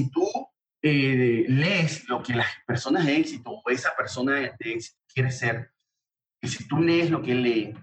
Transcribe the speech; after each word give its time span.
si 0.00 0.10
tú 0.10 0.26
eh, 0.82 1.44
lees 1.48 2.08
lo 2.08 2.22
que 2.22 2.34
las 2.34 2.46
personas 2.66 3.04
de 3.04 3.16
éxito 3.16 3.50
o 3.50 3.70
esa 3.70 3.94
persona 3.94 4.36
de 4.36 4.72
éxito 4.72 4.98
quiere 5.12 5.30
ser, 5.30 5.72
que 6.40 6.48
si 6.48 6.66
tú 6.66 6.78
lees 6.80 7.10
lo 7.10 7.20
que 7.20 7.34
lee, 7.34 7.74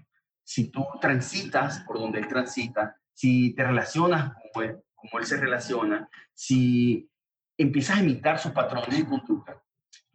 si 0.42 0.70
tú 0.70 0.84
transitas 1.00 1.80
por 1.86 2.00
donde 2.00 2.18
él 2.18 2.26
transita, 2.26 2.96
si 3.12 3.54
te 3.54 3.62
relacionas 3.62 4.32
como 4.32 4.64
él, 4.64 4.78
como 4.94 5.20
él 5.20 5.26
se 5.26 5.36
relaciona, 5.36 6.08
si 6.34 7.08
empiezas 7.56 7.98
a 7.98 8.02
imitar 8.02 8.40
sus 8.40 8.50
patrones 8.50 8.98
de 8.98 9.06
conducta, 9.06 9.62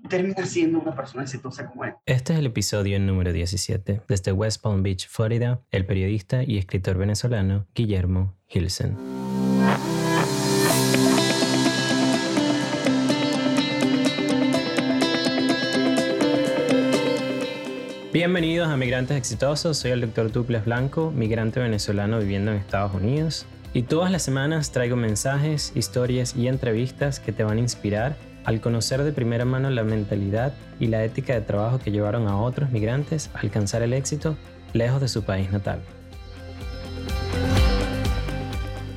terminas 0.09 0.49
siendo 0.49 0.81
una 0.81 0.93
persona 0.93 1.23
exitosa 1.23 1.69
como 1.69 1.85
él. 1.85 1.93
Este 2.05 2.33
es 2.33 2.39
el 2.39 2.47
episodio 2.47 2.99
número 2.99 3.31
17. 3.31 4.01
Desde 4.09 4.31
West 4.33 4.61
Palm 4.61 4.83
Beach, 4.83 5.07
Florida, 5.07 5.61
el 5.71 5.85
periodista 5.85 6.43
y 6.43 6.57
escritor 6.57 6.97
venezolano 6.97 7.65
Guillermo 7.73 8.35
Hilsen. 8.49 9.32
Bienvenidos 18.13 18.67
a 18.67 18.77
Migrantes 18.77 19.17
Exitosos, 19.17 19.75
soy 19.75 19.89
el 19.89 20.01
doctor 20.01 20.31
Duples 20.31 20.65
Blanco, 20.65 21.09
migrante 21.09 21.59
venezolano 21.59 22.19
viviendo 22.19 22.51
en 22.51 22.57
Estados 22.57 22.93
Unidos. 22.93 23.47
Y 23.73 23.81
todas 23.81 24.11
las 24.11 24.21
semanas 24.21 24.71
traigo 24.71 24.95
mensajes, 24.95 25.71
historias 25.73 26.35
y 26.35 26.47
entrevistas 26.47 27.19
que 27.19 27.31
te 27.31 27.43
van 27.43 27.57
a 27.57 27.61
inspirar 27.61 28.15
al 28.45 28.61
conocer 28.61 29.01
de 29.01 29.13
primera 29.13 29.45
mano 29.45 29.71
la 29.71 29.83
mentalidad 29.83 30.53
y 30.79 30.89
la 30.89 31.03
ética 31.03 31.33
de 31.33 31.41
trabajo 31.41 31.79
que 31.79 31.89
llevaron 31.89 32.27
a 32.27 32.39
otros 32.39 32.69
migrantes 32.69 33.31
a 33.33 33.39
alcanzar 33.39 33.81
el 33.81 33.93
éxito 33.93 34.37
lejos 34.73 35.01
de 35.01 35.07
su 35.07 35.23
país 35.23 35.51
natal. 35.51 35.81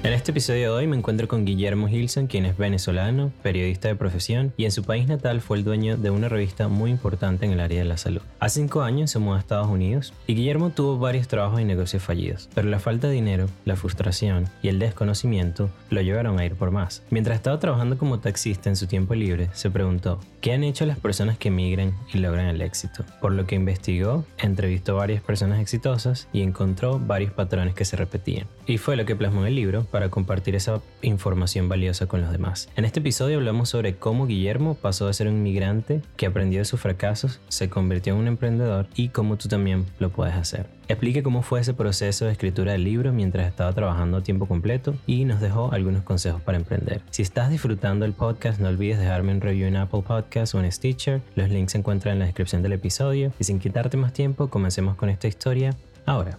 En 0.07 0.13
este 0.13 0.31
episodio 0.31 0.61
de 0.61 0.69
hoy 0.69 0.87
me 0.87 0.97
encuentro 0.97 1.27
con 1.27 1.45
Guillermo 1.45 1.89
Hilson, 1.89 2.29
quien 2.29 2.47
es 2.47 2.57
venezolano, 2.57 3.33
periodista 3.43 3.89
de 3.89 3.97
profesión 3.97 4.53
y 4.57 4.65
en 4.65 4.71
su 4.71 4.85
país 4.85 5.09
natal 5.09 5.41
fue 5.41 5.57
el 5.57 5.65
dueño 5.65 5.97
de 5.97 6.11
una 6.11 6.29
revista 6.29 6.69
muy 6.69 6.93
importante 6.93 7.45
en 7.45 7.51
el 7.51 7.59
área 7.59 7.81
de 7.81 7.87
la 7.89 7.97
salud. 7.97 8.21
Hace 8.39 8.61
cinco 8.61 8.83
años 8.83 9.11
se 9.11 9.19
mudó 9.19 9.35
a 9.35 9.41
Estados 9.41 9.67
Unidos 9.67 10.13
y 10.29 10.37
Guillermo 10.37 10.71
tuvo 10.71 10.97
varios 11.01 11.27
trabajos 11.27 11.61
y 11.61 11.65
negocios 11.65 12.05
fallidos, 12.05 12.49
pero 12.55 12.69
la 12.69 12.79
falta 12.79 13.09
de 13.09 13.15
dinero, 13.15 13.47
la 13.65 13.75
frustración 13.75 14.49
y 14.63 14.69
el 14.69 14.79
desconocimiento 14.79 15.71
lo 15.91 16.01
llevaron 16.03 16.39
a 16.39 16.45
ir 16.45 16.55
por 16.55 16.71
más. 16.71 17.03
Mientras 17.11 17.35
estaba 17.35 17.59
trabajando 17.59 17.99
como 17.99 18.21
taxista 18.21 18.69
en 18.69 18.77
su 18.77 18.87
tiempo 18.87 19.17
libre, 19.17 19.51
se 19.55 19.71
preguntó, 19.71 20.21
¿qué 20.41 20.53
han 20.53 20.63
hecho 20.63 20.87
las 20.87 21.01
personas 21.01 21.37
que 21.37 21.49
emigran 21.49 21.93
y 22.15 22.19
logran 22.19 22.47
el 22.47 22.63
éxito? 22.63 23.05
Por 23.21 23.33
lo 23.33 23.45
que 23.49 23.57
investigó, 23.57 24.25
entrevistó 24.39 24.95
varias 24.95 25.21
personas 25.21 25.59
exitosas 25.59 26.29
y 26.33 26.43
encontró 26.43 27.01
varios 27.01 27.33
patrones 27.33 27.75
que 27.75 27.85
se 27.85 27.97
repetían. 27.97 28.47
Y 28.69 28.79
fue 28.79 28.95
lo 28.95 29.05
que 29.05 29.17
plasmó 29.17 29.41
en 29.41 29.49
el 29.49 29.57
libro 29.57 29.85
para 29.97 30.11
compartir 30.11 30.55
esa 30.55 30.83
información 31.01 31.71
valiosa 31.71 32.05
con 32.05 32.21
los 32.21 32.31
demás. 32.31 32.69
En 32.77 32.85
este 32.85 33.01
episodio 33.01 33.39
hablamos 33.39 33.71
sobre 33.71 33.97
cómo 33.97 34.27
Guillermo 34.27 34.75
pasó 34.75 35.07
de 35.07 35.15
ser 35.15 35.27
un 35.27 35.39
inmigrante 35.39 36.03
que 36.19 36.27
aprendió 36.27 36.59
de 36.59 36.67
sus 36.67 36.79
fracasos, 36.79 37.41
se 37.49 37.71
convirtió 37.71 38.13
en 38.13 38.19
un 38.19 38.29
emprendedor 38.29 38.89
y 38.95 39.09
cómo 39.09 39.39
tú 39.39 39.49
también 39.49 39.87
lo 39.99 40.11
puedes 40.11 40.35
hacer. 40.35 40.67
Explique 40.87 41.23
cómo 41.23 41.41
fue 41.41 41.61
ese 41.61 41.73
proceso 41.73 42.27
de 42.27 42.33
escritura 42.33 42.73
del 42.73 42.85
libro 42.85 43.11
mientras 43.15 43.49
estaba 43.49 43.73
trabajando 43.73 44.19
a 44.19 44.23
tiempo 44.23 44.45
completo 44.45 44.95
y 45.07 45.25
nos 45.25 45.41
dejó 45.41 45.73
algunos 45.73 46.03
consejos 46.03 46.43
para 46.43 46.59
emprender. 46.59 47.01
Si 47.09 47.23
estás 47.23 47.49
disfrutando 47.49 48.05
el 48.05 48.13
podcast, 48.13 48.61
no 48.61 48.69
olvides 48.69 48.99
dejarme 48.99 49.33
un 49.33 49.41
review 49.41 49.67
en 49.67 49.77
Apple 49.77 50.03
Podcasts 50.07 50.55
o 50.55 50.61
en 50.61 50.71
Stitcher. 50.71 51.23
Los 51.37 51.49
links 51.49 51.73
se 51.73 51.79
encuentran 51.79 52.13
en 52.13 52.19
la 52.19 52.27
descripción 52.27 52.63
del 52.63 52.75
episodio. 52.75 53.33
Y 53.41 53.45
sin 53.45 53.61
quitarte 53.61 53.97
más 53.97 54.13
tiempo, 54.13 54.49
comencemos 54.49 54.95
con 54.97 55.09
esta 55.09 55.27
historia 55.27 55.75
ahora. 56.05 56.39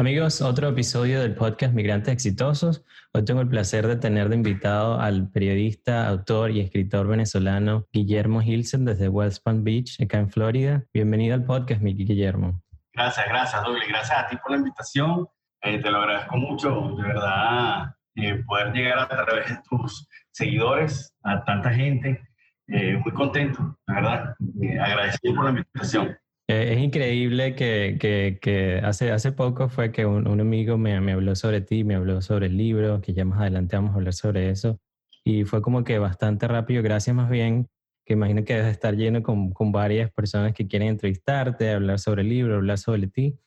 Amigos, 0.00 0.40
otro 0.40 0.70
episodio 0.70 1.20
del 1.20 1.34
podcast 1.34 1.74
Migrantes 1.74 2.14
Exitosos. 2.14 2.86
Hoy 3.12 3.22
tengo 3.26 3.42
el 3.42 3.48
placer 3.48 3.86
de 3.86 3.96
tener 3.96 4.30
de 4.30 4.36
invitado 4.36 4.98
al 4.98 5.28
periodista, 5.30 6.08
autor 6.08 6.52
y 6.52 6.60
escritor 6.60 7.06
venezolano 7.06 7.86
Guillermo 7.92 8.40
Hilsen 8.40 8.86
desde 8.86 9.10
West 9.10 9.44
Palm 9.44 9.62
Beach, 9.62 10.00
acá 10.00 10.16
en 10.16 10.30
Florida. 10.30 10.84
Bienvenido 10.94 11.34
al 11.34 11.44
podcast, 11.44 11.82
mi 11.82 11.92
Guillermo. 11.92 12.62
Gracias, 12.94 13.28
gracias, 13.28 13.62
Doble. 13.62 13.86
Gracias 13.86 14.18
a 14.18 14.26
ti 14.26 14.38
por 14.38 14.52
la 14.52 14.56
invitación. 14.56 15.28
Eh, 15.60 15.82
te 15.82 15.90
lo 15.90 15.98
agradezco 15.98 16.36
mucho, 16.38 16.96
de 16.96 17.02
verdad, 17.02 17.94
eh, 18.14 18.42
poder 18.46 18.72
llegar 18.72 19.00
a 19.00 19.06
través 19.06 19.50
de 19.50 19.58
tus 19.68 20.08
seguidores 20.30 21.14
a 21.22 21.44
tanta 21.44 21.74
gente. 21.74 22.26
Eh, 22.68 22.96
muy 23.04 23.12
contento, 23.12 23.78
la 23.86 23.94
verdad. 23.96 24.34
agradecido 24.82 25.34
por 25.34 25.44
la 25.44 25.50
invitación. 25.50 26.16
Eh, 26.50 26.72
es 26.72 26.80
increíble 26.80 27.54
que, 27.54 27.96
que, 28.00 28.38
que, 28.42 28.80
hace, 28.82 29.12
hace 29.12 29.30
poco 29.30 29.68
fue 29.68 29.92
que 29.92 30.04
un, 30.04 30.26
un 30.26 30.40
amigo 30.40 30.76
me, 30.76 31.00
me, 31.00 31.12
habló 31.12 31.36
sobre 31.36 31.60
ti, 31.60 31.84
me 31.84 31.94
habló 31.94 32.20
sobre 32.22 32.46
el 32.46 32.56
libro, 32.56 33.00
que 33.00 33.12
ya 33.12 33.24
más 33.24 33.40
adelante 33.40 33.76
vamos 33.76 33.92
a 33.92 33.94
hablar 33.94 34.14
sobre 34.14 34.50
eso. 34.50 34.80
Y 35.22 35.44
fue 35.44 35.62
como 35.62 35.84
que 35.84 36.00
bastante 36.00 36.48
rápido, 36.48 36.82
gracias 36.82 37.14
más 37.14 37.30
bien, 37.30 37.68
que 38.04 38.14
imagino 38.14 38.44
que 38.44 38.54
debes 38.54 38.72
estar 38.72 38.96
lleno 38.96 39.22
con, 39.22 39.52
con 39.52 39.70
varias 39.70 40.10
personas 40.10 40.52
que 40.52 40.66
quieren 40.66 40.88
entrevistarte, 40.88 41.70
hablar 41.70 42.00
sobre 42.00 42.22
el 42.22 42.28
libro, 42.28 42.56
hablar 42.56 42.78
sobre 42.78 43.06
ti. 43.06 43.38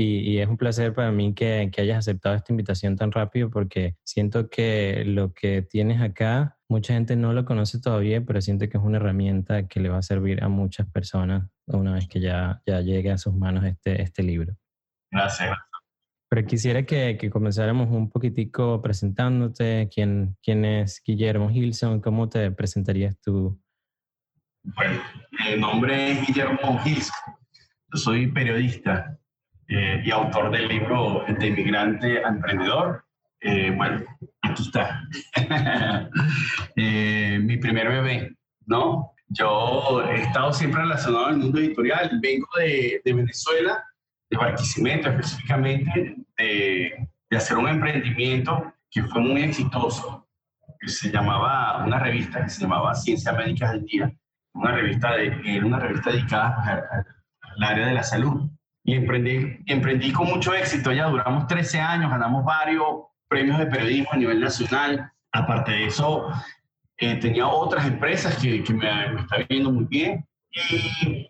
Y, 0.00 0.20
y, 0.20 0.38
es 0.38 0.48
un 0.48 0.56
placer 0.56 0.94
para 0.94 1.10
mí 1.10 1.34
que, 1.34 1.70
que, 1.72 1.80
hayas 1.80 1.98
aceptado 1.98 2.36
esta 2.36 2.52
invitación 2.52 2.94
tan 2.94 3.10
rápido 3.10 3.50
porque 3.50 3.96
siento 4.04 4.48
que 4.48 5.02
lo 5.04 5.32
que 5.32 5.62
tienes 5.62 6.00
acá, 6.00 6.56
mucha 6.68 6.94
gente 6.94 7.16
no 7.16 7.32
lo 7.32 7.44
conoce 7.44 7.80
todavía, 7.80 8.24
pero 8.24 8.40
siento 8.40 8.68
que 8.68 8.78
es 8.78 8.84
una 8.84 8.98
herramienta 8.98 9.66
que 9.66 9.80
le 9.80 9.88
va 9.88 9.98
a 9.98 10.02
servir 10.02 10.44
a 10.44 10.48
muchas 10.48 10.88
personas 10.88 11.50
una 11.66 11.94
vez 11.94 12.06
que 12.06 12.20
ya, 12.20 12.62
ya 12.64 12.80
llegue 12.80 13.10
a 13.10 13.18
sus 13.18 13.34
manos 13.34 13.64
este, 13.64 14.00
este 14.00 14.22
libro. 14.22 14.54
Gracias. 15.10 15.58
Pero 16.28 16.46
quisiera 16.46 16.84
que, 16.84 17.16
que 17.18 17.28
comenzáramos 17.28 17.88
un 17.90 18.08
poquitico 18.08 18.80
presentándote. 18.80 19.88
¿Quién, 19.92 20.36
¿Quién 20.40 20.64
es 20.64 21.02
Guillermo 21.04 21.50
Gilson? 21.50 22.00
¿Cómo 22.00 22.28
te 22.28 22.52
presentarías 22.52 23.18
tú? 23.18 23.60
Bueno, 24.62 25.02
mi 25.32 25.60
nombre 25.60 26.12
es 26.12 26.24
Guillermo 26.24 26.78
Gilson. 26.84 27.34
Yo 27.92 27.98
soy 27.98 28.28
periodista 28.28 29.18
eh, 29.68 30.02
y 30.02 30.10
autor 30.10 30.50
del 30.50 30.66
libro 30.66 31.24
De 31.28 31.46
inmigrante 31.46 32.24
a 32.24 32.28
emprendedor. 32.28 33.04
Eh, 33.40 33.70
bueno, 33.70 34.02
aquí 34.40 34.62
está. 34.62 35.02
eh, 36.76 37.38
mi 37.42 37.58
primer 37.58 37.88
bebé, 37.88 38.34
¿no? 38.66 39.12
Yo 39.28 40.02
he 40.08 40.22
estado 40.22 40.54
siempre 40.54 40.80
relacionado 40.80 41.26
al 41.26 41.36
mundo 41.36 41.58
editorial. 41.58 42.18
Vengo 42.22 42.48
de, 42.56 43.02
de 43.04 43.12
Venezuela, 43.12 43.84
de 44.30 44.38
Barquisimeto 44.38 45.10
específicamente, 45.10 46.16
de, 46.38 47.08
de, 47.30 47.36
hacer 47.36 47.58
un 47.58 47.68
emprendimiento 47.68 48.72
que 48.90 49.02
fue 49.02 49.20
muy 49.20 49.42
exitoso, 49.42 50.26
que 50.80 50.88
se 50.88 51.10
llamaba, 51.10 51.84
una 51.84 51.98
revista 51.98 52.42
que 52.42 52.48
se 52.48 52.62
llamaba 52.62 52.94
Ciencia 52.94 53.32
Médica 53.34 53.70
del 53.70 53.84
Día, 53.84 54.10
una 54.54 54.72
revista, 54.72 55.14
de, 55.14 55.60
una 55.62 55.78
revista 55.78 56.10
dedicada 56.10 56.86
al 57.42 57.62
área 57.62 57.86
de 57.88 57.94
la 57.94 58.02
salud 58.02 58.50
y 58.84 58.94
emprendí, 58.94 59.58
emprendí 59.66 60.12
con 60.12 60.28
mucho 60.28 60.54
éxito. 60.54 60.92
Ya 60.92 61.08
duramos 61.08 61.46
13 61.46 61.80
años, 61.80 62.10
ganamos 62.10 62.44
varios 62.44 63.06
premios 63.28 63.58
de 63.58 63.66
periodismo 63.66 64.10
a 64.12 64.16
nivel 64.16 64.40
nacional. 64.40 65.12
Aparte 65.32 65.72
de 65.72 65.86
eso, 65.86 66.28
eh, 66.96 67.16
tenía 67.16 67.46
otras 67.46 67.86
empresas 67.86 68.36
que, 68.36 68.62
que 68.62 68.72
me, 68.72 69.10
me 69.10 69.20
estaban 69.20 69.46
viendo 69.48 69.70
muy 69.70 69.84
bien. 69.84 70.26
Y 70.50 71.28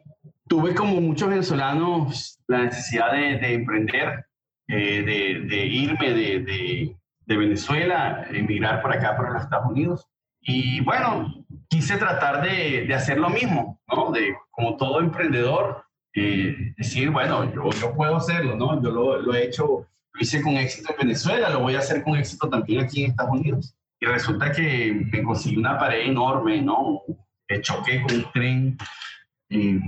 tuve 0.49 0.75
como 0.75 1.01
muchos 1.01 1.29
venezolanos 1.29 2.41
la 2.47 2.65
necesidad 2.65 3.13
de, 3.13 3.39
de 3.39 3.55
emprender, 3.55 4.27
eh, 4.67 5.03
de, 5.03 5.47
de, 5.47 5.67
irme 5.67 6.13
de, 6.13 6.95
de, 7.27 7.37
Venezuela, 7.37 8.27
emigrar 8.31 8.81
por 8.81 8.93
acá, 8.93 9.17
para 9.17 9.33
los 9.33 9.43
Estados 9.43 9.71
Unidos. 9.71 10.09
Y 10.41 10.81
bueno, 10.81 11.45
quise 11.69 11.99
tratar 11.99 12.43
de, 12.43 12.93
hacer 12.95 13.19
lo 13.19 13.29
mismo, 13.29 13.81
¿no? 13.87 14.11
De, 14.11 14.35
como 14.51 14.77
todo 14.77 15.01
emprendedor, 15.01 15.85
eh, 16.19 16.75
decir, 16.77 17.11
bueno, 17.11 17.53
yo, 17.53 17.71
yo, 17.71 17.95
puedo 17.95 18.17
hacerlo, 18.17 18.57
¿no? 18.57 18.83
Yo 18.83 18.91
lo, 18.91 19.23
lo, 19.23 19.35
he 19.35 19.45
hecho, 19.45 19.87
lo 20.13 20.21
hice 20.21 20.43
con 20.43 20.57
éxito 20.57 20.93
en 20.93 21.07
Venezuela, 21.07 21.51
lo 21.51 21.61
voy 21.61 21.75
a 21.75 21.79
hacer 21.79 22.03
con 22.03 22.17
éxito 22.17 22.49
también 22.49 22.85
aquí 22.85 23.05
en 23.05 23.11
Estados 23.11 23.33
Unidos. 23.33 23.75
Y 24.01 24.07
resulta 24.07 24.53
que 24.53 25.09
me 25.13 25.23
conseguí 25.23 25.57
una 25.57 25.79
pared 25.79 26.07
enorme, 26.07 26.63
¿no? 26.63 27.03
Me 27.49 27.61
choqué 27.61 28.03
con 28.03 28.17
un 28.17 28.33
tren, 28.33 28.79
eh, 29.51 29.81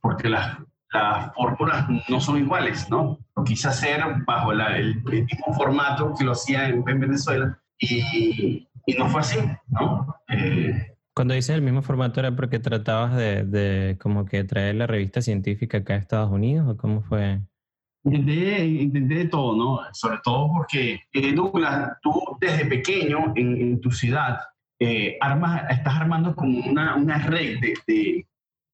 porque 0.00 0.28
las, 0.28 0.58
las 0.92 1.34
fórmulas 1.34 1.86
no 2.08 2.20
son 2.20 2.38
iguales, 2.38 2.88
¿no? 2.88 3.18
Lo 3.36 3.44
quise 3.44 3.68
hacer 3.68 4.02
bajo 4.26 4.52
la, 4.52 4.76
el, 4.76 5.02
mismo 5.02 5.52
formato 5.54 6.14
que 6.18 6.24
lo 6.24 6.32
hacía 6.32 6.68
en, 6.68 6.84
en 6.86 7.00
Venezuela 7.00 7.58
y, 7.78 8.68
y, 8.86 8.94
no 8.96 9.08
fue 9.08 9.20
así, 9.20 9.38
¿no? 9.68 10.14
Eh, 10.28 10.93
cuando 11.14 11.34
dices 11.34 11.54
el 11.54 11.62
mismo 11.62 11.82
formato 11.82 12.20
era 12.20 12.34
porque 12.34 12.58
tratabas 12.58 13.16
de, 13.16 13.44
de, 13.44 13.96
como 13.98 14.24
que 14.26 14.44
traer 14.44 14.74
la 14.74 14.86
revista 14.86 15.22
científica 15.22 15.78
acá 15.78 15.94
a 15.94 15.98
Estados 15.98 16.30
Unidos 16.30 16.68
o 16.68 16.76
cómo 16.76 17.02
fue? 17.02 17.40
Intenté, 18.02 18.66
intenté 18.66 19.24
todo, 19.26 19.56
¿no? 19.56 19.80
Sobre 19.92 20.18
todo 20.22 20.50
porque, 20.52 21.00
eh, 21.12 21.32
Douglas, 21.32 21.96
tú 22.02 22.12
desde 22.40 22.66
pequeño 22.66 23.32
en, 23.36 23.56
en 23.60 23.80
tu 23.80 23.90
ciudad 23.90 24.40
eh, 24.78 25.16
armas, 25.20 25.62
estás 25.70 25.94
armando 25.94 26.34
como 26.34 26.58
una, 26.68 26.96
una 26.96 27.18
red 27.18 27.60
de, 27.60 27.74
de, 27.86 28.26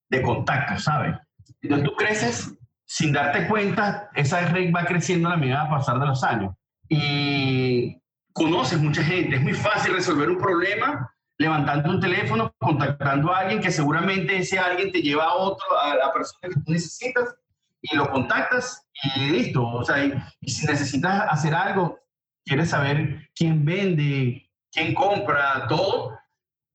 de 0.08 0.22
contactos, 0.22 0.82
¿sabes? 0.84 1.14
Entonces 1.60 1.88
tú 1.88 1.94
creces 1.94 2.58
sin 2.86 3.12
darte 3.12 3.46
cuenta, 3.46 4.10
esa 4.14 4.40
red 4.48 4.72
va 4.74 4.84
creciendo 4.84 5.28
a 5.28 5.32
la 5.32 5.36
medida 5.36 5.64
de 5.64 5.70
pasar 5.70 6.00
de 6.00 6.06
los 6.06 6.24
años. 6.24 6.54
Y 6.88 7.96
conoces 8.32 8.80
mucha 8.80 9.04
gente. 9.04 9.36
Es 9.36 9.42
muy 9.42 9.54
fácil 9.54 9.92
resolver 9.92 10.28
un 10.28 10.38
problema 10.38 11.08
levantando 11.40 11.88
un 11.88 12.00
teléfono, 12.00 12.54
contactando 12.58 13.32
a 13.32 13.38
alguien 13.38 13.62
que 13.62 13.70
seguramente 13.70 14.36
ese 14.36 14.58
alguien 14.58 14.92
te 14.92 15.00
lleva 15.00 15.24
a 15.24 15.34
otro, 15.36 15.66
a 15.80 15.94
la 15.94 16.12
persona 16.12 16.38
que 16.42 16.60
tú 16.60 16.70
necesitas 16.70 17.34
y 17.80 17.96
lo 17.96 18.10
contactas 18.10 18.86
y 19.16 19.20
listo. 19.30 19.66
O 19.66 19.82
sea, 19.82 20.04
y, 20.04 20.12
si 20.46 20.66
necesitas 20.66 21.24
hacer 21.30 21.54
algo, 21.54 21.98
quieres 22.44 22.68
saber 22.68 23.30
quién 23.34 23.64
vende, 23.64 24.50
quién 24.70 24.92
compra, 24.92 25.66
todo, 25.66 26.18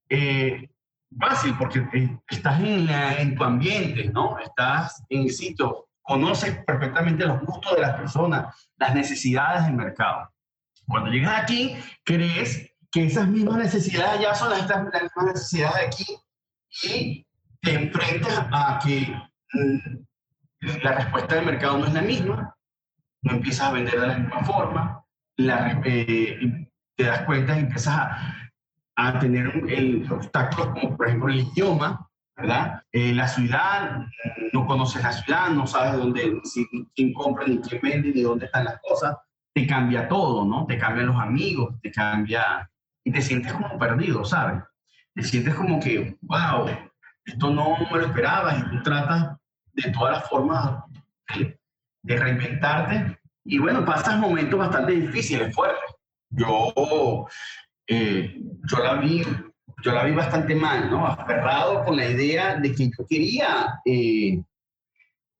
eh, 0.09 0.67
fácil 1.19 1.55
porque 1.59 1.87
eh, 1.93 2.17
estás 2.27 2.59
en, 2.59 2.89
en 2.89 3.35
tu 3.35 3.43
ambiente, 3.43 4.05
¿no? 4.05 4.39
Estás 4.39 5.03
en 5.09 5.25
el 5.25 5.29
sitio, 5.29 5.89
conoces 6.01 6.57
perfectamente 6.65 7.27
los 7.27 7.39
gustos 7.41 7.75
de 7.75 7.81
las 7.81 7.97
personas, 7.97 8.67
las 8.77 8.95
necesidades 8.95 9.65
del 9.65 9.75
mercado. 9.75 10.27
Cuando 10.87 11.11
llegas 11.11 11.43
aquí, 11.43 11.77
crees 12.03 12.74
que 12.95 13.07
esas 13.07 13.27
mismas 13.27 13.57
necesidades 13.57 14.21
ya 14.21 14.33
son 14.33 14.51
las, 14.51 14.61
mismas 14.61 15.25
necesidades 15.25 15.75
de 15.75 15.85
aquí 15.85 16.05
y 16.83 17.27
te 17.61 17.73
enfrentas 17.73 18.47
a 18.53 18.79
que 18.81 19.13
mm, 19.51 20.81
la 20.81 20.93
respuesta 20.93 21.35
del 21.35 21.45
mercado 21.45 21.79
no 21.79 21.87
es 21.87 21.93
la 21.93 22.01
misma, 22.01 22.55
no 23.21 23.33
empiezas 23.33 23.67
a 23.67 23.73
vender 23.73 23.99
de 23.99 24.07
la 24.07 24.17
misma 24.17 24.45
forma, 24.45 25.03
eh, 25.37 26.69
te 26.95 27.03
das 27.03 27.23
cuenta 27.23 27.57
y 27.57 27.63
empiezas 27.63 27.97
a, 27.97 28.51
a 28.95 29.19
tener 29.19 29.47
el, 29.67 30.09
obstáculos 30.09 30.69
como 30.69 30.95
por 30.95 31.07
ejemplo 31.07 31.33
el 31.33 31.41
idioma, 31.41 32.09
¿verdad? 32.37 32.81
Eh, 32.93 33.13
la 33.13 33.27
ciudad, 33.27 34.05
no 34.53 34.65
conoces 34.65 35.03
la 35.03 35.11
ciudad, 35.11 35.49
no 35.49 35.67
sabes 35.67 35.97
dónde, 35.97 36.39
si, 36.45 36.65
quién 36.95 37.11
compra, 37.11 37.45
ni 37.45 37.57
quién 37.57 37.81
vende, 37.81 38.13
ni 38.13 38.21
dónde 38.21 38.45
están 38.45 38.63
las 38.63 38.79
cosas, 38.79 39.17
te 39.53 39.67
cambia 39.67 40.07
todo, 40.07 40.45
¿no? 40.45 40.65
Te 40.65 40.77
cambian 40.77 41.07
los 41.07 41.19
amigos, 41.19 41.75
te 41.81 41.91
cambia, 41.91 42.69
y 43.05 43.11
te 43.11 43.21
sientes 43.21 43.53
como 43.53 43.79
perdido, 43.79 44.25
¿sabes? 44.25 44.61
Te 45.13 45.23
sientes 45.23 45.55
como 45.55 45.79
que, 45.79 46.17
wow, 46.21 46.67
esto 47.23 47.49
no 47.49 47.77
me 47.91 47.99
lo 47.99 48.07
esperaba, 48.07 48.57
y 48.57 48.63
tú 48.69 48.83
tratas 48.83 49.37
de 49.73 49.91
todas 49.91 50.17
las 50.17 50.29
formas 50.29 50.83
de, 51.33 52.17
reinventarte, 52.17 53.17
y 53.45 53.59
bueno, 53.59 53.85
pasas 53.85 54.17
momentos 54.19 54.59
bastante 54.59 54.91
difíciles, 54.91 55.55
fuertes. 55.55 55.89
Yo, 56.31 57.27
eh, 57.87 58.41
yo 58.69 58.79
la 58.79 58.95
vi 58.95 59.23
yo 59.85 59.91
la 59.91 60.03
vi 60.03 60.13
bastante 60.13 60.55
mal, 60.55 60.89
¿no? 60.89 61.05
Aferrado 61.05 61.85
con 61.85 61.95
la 61.95 62.09
idea 62.09 62.55
de 62.55 62.73
que 62.73 62.89
yo 62.89 63.05
quería 63.07 63.79
eh, 63.85 64.41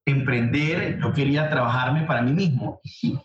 emprender, 0.06 1.00
yo 1.00 1.12
quería 1.14 1.50
trabajarme 1.50 2.04
para 2.04 2.22
mí 2.22 2.32
mismo. 2.32 2.80
Y, 3.02 3.20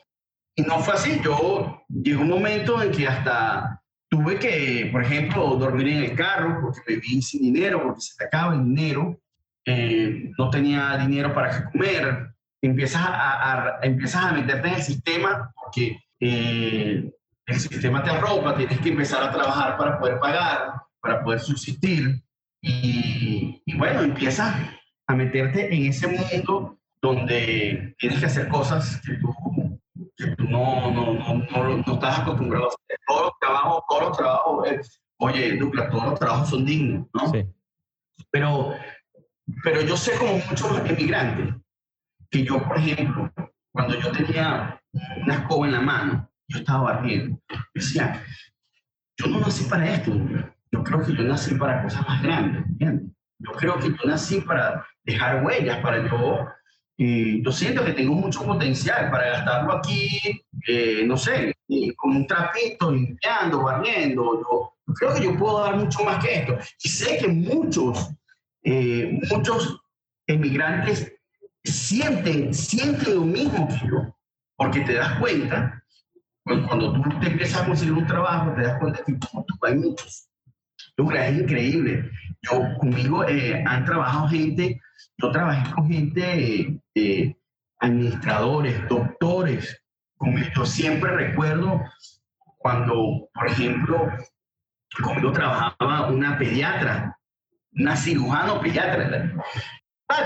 no 0.67 0.79
fue 0.81 0.95
así. 0.95 1.21
Yo 1.23 1.83
llegó 1.89 2.23
un 2.23 2.29
momento 2.29 2.83
en 2.83 2.91
que 2.91 3.09
hasta 3.09 3.83
tuve 4.11 4.39
que, 4.39 4.89
por 4.93 5.03
ejemplo, 5.03 5.57
dormir 5.57 5.89
en 5.89 6.05
el 6.05 6.15
carro 6.15 6.59
porque 6.61 6.81
me 6.87 6.97
vi 6.97 7.23
sin 7.23 7.43
dinero, 7.43 7.83
porque 7.83 8.01
se 8.01 8.17
te 8.17 8.25
acaba 8.25 8.55
el 8.55 8.65
dinero. 8.65 9.19
Eh, 9.65 10.31
no 10.37 10.51
tenía 10.51 10.99
dinero 10.99 11.33
para 11.33 11.71
comer. 11.71 12.35
Empiezas 12.61 13.03
a, 13.05 13.79
empiezas 13.83 14.25
a 14.25 14.33
meterte 14.33 14.69
en 14.69 14.75
el 14.75 14.83
sistema 14.83 15.53
porque 15.55 15.99
eh, 16.21 17.11
el 17.47 17.61
sistema 17.61 18.03
te 18.03 18.11
arropa, 18.11 18.57
tienes 18.57 18.81
que 18.81 18.91
empezar 18.91 19.23
a 19.23 19.33
trabajar 19.33 19.79
para 19.79 19.99
poder 19.99 20.19
pagar 20.19 20.81
para 21.01 21.23
poder 21.23 21.41
subsistir. 21.41 22.23
Y, 22.63 23.63
bueno, 23.77 24.03
empiezas 24.03 24.55
a 25.07 25.15
meterte 25.15 25.75
en 25.75 25.87
ese 25.87 26.07
mundo 26.09 26.79
donde 27.03 27.95
tienes 27.99 28.21
que 28.21 28.27
hacer 28.27 28.49
cosas 28.49 29.01
que 29.01 29.15
tú, 29.15 29.35
no, 30.51 30.91
no, 30.91 31.15
no, 31.15 31.83
no, 31.87 31.95
estás 31.95 32.19
acostumbrado 32.19 32.69
a. 32.69 32.80
Todos 33.11 33.23
los 33.23 33.39
trabajos, 33.41 33.83
todos 33.89 34.03
los 34.03 34.17
trabajos, 34.17 34.69
eh, 34.69 34.81
oye, 35.19 35.57
Douglas, 35.57 35.91
todos 35.91 36.05
los 36.05 36.19
trabajos 36.21 36.49
son 36.51 36.65
dignos, 36.65 37.09
¿no? 37.13 37.29
Sí. 37.33 37.45
Pero, 38.31 38.73
pero 39.65 39.81
yo 39.81 39.97
sé 39.97 40.17
como 40.17 40.35
muchos 40.35 40.79
emigrantes 40.89 41.57
que 42.31 42.45
yo, 42.45 42.63
por 42.63 42.79
ejemplo, 42.79 43.33
cuando 43.73 43.99
yo 43.99 44.13
tenía 44.13 44.81
una 45.25 45.35
escoba 45.35 45.67
en 45.67 45.73
la 45.73 45.81
mano, 45.81 46.31
yo 46.47 46.61
estaba 46.61 46.93
barriendo. 46.93 47.41
Decía, 47.75 48.23
yo 49.17 49.27
no 49.27 49.41
nací 49.41 49.65
para 49.65 49.93
esto, 49.93 50.13
yo 50.71 50.85
creo 50.85 51.03
que 51.05 51.13
yo 51.13 51.25
nací 51.25 51.57
para 51.57 51.83
cosas 51.83 52.07
más 52.07 52.23
grandes, 52.23 52.65
¿entiendes? 52.67 53.11
Yo 53.41 53.51
creo 53.53 53.77
que 53.81 53.89
yo 53.89 54.05
nací 54.05 54.41
para 54.41 54.87
dejar 55.03 55.45
huellas, 55.45 55.79
para 55.79 56.09
yo... 56.09 56.47
Eh, 57.03 57.41
yo 57.43 57.51
siento 57.51 57.83
que 57.83 57.95
tengo 57.95 58.15
mucho 58.15 58.45
potencial 58.45 59.11
para 59.11 59.31
gastarlo 59.31 59.73
aquí, 59.73 60.21
eh, 60.69 61.03
no 61.07 61.17
sé, 61.17 61.55
con 61.97 62.15
un 62.15 62.27
trapito, 62.27 62.93
limpiando, 62.93 63.63
barriendo. 63.63 64.75
Creo 64.99 65.15
que 65.15 65.25
yo 65.25 65.39
puedo 65.39 65.61
dar 65.61 65.77
mucho 65.77 66.05
más 66.05 66.23
que 66.23 66.41
esto. 66.41 66.59
Y 66.85 66.89
sé 66.91 67.17
que 67.17 67.29
muchos, 67.29 68.11
eh, 68.65 69.19
muchos 69.31 69.81
emigrantes 70.27 71.11
sienten, 71.65 72.53
sienten 72.53 73.15
lo 73.15 73.23
mismo 73.23 73.67
que 73.67 73.89
yo, 73.89 74.15
porque 74.57 74.81
te 74.81 74.93
das 74.93 75.19
cuenta, 75.19 75.83
cuando 76.45 76.93
tú 76.93 77.19
te 77.19 77.29
empiezas 77.29 77.63
a 77.63 77.67
conseguir 77.67 77.95
un 77.95 78.07
trabajo, 78.07 78.53
te 78.53 78.61
das 78.61 78.79
cuenta 78.79 79.03
que 79.07 79.17
hay 79.63 79.75
muchos 79.75 80.31
es 81.09 81.39
increíble. 81.39 82.11
Yo 82.43 82.63
conmigo 82.79 83.25
eh, 83.29 83.63
han 83.67 83.85
trabajado 83.85 84.29
gente, 84.29 84.81
yo 85.19 85.31
trabajé 85.31 85.71
con 85.75 85.89
gente, 85.89 86.81
eh, 86.95 87.37
administradores, 87.81 88.89
doctores. 88.89 89.83
yo 90.55 90.67
siempre 90.67 91.11
recuerdo 91.13 91.81
cuando, 92.59 93.29
por 93.33 93.47
ejemplo, 93.47 94.09
conmigo 95.03 95.33
trabajaba 95.33 96.11
una 96.11 96.39
pediatra, 96.39 97.19
una 97.73 97.97
cirujano 97.97 98.61
pediatra. 98.61 99.33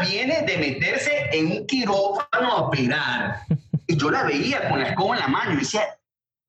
Viene 0.08 0.42
de 0.42 0.56
meterse 0.56 1.28
en 1.32 1.46
un 1.46 1.66
quirófano 1.66 2.48
a 2.48 2.60
operar. 2.62 3.40
Y 3.86 3.98
yo 3.98 4.10
la 4.10 4.22
veía 4.22 4.66
con 4.70 4.80
la 4.80 4.88
escoba 4.88 5.14
en 5.14 5.20
la 5.20 5.28
mano 5.28 5.52
y 5.52 5.56
decía, 5.56 5.82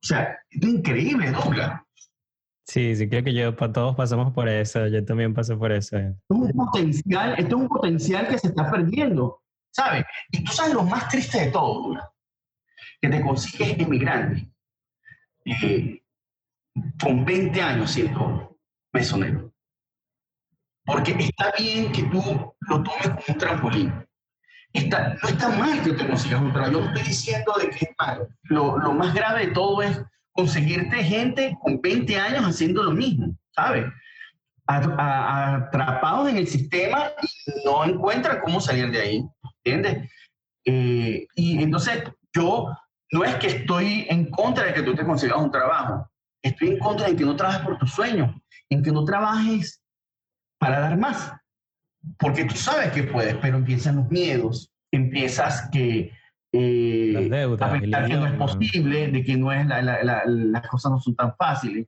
o 0.02 0.08
sea, 0.08 0.40
es 0.50 0.64
increíble, 0.64 1.32
Douglas. 1.32 1.82
Sí, 2.66 2.96
sí, 2.96 3.08
creo 3.08 3.24
que 3.24 3.34
yo, 3.34 3.56
todos 3.56 3.96
pasamos 3.96 4.34
por 4.34 4.50
eso, 4.50 4.88
yo 4.88 5.06
también 5.06 5.36
paso 5.36 5.58
por 5.58 5.72
eso. 5.72 5.98
Es 5.98 6.16
un 6.30 6.52
potencial, 6.52 7.36
esto 7.38 7.56
es 7.56 7.62
un 7.62 7.68
potencial 7.68 8.28
que 8.28 8.40
se 8.40 8.48
está 8.48 8.72
perdiendo, 8.72 9.44
¿sabes? 9.72 10.04
Y 10.32 10.44
tú 10.44 10.52
sabes 10.52 10.74
lo 10.74 10.84
más 10.84 11.08
triste 11.10 11.46
de 11.46 11.52
todo, 11.52 11.96
que 13.00 13.08
te 13.08 13.22
consigues 13.22 13.78
inmigrante 13.78 14.52
eh, 15.46 16.02
con 17.00 17.24
20 17.24 17.62
años 17.62 17.92
siendo 17.92 18.58
mesonero. 18.92 19.54
Porque 20.84 21.12
está 21.12 21.52
bien 21.58 21.92
que 21.92 22.04
tú 22.04 22.22
lo 22.62 22.84
tomes 22.84 23.10
como 23.10 23.24
un 23.28 23.38
trampolín. 23.38 24.08
Está, 24.74 25.16
no 25.22 25.30
está 25.30 25.50
mal 25.50 25.84
que 25.84 25.94
te 25.94 26.08
consigas 26.08 26.42
un 26.42 26.52
trabajo. 26.52 26.74
Yo 26.74 26.80
no 26.82 26.88
estoy 26.88 27.04
diciendo 27.04 27.54
de 27.60 27.70
que 27.70 27.86
es 27.86 27.92
malo. 27.98 28.28
Lo, 28.44 28.78
lo 28.78 28.94
más 28.94 29.14
grave 29.14 29.48
de 29.48 29.52
todo 29.54 29.82
es 29.82 30.02
conseguirte 30.36 31.04
gente 31.04 31.58
con 31.62 31.82
20 31.82 32.20
años 32.20 32.44
haciendo 32.44 32.84
lo 32.84 32.92
mismo, 32.92 33.36
¿sabes? 33.56 33.86
Atrapados 34.68 36.30
en 36.30 36.38
el 36.38 36.48
sistema 36.48 37.12
y 37.22 37.66
no 37.66 37.86
encuentran 37.86 38.42
cómo 38.44 38.60
salir 38.60 38.92
de 38.92 39.00
ahí, 39.00 39.26
¿entiendes? 39.64 40.12
Eh, 40.66 41.26
y 41.36 41.64
entonces 41.64 42.04
yo 42.34 42.76
no 43.12 43.24
es 43.24 43.36
que 43.36 43.48
estoy 43.48 44.08
en 44.10 44.30
contra 44.30 44.66
de 44.66 44.74
que 44.74 44.82
tú 44.82 44.94
te 44.94 45.06
consigas 45.06 45.38
un 45.38 45.52
trabajo, 45.52 46.12
estoy 46.44 46.70
en 46.70 46.80
contra 46.80 47.08
de 47.08 47.16
que 47.16 47.24
no 47.24 47.36
trabajes 47.36 47.62
por 47.62 47.78
tus 47.78 47.92
sueños, 47.92 48.36
en 48.70 48.84
que 48.84 48.92
no 48.92 49.06
trabajes 49.06 49.82
para 50.60 50.82
dar 50.82 50.98
más, 50.98 51.32
porque 52.20 52.44
tú 52.44 52.56
sabes 52.56 52.92
que 52.92 53.04
puedes, 53.04 53.36
pero 53.36 53.58
empiezan 53.58 53.98
los 53.98 54.10
miedos, 54.10 54.70
empiezas 54.92 55.70
que 55.72 56.12
eh, 56.58 57.12
las 57.14 57.30
deudas, 57.30 57.82
que 57.82 57.88
no 58.16 58.28
es 58.28 58.34
posible, 58.34 59.08
de 59.10 59.24
que 59.24 59.36
no 59.36 59.52
es 59.52 59.66
las 59.68 60.68
cosas 60.68 60.92
no 60.92 61.00
son 61.00 61.16
tan 61.16 61.36
fáciles. 61.36 61.88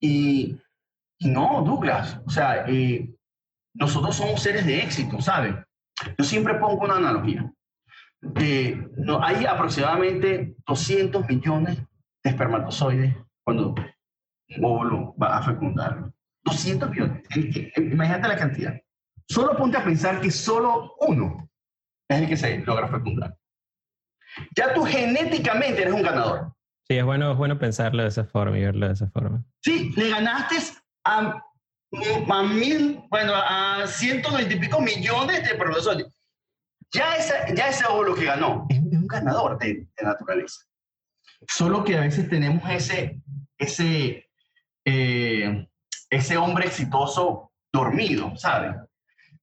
Y, 0.00 0.56
no, 1.20 1.62
Douglas, 1.64 2.20
o 2.26 2.30
sea, 2.30 2.66
eh, 2.68 3.10
nosotros 3.74 4.16
somos 4.16 4.42
seres 4.42 4.66
de 4.66 4.82
éxito, 4.82 5.20
¿sabes? 5.20 5.54
Yo 6.18 6.24
siempre 6.24 6.54
pongo 6.54 6.84
una 6.84 6.96
analogía. 6.96 7.50
no, 8.96 9.22
hay 9.22 9.46
aproximadamente 9.46 10.54
200 10.66 11.26
millones 11.28 11.78
de 12.22 12.30
espermatozoides 12.30 13.16
cuando 13.44 13.74
un 14.56 14.64
óvulo 14.64 15.14
va 15.16 15.38
a 15.38 15.42
fecundar. 15.42 16.10
200 16.44 16.90
millones. 16.90 17.22
Imagínate 17.76 18.28
la 18.28 18.36
cantidad. 18.36 18.80
Solo 19.28 19.56
ponte 19.56 19.78
a 19.78 19.84
pensar 19.84 20.20
que 20.20 20.30
solo 20.30 20.94
uno 21.00 21.48
es 22.08 22.20
el 22.20 22.28
que 22.28 22.36
se 22.36 22.58
logra 22.58 22.88
fecundar 22.88 23.36
ya 24.56 24.74
tú 24.74 24.84
genéticamente 24.84 25.82
eres 25.82 25.94
un 25.94 26.02
ganador. 26.02 26.52
Sí, 26.88 26.96
es 26.96 27.04
bueno, 27.04 27.32
es 27.32 27.36
bueno 27.36 27.58
pensarlo 27.58 28.02
de 28.02 28.08
esa 28.08 28.24
forma 28.24 28.58
y 28.58 28.62
verlo 28.62 28.86
de 28.86 28.94
esa 28.94 29.10
forma. 29.10 29.44
Sí, 29.62 29.92
le 29.96 30.10
ganaste 30.10 30.56
a, 31.04 31.42
a 32.28 32.42
mil, 32.42 33.02
bueno, 33.10 33.32
a 33.34 33.86
ciento 33.86 34.30
y 34.40 34.44
pico 34.56 34.80
millones 34.80 35.48
de 35.48 35.54
profesores. 35.56 36.06
Ya, 36.92 37.16
esa, 37.16 37.52
ya 37.54 37.68
ese 37.68 37.84
lo 37.84 38.14
que 38.14 38.24
ganó 38.24 38.66
es 38.68 38.78
un 38.78 39.06
ganador 39.06 39.58
de, 39.58 39.88
naturaleza. 40.02 40.64
Solo 41.48 41.82
que 41.82 41.96
a 41.96 42.02
veces 42.02 42.28
tenemos 42.28 42.62
ese, 42.70 43.20
ese, 43.58 44.30
eh, 44.84 45.68
ese 46.08 46.36
hombre 46.36 46.66
exitoso 46.66 47.52
dormido, 47.72 48.36
¿sabes? 48.36 48.76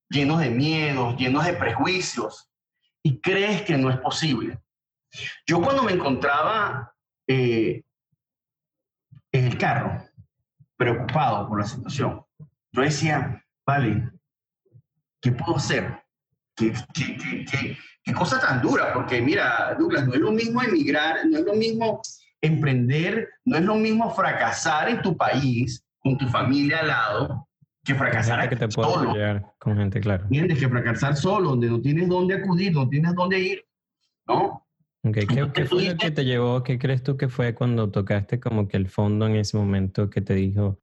Lleno 0.10 0.38
de 0.38 0.50
miedos, 0.50 1.18
llenos 1.18 1.46
de 1.46 1.54
prejuicios, 1.54 2.50
y 3.04 3.20
crees 3.20 3.64
que 3.64 3.78
no 3.78 3.90
es 3.90 3.98
posible. 3.98 4.58
Yo 5.46 5.62
cuando 5.62 5.84
me 5.84 5.94
encontraba 5.94 6.94
eh, 7.28 7.84
en 9.32 9.46
el 9.46 9.58
carro, 9.58 10.04
preocupado 10.78 11.48
por 11.48 11.60
la 11.60 11.66
situación, 11.68 12.24
yo 12.72 12.82
decía, 12.82 13.44
vale, 13.66 14.10
¿qué 15.22 15.32
puedo 15.32 15.58
hacer? 15.58 16.04
¿Qué, 16.56 16.74
qué, 16.94 18.14
cosa 18.14 18.40
tan 18.40 18.62
dura? 18.62 18.94
Porque 18.94 19.22
mira, 19.22 19.76
Douglas, 19.78 20.08
no 20.08 20.14
es 20.14 20.20
lo 20.20 20.32
mismo 20.32 20.62
emigrar, 20.62 21.26
no 21.26 21.38
es 21.38 21.46
lo 21.46 21.54
mismo 21.54 22.02
emprender, 22.42 23.30
no 23.46 23.58
es 23.58 23.64
lo 23.64 23.76
mismo 23.76 24.14
fracasar 24.14 24.90
en 24.90 25.02
tu 25.02 25.16
país, 25.16 25.84
con 26.00 26.18
tu 26.18 26.28
familia 26.28 26.80
al 26.80 26.88
lado, 26.90 27.48
que 27.84 27.96
fracasar 27.96 28.50
que 28.50 28.56
te 28.56 28.70
solo. 28.70 29.14
con 29.60 29.78
gente, 29.78 30.00
claro. 30.00 30.28
Tienes 30.30 30.60
que 30.60 30.70
fracasar 30.70 31.16
solo, 31.16 31.52
donde 31.52 31.70
no 31.70 31.82
tienes 31.82 32.10
dónde 32.10 32.36
acudir, 32.36 32.74
no 32.74 32.88
tienes 32.88 33.14
dónde 33.16 33.40
ir, 33.40 33.66
¿no? 34.28 34.63
Okay. 35.06 35.28
¿Qué, 35.28 35.66
fue 35.66 35.84
lo 35.84 35.98
que 35.98 36.12
te 36.12 36.24
llevó? 36.24 36.64
¿Qué 36.64 36.80
crees 36.80 37.04
tú 37.04 37.18
que 37.18 37.28
fue 37.28 37.54
cuando 37.54 37.92
tocaste 37.92 38.40
como 38.40 38.68
que 38.70 38.78
el 38.78 38.88
fondo 38.88 39.28
en 39.28 39.36
ese 39.36 39.58
momento 39.58 40.10
que 40.10 40.22
te 40.22 40.34
dijo, 40.34 40.80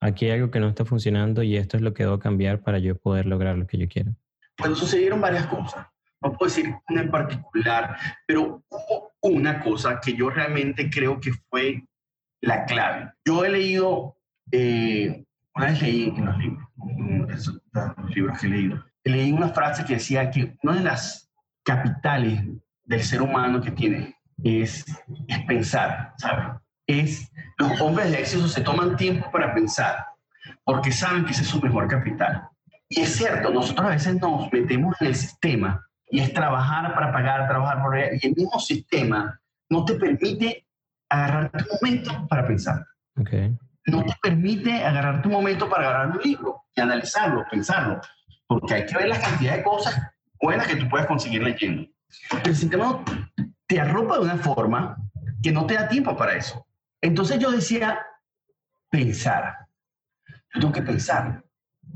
aquí 0.00 0.26
hay 0.26 0.32
algo 0.32 0.50
que 0.50 0.60
no 0.60 0.68
está 0.68 0.84
funcionando 0.84 1.42
y 1.42 1.56
esto 1.56 1.76
es 1.76 1.82
lo 1.82 1.92
que 1.92 2.04
debo 2.04 2.20
cambiar 2.20 2.60
para 2.60 2.78
yo 2.78 2.96
poder 2.96 3.26
lograr 3.26 3.58
lo 3.58 3.66
que 3.66 3.78
yo 3.78 3.88
quiero? 3.88 4.14
Bueno, 4.58 4.76
sucedieron 4.76 5.20
varias 5.20 5.46
cosas. 5.46 5.88
No 6.22 6.32
puedo 6.32 6.48
decir 6.48 6.72
una 6.88 7.02
en 7.02 7.10
particular, 7.10 7.96
pero 8.26 8.62
hubo 8.70 9.12
una 9.22 9.60
cosa 9.60 10.00
que 10.00 10.14
yo 10.14 10.30
realmente 10.30 10.88
creo 10.88 11.20
que 11.20 11.32
fue 11.50 11.84
la 12.40 12.64
clave. 12.66 13.10
Yo 13.26 13.44
he 13.44 13.50
leído 13.50 14.16
eh, 14.52 15.24
una 15.56 15.66
vez 15.66 15.82
leí 15.82 16.12
en 16.16 16.24
los 16.24 16.38
libros, 16.38 16.68
los 17.72 18.14
libros 18.14 18.38
que 18.38 18.46
he 18.46 18.50
leído, 18.50 18.84
leí 19.04 19.32
una 19.32 19.48
frase 19.48 19.84
que 19.84 19.94
decía 19.94 20.30
que 20.30 20.56
una 20.62 20.74
de 20.74 20.84
las 20.84 21.30
capitales 21.62 22.42
del 22.84 23.02
ser 23.02 23.22
humano 23.22 23.60
que 23.60 23.70
tiene 23.70 24.16
es, 24.42 24.84
es 25.28 25.44
pensar, 25.46 26.12
¿sabes? 26.18 26.60
Es, 26.86 27.32
los 27.58 27.80
hombres 27.80 28.10
de 28.10 28.20
éxito 28.20 28.46
se 28.48 28.60
toman 28.60 28.96
tiempo 28.96 29.30
para 29.30 29.54
pensar, 29.54 30.04
porque 30.64 30.92
saben 30.92 31.24
que 31.24 31.32
ese 31.32 31.42
es 31.42 31.48
su 31.48 31.60
mejor 31.60 31.88
capital. 31.88 32.48
Y 32.88 33.00
es 33.00 33.16
cierto, 33.16 33.50
nosotros 33.50 33.86
a 33.86 33.90
veces 33.90 34.20
nos 34.20 34.52
metemos 34.52 34.94
en 35.00 35.08
el 35.08 35.14
sistema 35.14 35.82
y 36.10 36.20
es 36.20 36.32
trabajar 36.34 36.94
para 36.94 37.12
pagar, 37.12 37.48
trabajar 37.48 37.82
por 37.82 37.96
allá, 37.96 38.10
y 38.20 38.26
el 38.26 38.34
mismo 38.36 38.58
sistema 38.60 39.40
no 39.70 39.84
te 39.84 39.94
permite 39.94 40.66
agarrar 41.08 41.50
tu 41.50 41.64
momento 41.74 42.26
para 42.28 42.46
pensar. 42.46 42.84
Okay 43.18 43.56
no 43.86 44.04
te 44.04 44.14
permite 44.22 44.84
agarrar 44.84 45.22
tu 45.22 45.28
momento 45.28 45.68
para 45.68 45.88
agarrar 45.88 46.16
un 46.16 46.22
libro 46.22 46.64
y 46.74 46.80
analizarlo, 46.80 47.44
pensarlo, 47.50 48.00
porque 48.46 48.74
hay 48.74 48.86
que 48.86 48.96
ver 48.96 49.08
la 49.08 49.20
cantidad 49.20 49.56
de 49.56 49.62
cosas 49.62 50.00
buenas 50.40 50.66
que 50.66 50.76
tú 50.76 50.88
puedes 50.88 51.06
conseguir 51.06 51.42
leyendo. 51.42 51.88
El 52.44 52.56
sistema 52.56 53.02
te 53.66 53.80
arropa 53.80 54.16
de 54.16 54.24
una 54.24 54.36
forma 54.36 54.96
que 55.42 55.52
no 55.52 55.66
te 55.66 55.74
da 55.74 55.88
tiempo 55.88 56.16
para 56.16 56.36
eso. 56.36 56.66
Entonces 57.00 57.38
yo 57.38 57.50
decía, 57.50 58.00
pensar. 58.90 59.66
Yo 60.54 60.60
tengo 60.60 60.72
que 60.72 60.82
pensar. 60.82 61.44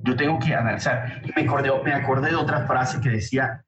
Yo 0.04 0.16
tengo 0.16 0.38
que 0.38 0.54
analizar. 0.54 1.22
Me 1.34 1.42
acordé, 1.42 1.70
me 1.82 1.92
acordé 1.92 2.30
de 2.30 2.36
otra 2.36 2.66
frase 2.66 3.00
que 3.00 3.10
decía, 3.10 3.64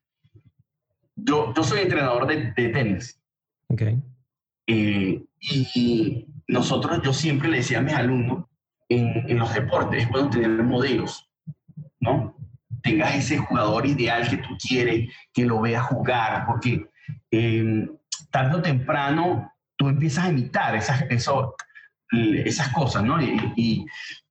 yo, 1.17 1.53
yo 1.55 1.63
soy 1.63 1.81
entrenador 1.81 2.27
de, 2.27 2.53
de 2.53 2.69
tenis. 2.69 3.21
Okay. 3.69 4.03
Eh, 4.67 5.25
y 5.41 6.27
nosotros, 6.47 7.01
yo 7.03 7.13
siempre 7.13 7.49
le 7.49 7.59
decía 7.59 7.79
a 7.79 7.83
mis 7.83 7.95
alumnos, 7.95 8.45
en, 8.91 9.39
los 9.39 9.55
deportes 9.55 10.03
es 10.03 10.11
bueno 10.11 10.31
tener 10.31 10.51
modelos, 10.51 11.31
¿no? 12.01 12.37
Tengas 12.83 13.15
ese 13.15 13.39
jugador 13.39 13.87
ideal 13.87 14.29
que 14.29 14.39
tú 14.39 14.57
quieres, 14.59 15.13
que 15.33 15.45
lo 15.45 15.61
veas 15.61 15.85
jugar, 15.85 16.45
porque 16.47 16.87
eh, 17.31 17.89
tarde 18.31 18.57
o 18.57 18.63
temprano 18.63 19.53
tú 19.77 19.89
empiezas 19.89 20.27
a 20.27 20.31
imitar 20.31 20.77
esas, 20.77 21.03
eso, 21.11 21.55
esas 22.11 22.69
cosas, 22.69 23.03
¿no? 23.03 23.21
Y, 23.23 23.87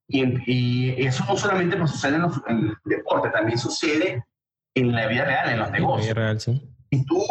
y, 0.07 0.95
eso 1.05 1.23
no 1.25 1.37
solamente 1.37 1.77
sucede 1.87 2.15
en 2.15 2.21
los, 2.23 2.41
deportes, 2.85 3.31
también 3.31 3.57
sucede 3.57 4.25
en 4.73 4.91
la 4.91 5.07
vida 5.07 5.25
real, 5.25 5.49
en 5.49 5.59
los 5.59 5.71
negocios. 5.71 6.15
Real, 6.15 6.39
sí. 6.39 6.61
Y 6.89 7.05
tú 7.05 7.23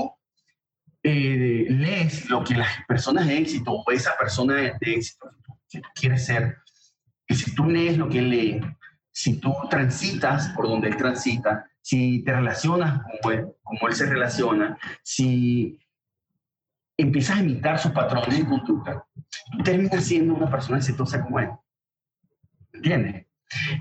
eh, 1.02 1.66
lees 1.68 2.28
lo 2.28 2.44
que 2.44 2.54
las 2.54 2.68
personas 2.86 3.26
de 3.26 3.38
éxito 3.38 3.72
o 3.72 3.90
esa 3.90 4.16
persona 4.16 4.54
de, 4.54 4.76
éxito 4.80 5.30
que 5.68 5.80
tú 5.80 5.88
quieres 5.94 6.26
ser, 6.26 6.58
y 7.26 7.34
si 7.34 7.54
tú 7.54 7.64
lees 7.64 7.98
lo 7.98 8.08
que 8.08 8.22
lee, 8.22 8.60
si 9.18 9.40
tú 9.40 9.52
transitas 9.68 10.50
por 10.50 10.68
donde 10.68 10.86
él 10.86 10.96
transita, 10.96 11.68
si 11.80 12.22
te 12.22 12.32
relacionas 12.32 13.02
como 13.02 13.32
él, 13.34 13.48
como 13.64 13.88
él 13.88 13.94
se 13.96 14.06
relaciona, 14.06 14.78
si 15.02 15.76
empiezas 16.96 17.38
a 17.38 17.40
imitar 17.40 17.80
sus 17.80 17.90
patrones 17.90 18.38
de 18.38 18.46
conducta, 18.46 19.04
tú 19.50 19.58
terminas 19.64 20.04
siendo 20.04 20.34
una 20.34 20.48
persona 20.48 20.78
exitosa 20.78 21.20
como 21.20 21.40
él. 21.40 21.48
¿Entiendes? 22.72 23.26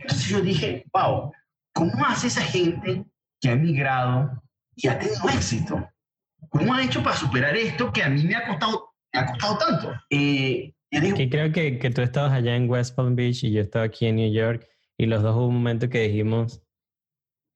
Entonces 0.02 0.28
yo 0.28 0.42
dije, 0.42 0.84
wow, 0.92 1.32
¿cómo 1.72 2.04
hace 2.08 2.28
esa 2.28 2.42
gente 2.42 3.06
que 3.40 3.50
ha 3.50 3.52
emigrado 3.52 4.42
y 4.76 4.88
ha 4.88 4.98
tenido 4.98 5.30
éxito? 5.30 5.88
¿Cómo 6.50 6.74
han 6.74 6.86
hecho 6.86 7.04
para 7.04 7.16
superar 7.16 7.56
esto 7.56 7.94
que 7.94 8.02
a 8.02 8.10
mí 8.10 8.24
me 8.24 8.36
ha 8.36 8.48
costado, 8.48 8.90
me 9.14 9.20
ha 9.20 9.28
costado 9.28 9.58
tanto? 9.60 9.94
Eh, 10.10 10.74
que 10.90 11.30
creo 11.30 11.52
que, 11.52 11.78
que 11.78 11.92
tú 11.92 12.02
estabas 12.02 12.32
allá 12.32 12.56
en 12.56 12.68
West 12.68 12.96
Palm 12.96 13.16
Beach 13.16 13.44
y 13.44 13.52
yo 13.52 13.62
estaba 13.62 13.86
aquí 13.86 14.08
en 14.08 14.16
New 14.16 14.34
York 14.34 14.68
y 14.98 15.06
los 15.06 15.24
dos 15.24 15.36
hubo 15.36 15.48
un 15.48 15.56
momento 15.56 15.90
que 15.90 16.08
dijimos, 16.08 16.62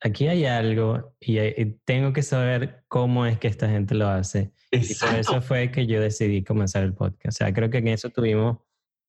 aquí 0.01 0.27
hay 0.27 0.45
algo 0.45 1.15
y, 1.19 1.38
tengo 1.86 2.13
que 2.13 2.24
saber 2.24 2.83
cómo 2.88 3.25
es 3.25 3.38
que 3.39 3.48
esta 3.48 3.69
gente 3.69 3.95
lo 3.95 4.07
hace. 4.07 4.51
Y 4.71 4.95
por 4.95 5.15
eso 5.15 5.41
fue 5.41 5.71
que 5.71 5.86
yo 5.86 6.00
decidí 6.00 6.43
comenzar 6.43 6.83
el 6.83 6.93
podcast. 6.93 7.36
O 7.36 7.38
sea, 7.38 7.53
creo 7.53 7.69
que 7.69 7.79
en 7.79 7.89
eso 7.89 8.10
tuvimos, 8.10 8.57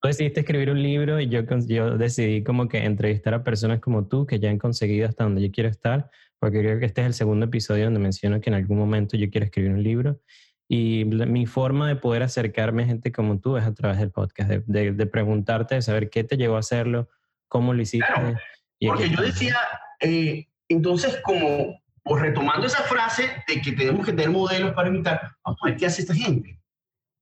tú 0.01 0.09
decidiste 0.09 0.41
escribir 0.41 0.71
un 0.71 0.83
libro 0.83 1.21
y 1.21 1.29
yo, 1.29 1.43
yo 1.67 1.97
decidí 1.97 2.43
como 2.43 2.69
que 2.69 2.85
entrevistar 2.85 3.35
a 3.35 3.45
personas 3.45 3.81
como 3.81 4.09
tú 4.09 4.27
que 4.27 4.41
ya 4.41 4.51
han 4.51 4.59
conseguido 4.59 5.09
hasta 5.09 5.25
donde 5.25 5.43
yo 5.43 5.53
quiero 5.53 5.69
estar 5.69 6.11
porque 6.43 6.59
creo 6.59 6.81
que 6.81 6.87
este 6.87 7.03
es 7.03 7.07
el 7.07 7.15
segundo 7.15 7.47
episodio 7.47 7.85
donde 7.85 8.01
menciono 8.01 8.41
que 8.41 8.51
en 8.51 8.55
algún 8.55 8.77
momento 8.77 9.17
yo 9.17 9.31
quiero 9.31 9.45
escribir 9.45 9.71
un 9.71 9.85
libro. 9.85 10.21
Y 10.69 11.05
mi 11.05 11.47
forma 11.47 11.87
de 11.87 11.95
poder 11.95 12.25
acercarme 12.25 12.83
a 12.83 12.87
gente 12.87 13.13
como 13.13 13.39
tú 13.39 13.57
es 13.57 13.65
a 13.65 13.73
través 13.75 14.01
del 14.01 14.11
podcast, 14.11 14.51
de, 14.51 14.91
de, 14.91 15.07
preguntarte, 15.07 15.77
de 15.77 15.83
saber 15.83 16.11
qué 16.11 16.25
te 16.25 16.37
llevó 16.37 16.57
a 16.57 16.59
hacerlo, 16.59 17.09
cómo 17.53 17.75
lo 17.75 17.83
hiciste. 17.83 18.07
Claro, 18.07 18.35
porque 18.81 19.11
yo 19.11 19.21
decía, 19.21 19.57
eh, 20.01 20.49
entonces 20.69 21.21
como 21.23 21.79
pues 22.03 22.23
retomando 22.23 22.67
esa 22.67 22.83
frase 22.85 23.31
de 23.47 23.61
que 23.61 23.73
tenemos 23.73 24.05
que 24.07 24.13
tener 24.13 24.31
modelos 24.31 24.73
para 24.73 24.89
imitar, 24.89 25.21
vamos 25.45 25.61
a 25.63 25.67
ver 25.67 25.77
qué 25.77 25.87
hace 25.87 26.01
esta 26.01 26.15
gente. 26.15 26.59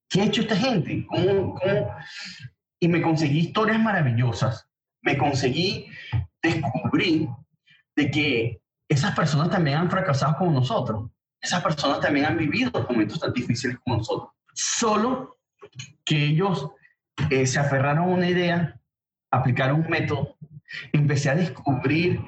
¿Qué 0.09 0.23
ha 0.23 0.25
hecho 0.25 0.43
esta 0.43 0.57
gente? 0.57 1.05
¿Cómo, 1.07 1.55
cómo? 1.57 1.95
Y 2.81 2.89
me 2.89 3.03
conseguí 3.03 3.41
historias 3.41 3.79
maravillosas. 3.79 4.67
Me 5.03 5.19
conseguí 5.19 5.87
descubrir 6.43 7.29
de 7.97 8.11
que 8.11 8.63
esas 8.89 9.15
personas 9.15 9.51
también 9.51 9.77
han 9.77 9.91
fracasado 9.91 10.37
como 10.39 10.53
nosotros. 10.53 11.11
Esas 11.43 11.63
personas 11.63 12.01
también 12.01 12.27
han 12.27 12.39
vivido 12.39 12.71
momentos 12.89 13.21
tan 13.21 13.33
difíciles 13.33 13.77
como 13.85 13.99
nosotros. 13.99 14.31
Solo 14.55 15.39
que 16.05 16.27
ellos 16.27 16.71
eh, 17.31 17.47
se 17.47 17.59
aferraron 17.59 18.05
a 18.05 18.15
una 18.15 18.29
idea, 18.29 18.80
aplicaron 19.31 19.81
un 19.81 19.91
método, 19.91 20.37
empecé 20.93 21.31
a 21.31 21.35
descubrir 21.35 22.21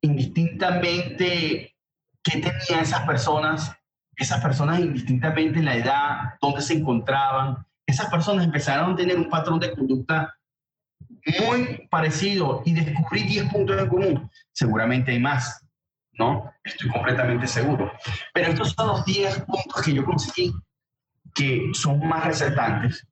indistintamente 0.00 1.74
qué 2.22 2.32
tenían 2.32 2.82
esas 2.82 3.00
personas, 3.06 3.72
esas 4.16 4.42
personas 4.42 4.80
indistintamente 4.80 5.62
la 5.62 5.76
edad, 5.76 6.34
dónde 6.40 6.62
se 6.62 6.74
encontraban. 6.74 7.64
Esas 7.86 8.10
personas 8.10 8.44
empezaron 8.44 8.92
a 8.92 8.96
tener 8.96 9.16
un 9.16 9.30
patrón 9.30 9.58
de 9.58 9.72
conducta 9.72 10.34
muy 11.40 11.86
parecido 11.90 12.62
y 12.64 12.74
descubrí 12.74 13.22
10 13.22 13.52
puntos 13.52 13.80
en 13.80 13.88
común. 13.88 14.30
Seguramente 14.52 15.12
hay 15.12 15.20
más, 15.20 15.64
¿no? 16.12 16.52
Estoy 16.64 16.90
completamente 16.90 17.46
seguro. 17.46 17.92
Pero 18.34 18.48
estos 18.48 18.72
son 18.72 18.88
los 18.88 19.04
10 19.04 19.40
puntos 19.40 19.82
que 19.82 19.94
yo 19.94 20.04
conseguí 20.04 20.52
que 21.34 21.70
son 21.72 22.06
más 22.06 22.24
resaltantes. 22.24 23.06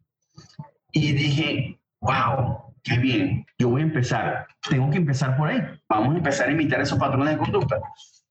Y 0.93 1.13
dije, 1.13 1.79
wow, 2.01 2.66
qué 2.87 2.99
bien, 2.99 3.45
yo 3.59 3.71
voy 3.71 3.83
a 3.83 3.85
empezar, 3.85 4.47
tengo 4.69 4.89
que 4.91 4.99
empezar 4.99 5.37
por 5.37 5.49
ahí. 5.49 5.61
Vamos 5.89 6.15
a 6.15 6.19
empezar 6.19 6.49
a 6.49 6.53
imitar 6.53 6.81
esos 6.81 6.99
patrones 6.99 7.31
de 7.31 7.39
conducta. 7.39 7.81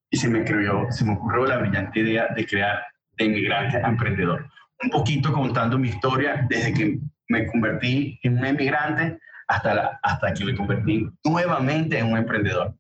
Y 0.09 0.17
se 0.17 0.29
me, 0.29 0.45
creó, 0.45 0.89
se 0.91 1.03
me 1.03 1.13
ocurrió 1.13 1.45
la 1.45 1.57
brillante 1.57 1.99
idea 1.99 2.27
de 2.33 2.45
crear 2.45 2.81
de 3.17 3.25
inmigrante 3.25 3.77
a 3.77 3.89
emprendedor. 3.89 4.47
Un 4.81 4.89
poquito 4.89 5.33
contando 5.33 5.77
mi 5.77 5.89
historia 5.89 6.45
desde 6.49 6.73
que 6.73 6.99
me 7.27 7.47
convertí 7.47 8.17
en 8.23 8.37
un 8.37 8.45
inmigrante 8.45 9.19
hasta, 9.47 9.73
la, 9.73 9.99
hasta 10.01 10.33
que 10.33 10.45
me 10.45 10.55
convertí 10.55 11.05
nuevamente 11.23 11.99
en 11.99 12.11
un 12.11 12.17
emprendedor. 12.17 12.73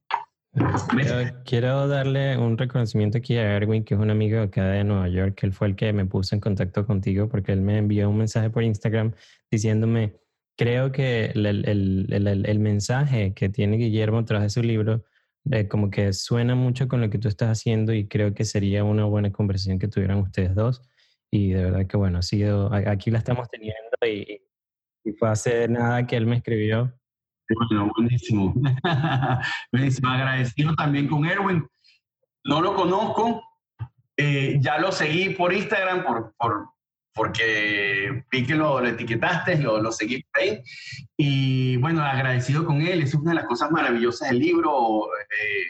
Quiero, 1.43 1.87
darle 1.89 2.37
un 2.37 2.57
reconocimiento 2.57 3.17
aquí 3.17 3.35
a 3.35 3.57
Erwin, 3.57 3.83
que 3.83 3.95
es 3.95 3.99
un 3.99 4.09
amigo 4.09 4.41
acá 4.41 4.63
de 4.67 4.85
Nueva 4.85 5.09
York, 5.09 5.35
que 5.35 5.45
él 5.47 5.51
fue 5.51 5.67
el 5.67 5.75
que 5.75 5.91
me 5.91 6.05
puso 6.05 6.33
en 6.33 6.39
contacto 6.39 6.85
contigo 6.85 7.27
porque 7.27 7.51
él 7.51 7.61
me 7.61 7.77
envió 7.77 8.09
un 8.09 8.19
mensaje 8.19 8.49
por 8.49 8.63
Instagram 8.63 9.11
diciéndome, 9.51 10.13
creo 10.55 10.91
que 10.91 11.25
el, 11.27 11.45
el, 11.45 12.07
el, 12.09 12.45
el, 12.45 12.59
mensaje 12.59 13.33
que 13.33 13.49
tiene 13.49 13.77
Guillermo 13.77 14.25
tras 14.25 14.41
de 14.43 14.49
su 14.49 14.61
libro, 14.61 15.03
eh, 15.51 15.67
como 15.67 15.89
que 15.89 16.13
suena 16.13 16.55
mucho 16.55 16.87
con 16.87 17.01
lo 17.01 17.09
que 17.09 17.17
tú 17.17 17.27
estás 17.27 17.49
haciendo 17.49 17.93
y 17.93 18.07
creo 18.07 18.33
que 18.33 18.45
sería 18.45 18.83
una 18.83 19.05
buena 19.05 19.31
conversación 19.31 19.79
que 19.79 19.87
tuvieran 19.87 20.19
ustedes 20.19 20.55
dos. 20.55 20.81
Y 21.31 21.49
de 21.49 21.65
verdad 21.65 21.87
que 21.87 21.97
bueno, 21.97 22.19
ha 22.19 22.21
sido, 22.21 22.73
aquí 22.73 23.11
la 23.11 23.17
estamos 23.19 23.49
teniendo 23.49 23.97
y, 24.05 24.41
y 25.03 25.11
fue 25.13 25.29
hace 25.29 25.67
nada 25.67 26.05
que 26.07 26.15
él 26.15 26.25
me 26.25 26.37
escribió. 26.37 26.93
Bueno, 27.69 27.91
buenísimo. 27.95 28.53
buenísimo. 29.71 30.09
Agradecido 30.09 30.73
también 30.75 31.07
con 31.07 31.25
Erwin. 31.25 31.67
No 32.43 32.61
lo 32.61 32.75
conozco, 32.75 33.43
eh, 34.17 34.57
ya 34.61 34.77
lo 34.79 34.91
seguí 34.91 35.31
por 35.31 35.51
Instagram 35.53 36.05
por, 36.05 36.33
por, 36.37 36.69
porque 37.15 38.25
vi 38.29 38.45
que 38.45 38.55
lo, 38.55 38.85
etiquetaste, 38.85 39.57
lo, 39.57 39.81
lo, 39.81 39.91
seguí 39.91 40.21
por 40.23 40.43
ahí. 40.43 40.61
Y 41.15 41.77
bueno, 41.77 42.03
agradecido 42.03 42.65
con 42.65 42.81
él. 42.81 43.01
Es 43.01 43.15
una 43.15 43.31
de 43.31 43.35
las 43.35 43.45
cosas 43.45 43.71
maravillosas 43.71 44.29
del 44.29 44.39
libro, 44.39 45.07
eh, 45.21 45.67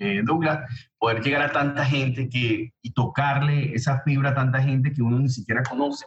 eh, 0.00 0.22
Douglas, 0.24 0.68
poder 0.98 1.22
llegar 1.22 1.42
a 1.42 1.52
tanta 1.52 1.84
gente 1.84 2.28
que, 2.28 2.72
y 2.82 2.92
tocarle 2.92 3.72
esa 3.72 4.02
fibra 4.02 4.30
a 4.30 4.34
tanta 4.34 4.60
gente 4.60 4.92
que 4.92 5.00
uno 5.00 5.20
ni 5.20 5.28
siquiera 5.28 5.62
conoce. 5.62 6.06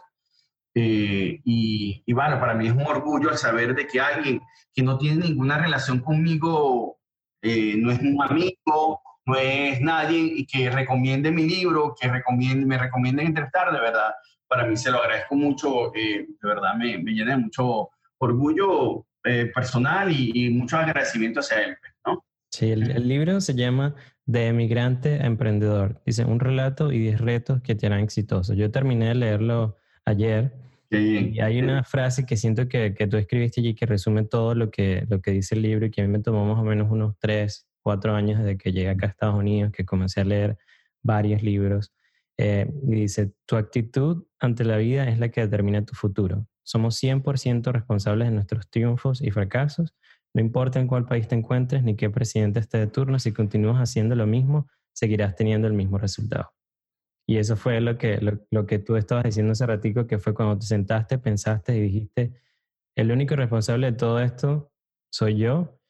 y, 0.74 2.02
y, 2.04 2.12
bueno, 2.12 2.38
para 2.38 2.54
mí 2.54 2.66
es 2.66 2.72
un 2.72 2.82
orgullo 2.82 3.30
al 3.30 3.38
saber 3.38 3.74
de 3.74 3.86
que 3.86 4.00
alguien 4.00 4.42
que 4.74 4.82
no 4.82 4.98
tiene 4.98 5.28
ninguna 5.28 5.56
relación 5.56 6.00
conmigo, 6.00 6.98
no 7.42 7.90
es 7.90 8.00
un 8.00 8.20
amigo, 8.22 9.00
no 9.26 9.36
es 9.36 9.80
nadie 9.80 10.18
y 10.18 10.46
que 10.46 10.70
recomiende 10.70 11.30
mi 11.30 11.48
libro, 11.48 11.94
que 11.98 12.08
recomiende, 12.08 12.66
me 12.66 12.76
recomienden 12.76 13.28
entrevistar, 13.28 13.72
de 13.72 13.80
verdad, 13.80 14.12
para 14.54 14.68
mí 14.68 14.76
se 14.76 14.90
lo 14.90 15.02
agradezco 15.02 15.34
mucho, 15.34 15.94
eh, 15.96 16.26
de 16.28 16.48
verdad 16.48 16.76
me, 16.76 16.96
me, 16.98 17.10
llena 17.10 17.32
de 17.32 17.38
mucho 17.38 17.90
orgullo 18.18 19.04
eh, 19.24 19.50
personal 19.52 20.12
y, 20.12 20.48
mucho 20.50 20.76
agradecimiento 20.76 21.40
hacia 21.40 21.64
él, 21.64 21.76
¿no? 22.06 22.24
Sí, 22.50 22.70
el, 22.70 23.08
libro 23.08 23.40
se 23.40 23.54
llama 23.54 23.96
De 24.26 24.46
emigrante 24.46 25.20
a 25.20 25.26
emprendedor. 25.26 26.00
Dice, 26.06 26.24
un 26.24 26.38
relato 26.38 26.92
y 26.92 27.00
10 27.00 27.20
retos 27.20 27.62
que 27.62 27.74
te 27.74 27.86
harán 27.86 28.00
exitoso. 28.00 28.54
Yo 28.54 28.70
terminé 28.70 29.08
de 29.08 29.14
leerlo 29.16 29.76
ayer 30.04 30.52
y 30.90 31.40
hay 31.40 31.60
una 31.60 31.82
frase 31.82 32.24
que 32.24 32.36
siento 32.36 32.68
que, 32.68 32.94
que, 32.94 33.08
tú 33.08 33.16
escribiste 33.16 33.60
allí 33.60 33.74
que 33.74 33.86
resume 33.86 34.22
todo 34.22 34.54
lo 34.54 34.70
que, 34.70 35.04
lo 35.08 35.20
que 35.20 35.32
dice 35.32 35.56
el 35.56 35.62
libro 35.62 35.86
y 35.86 35.90
que 35.90 36.02
a 36.02 36.04
mí 36.04 36.12
me 36.12 36.20
tomó 36.20 36.44
más 36.46 36.60
o 36.60 36.64
menos 36.64 36.88
unos 36.92 37.16
tres 37.18 37.66
cuatro 37.82 38.14
años 38.14 38.38
desde 38.38 38.56
que 38.56 38.70
llegué 38.70 38.90
acá 38.90 39.06
a 39.06 39.10
Estados 39.10 39.34
Unidos, 39.34 39.72
que 39.72 39.84
comencé 39.84 40.20
a 40.20 40.24
leer 40.24 40.56
varios 41.02 41.42
libros. 41.42 41.92
Eh, 42.38 42.66
y 42.82 42.94
dice, 42.94 43.32
tu 43.46 43.56
actitud 43.56 44.26
ante 44.40 44.64
la 44.64 44.76
vida 44.76 45.08
es 45.08 45.18
la 45.18 45.30
que 45.30 45.40
determina 45.40 45.84
tu 45.84 45.94
futuro. 45.94 46.46
Somos 46.64 47.00
100% 47.02 47.72
responsables 47.72 48.28
de 48.28 48.34
nuestros 48.34 48.68
triunfos 48.68 49.22
y 49.22 49.30
fracasos. 49.30 49.94
No 50.34 50.40
importa 50.40 50.80
en 50.80 50.86
cuál 50.86 51.06
país 51.06 51.28
te 51.28 51.36
encuentres 51.36 51.84
ni 51.84 51.96
qué 51.96 52.10
presidente 52.10 52.58
esté 52.58 52.78
de 52.78 52.86
turno, 52.88 53.18
si 53.18 53.32
continúas 53.32 53.78
haciendo 53.78 54.16
lo 54.16 54.26
mismo, 54.26 54.68
seguirás 54.92 55.36
teniendo 55.36 55.68
el 55.68 55.74
mismo 55.74 55.98
resultado. 55.98 56.52
Y 57.26 57.36
eso 57.36 57.56
fue 57.56 57.80
lo 57.80 57.96
que, 57.96 58.18
lo, 58.18 58.40
lo 58.50 58.66
que 58.66 58.78
tú 58.78 58.96
estabas 58.96 59.24
diciendo 59.24 59.52
hace 59.52 59.66
ratico, 59.66 60.06
que 60.06 60.18
fue 60.18 60.34
cuando 60.34 60.58
te 60.58 60.66
sentaste, 60.66 61.18
pensaste 61.18 61.76
y 61.76 61.80
dijiste, 61.80 62.34
el 62.96 63.10
único 63.10 63.36
responsable 63.36 63.92
de 63.92 63.96
todo 63.96 64.20
esto 64.20 64.72
soy 65.10 65.36
yo 65.36 65.80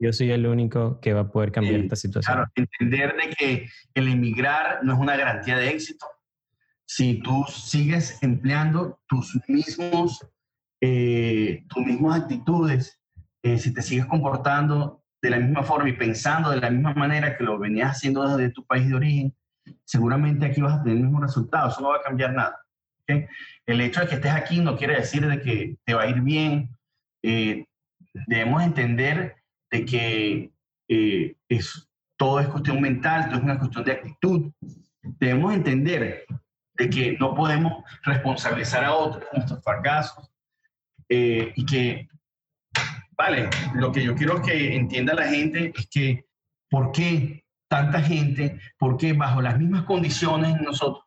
yo 0.00 0.12
soy 0.14 0.30
el 0.30 0.46
único 0.46 0.98
que 1.00 1.12
va 1.12 1.20
a 1.20 1.30
poder 1.30 1.52
cambiar 1.52 1.80
esta 1.80 1.94
situación. 1.94 2.34
Claro, 2.34 2.50
entender 2.54 3.14
de 3.16 3.30
que 3.36 3.68
el 3.94 4.08
emigrar 4.08 4.80
no 4.82 4.94
es 4.94 4.98
una 4.98 5.14
garantía 5.14 5.58
de 5.58 5.68
éxito. 5.68 6.06
Si 6.86 7.20
tú 7.22 7.44
sigues 7.48 8.20
empleando 8.22 8.98
tus 9.06 9.38
mismos, 9.46 10.26
eh, 10.80 11.64
tus 11.68 11.84
mismas 11.84 12.22
actitudes, 12.22 12.98
eh, 13.42 13.58
si 13.58 13.74
te 13.74 13.82
sigues 13.82 14.06
comportando 14.06 15.04
de 15.22 15.30
la 15.30 15.38
misma 15.38 15.62
forma 15.62 15.90
y 15.90 15.92
pensando 15.92 16.50
de 16.50 16.60
la 16.60 16.70
misma 16.70 16.94
manera 16.94 17.36
que 17.36 17.44
lo 17.44 17.58
venías 17.58 17.90
haciendo 17.90 18.26
desde 18.26 18.52
tu 18.52 18.66
país 18.66 18.88
de 18.88 18.94
origen, 18.94 19.36
seguramente 19.84 20.46
aquí 20.46 20.62
vas 20.62 20.80
a 20.80 20.82
tener 20.82 20.96
el 20.96 21.04
mismo 21.04 21.20
resultado. 21.20 21.68
Eso 21.68 21.82
no 21.82 21.90
va 21.90 21.96
a 21.96 22.02
cambiar 22.02 22.32
nada. 22.32 22.58
El 23.66 23.80
hecho 23.80 24.00
de 24.00 24.06
que 24.06 24.14
estés 24.14 24.32
aquí 24.32 24.60
no 24.60 24.76
quiere 24.76 24.94
decir 24.94 25.26
de 25.26 25.40
que 25.40 25.76
te 25.84 25.94
va 25.94 26.02
a 26.02 26.06
ir 26.06 26.20
bien. 26.22 26.70
Eh, 27.22 27.66
debemos 28.26 28.62
entender 28.62 29.39
de 29.70 29.84
que 29.84 30.52
eh, 30.88 31.36
es, 31.48 31.88
todo 32.16 32.40
es 32.40 32.48
cuestión 32.48 32.80
mental, 32.80 33.26
todo 33.26 33.38
es 33.38 33.44
una 33.44 33.58
cuestión 33.58 33.84
de 33.84 33.92
actitud. 33.92 34.52
Debemos 35.02 35.54
entender 35.54 36.26
de 36.74 36.90
que 36.90 37.16
no 37.18 37.34
podemos 37.34 37.84
responsabilizar 38.04 38.84
a 38.84 38.94
otros 38.94 39.24
nuestros 39.32 39.62
fracasos 39.62 40.30
eh, 41.08 41.52
y 41.54 41.64
que, 41.64 42.08
vale, 43.16 43.48
lo 43.74 43.92
que 43.92 44.02
yo 44.02 44.14
quiero 44.14 44.42
que 44.42 44.76
entienda 44.76 45.14
la 45.14 45.28
gente 45.28 45.72
es 45.76 45.88
que 45.88 46.24
por 46.68 46.92
qué 46.92 47.44
tanta 47.68 48.00
gente, 48.00 48.58
por 48.78 48.96
qué 48.96 49.12
bajo 49.12 49.40
las 49.40 49.58
mismas 49.58 49.84
condiciones 49.84 50.60
nosotros, 50.60 51.04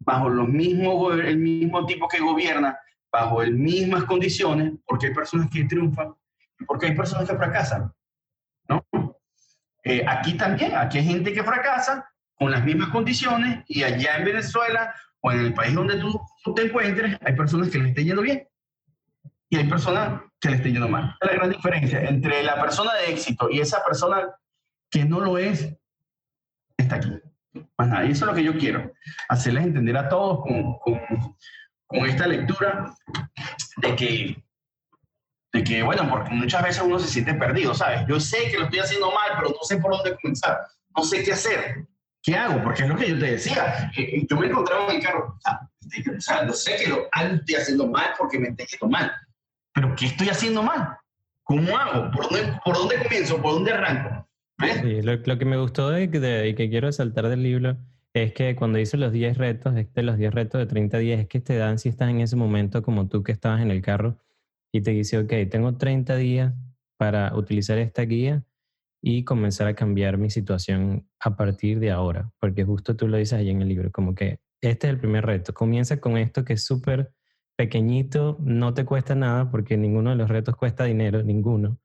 bajo 0.00 0.28
los 0.28 0.48
mismos, 0.48 1.18
el 1.18 1.38
mismo 1.38 1.84
tipo 1.86 2.08
que 2.08 2.20
gobierna, 2.20 2.78
bajo 3.12 3.42
las 3.42 3.52
mismas 3.52 4.04
condiciones, 4.04 4.72
porque 4.86 5.08
hay 5.08 5.14
personas 5.14 5.50
que 5.50 5.64
triunfan 5.64 6.14
porque 6.66 6.86
hay 6.86 6.96
personas 6.96 7.28
que 7.28 7.36
fracasan, 7.36 7.92
¿no? 8.68 8.84
Eh, 9.84 10.04
aquí 10.06 10.36
también, 10.36 10.76
aquí 10.76 10.98
hay 10.98 11.04
gente 11.04 11.32
que 11.32 11.42
fracasa 11.42 12.08
con 12.34 12.50
las 12.50 12.64
mismas 12.64 12.90
condiciones 12.90 13.64
y 13.66 13.82
allá 13.82 14.16
en 14.16 14.24
Venezuela 14.24 14.94
o 15.20 15.32
en 15.32 15.40
el 15.40 15.54
país 15.54 15.74
donde 15.74 15.96
tú, 15.96 16.20
te 16.54 16.62
encuentres, 16.62 17.18
hay 17.24 17.34
personas 17.34 17.68
que 17.68 17.78
les 17.78 17.88
estén 17.88 18.06
yendo 18.06 18.22
bien 18.22 18.46
y 19.48 19.56
hay 19.56 19.64
personas 19.68 20.22
que 20.40 20.50
les 20.50 20.58
estén 20.58 20.72
yendo 20.72 20.88
mal. 20.88 21.16
La 21.20 21.32
gran 21.32 21.50
diferencia 21.50 22.02
entre 22.02 22.42
la 22.42 22.60
persona 22.60 22.94
de 22.94 23.12
éxito 23.12 23.48
y 23.50 23.60
esa 23.60 23.82
persona 23.84 24.30
que 24.90 25.04
no 25.04 25.20
lo 25.20 25.38
es, 25.38 25.74
está 26.76 26.96
aquí. 26.96 27.12
Más 27.76 27.88
nada, 27.88 28.04
y 28.04 28.12
eso 28.12 28.24
es 28.24 28.30
lo 28.30 28.34
que 28.34 28.44
yo 28.44 28.56
quiero, 28.56 28.92
hacerles 29.28 29.64
entender 29.64 29.96
a 29.96 30.08
todos 30.08 30.40
con, 30.42 30.78
con, 30.78 31.00
con 31.86 32.06
esta 32.06 32.26
lectura 32.26 32.94
de 33.76 33.96
que 33.96 34.44
de 35.52 35.64
que, 35.64 35.82
bueno, 35.82 36.08
porque 36.08 36.30
muchas 36.30 36.62
veces 36.62 36.82
uno 36.82 36.98
se 36.98 37.08
siente 37.08 37.34
perdido, 37.34 37.74
¿sabes? 37.74 38.02
Yo 38.08 38.18
sé 38.18 38.50
que 38.50 38.58
lo 38.58 38.64
estoy 38.64 38.80
haciendo 38.80 39.10
mal, 39.12 39.32
pero 39.36 39.50
no 39.50 39.62
sé 39.62 39.76
por 39.76 39.92
dónde 39.92 40.16
comenzar, 40.16 40.58
no 40.96 41.04
sé 41.04 41.22
qué 41.22 41.32
hacer. 41.32 41.86
¿Qué 42.22 42.36
hago? 42.36 42.62
Porque 42.62 42.84
es 42.84 42.88
lo 42.88 42.96
que 42.96 43.10
yo 43.10 43.18
te 43.18 43.32
decía. 43.32 43.90
Eh, 43.96 44.02
eh, 44.02 44.26
yo 44.30 44.36
me 44.36 44.46
encontraba 44.46 44.86
en 44.88 44.96
el 44.96 45.02
carro, 45.02 45.36
o 45.36 46.20
sea, 46.20 46.44
no 46.44 46.52
sé 46.52 46.76
que 46.76 46.88
lo 46.88 47.08
estoy 47.12 47.54
haciendo 47.56 47.86
mal 47.88 48.10
porque 48.16 48.38
me 48.38 48.48
estoy 48.48 48.64
haciendo 48.64 48.88
mal, 48.88 49.12
pero 49.74 49.94
¿qué 49.96 50.06
estoy 50.06 50.28
haciendo 50.28 50.62
mal? 50.62 50.96
¿Cómo 51.42 51.76
hago? 51.76 52.10
¿Por 52.12 52.30
dónde, 52.30 52.60
por 52.64 52.76
dónde 52.76 53.02
comienzo? 53.02 53.42
¿Por 53.42 53.54
dónde 53.54 53.72
arranco? 53.72 54.28
Sí, 54.82 55.02
lo, 55.02 55.16
lo, 55.16 55.38
que 55.38 55.44
me 55.44 55.56
gustó 55.56 55.90
de, 55.90 56.06
de, 56.06 56.48
y 56.48 56.54
que 56.54 56.70
quiero 56.70 56.86
resaltar 56.86 57.28
del 57.28 57.42
libro 57.42 57.76
es 58.14 58.32
que 58.32 58.54
cuando 58.54 58.78
dice 58.78 58.96
los 58.96 59.12
10 59.12 59.38
retos, 59.38 59.76
este, 59.76 60.02
los 60.02 60.16
10 60.18 60.32
retos 60.32 60.60
de 60.60 60.66
30 60.66 60.98
días, 60.98 61.20
es 61.20 61.26
que 61.26 61.40
te 61.40 61.56
dan 61.56 61.78
si 61.78 61.88
estás 61.88 62.10
en 62.10 62.20
ese 62.20 62.36
momento 62.36 62.82
como 62.82 63.08
tú 63.08 63.22
que 63.22 63.32
estabas 63.32 63.60
en 63.60 63.70
el 63.70 63.82
carro, 63.82 64.18
y 64.72 64.80
te 64.80 64.90
dice, 64.90 65.18
ok, 65.18 65.32
tengo 65.50 65.76
30 65.76 66.16
días 66.16 66.54
para 66.96 67.36
utilizar 67.36 67.78
esta 67.78 68.02
guía 68.02 68.42
y 69.02 69.24
comenzar 69.24 69.66
a 69.66 69.74
cambiar 69.74 70.16
mi 70.16 70.30
situación 70.30 71.08
a 71.20 71.36
partir 71.36 71.78
de 71.78 71.90
ahora, 71.90 72.32
porque 72.40 72.64
justo 72.64 72.96
tú 72.96 73.06
lo 73.06 73.18
dices 73.18 73.34
ahí 73.34 73.50
en 73.50 73.60
el 73.60 73.68
libro, 73.68 73.92
como 73.92 74.14
que 74.14 74.38
este 74.62 74.86
es 74.86 74.94
el 74.94 74.98
primer 74.98 75.26
reto, 75.26 75.52
comienza 75.52 76.00
con 76.00 76.16
esto 76.16 76.44
que 76.44 76.54
es 76.54 76.64
súper 76.64 77.12
pequeñito, 77.56 78.38
no 78.40 78.72
te 78.72 78.84
cuesta 78.84 79.14
nada, 79.14 79.50
porque 79.50 79.76
ninguno 79.76 80.10
de 80.10 80.16
los 80.16 80.30
retos 80.30 80.56
cuesta 80.56 80.84
dinero, 80.84 81.22
ninguno, 81.22 81.78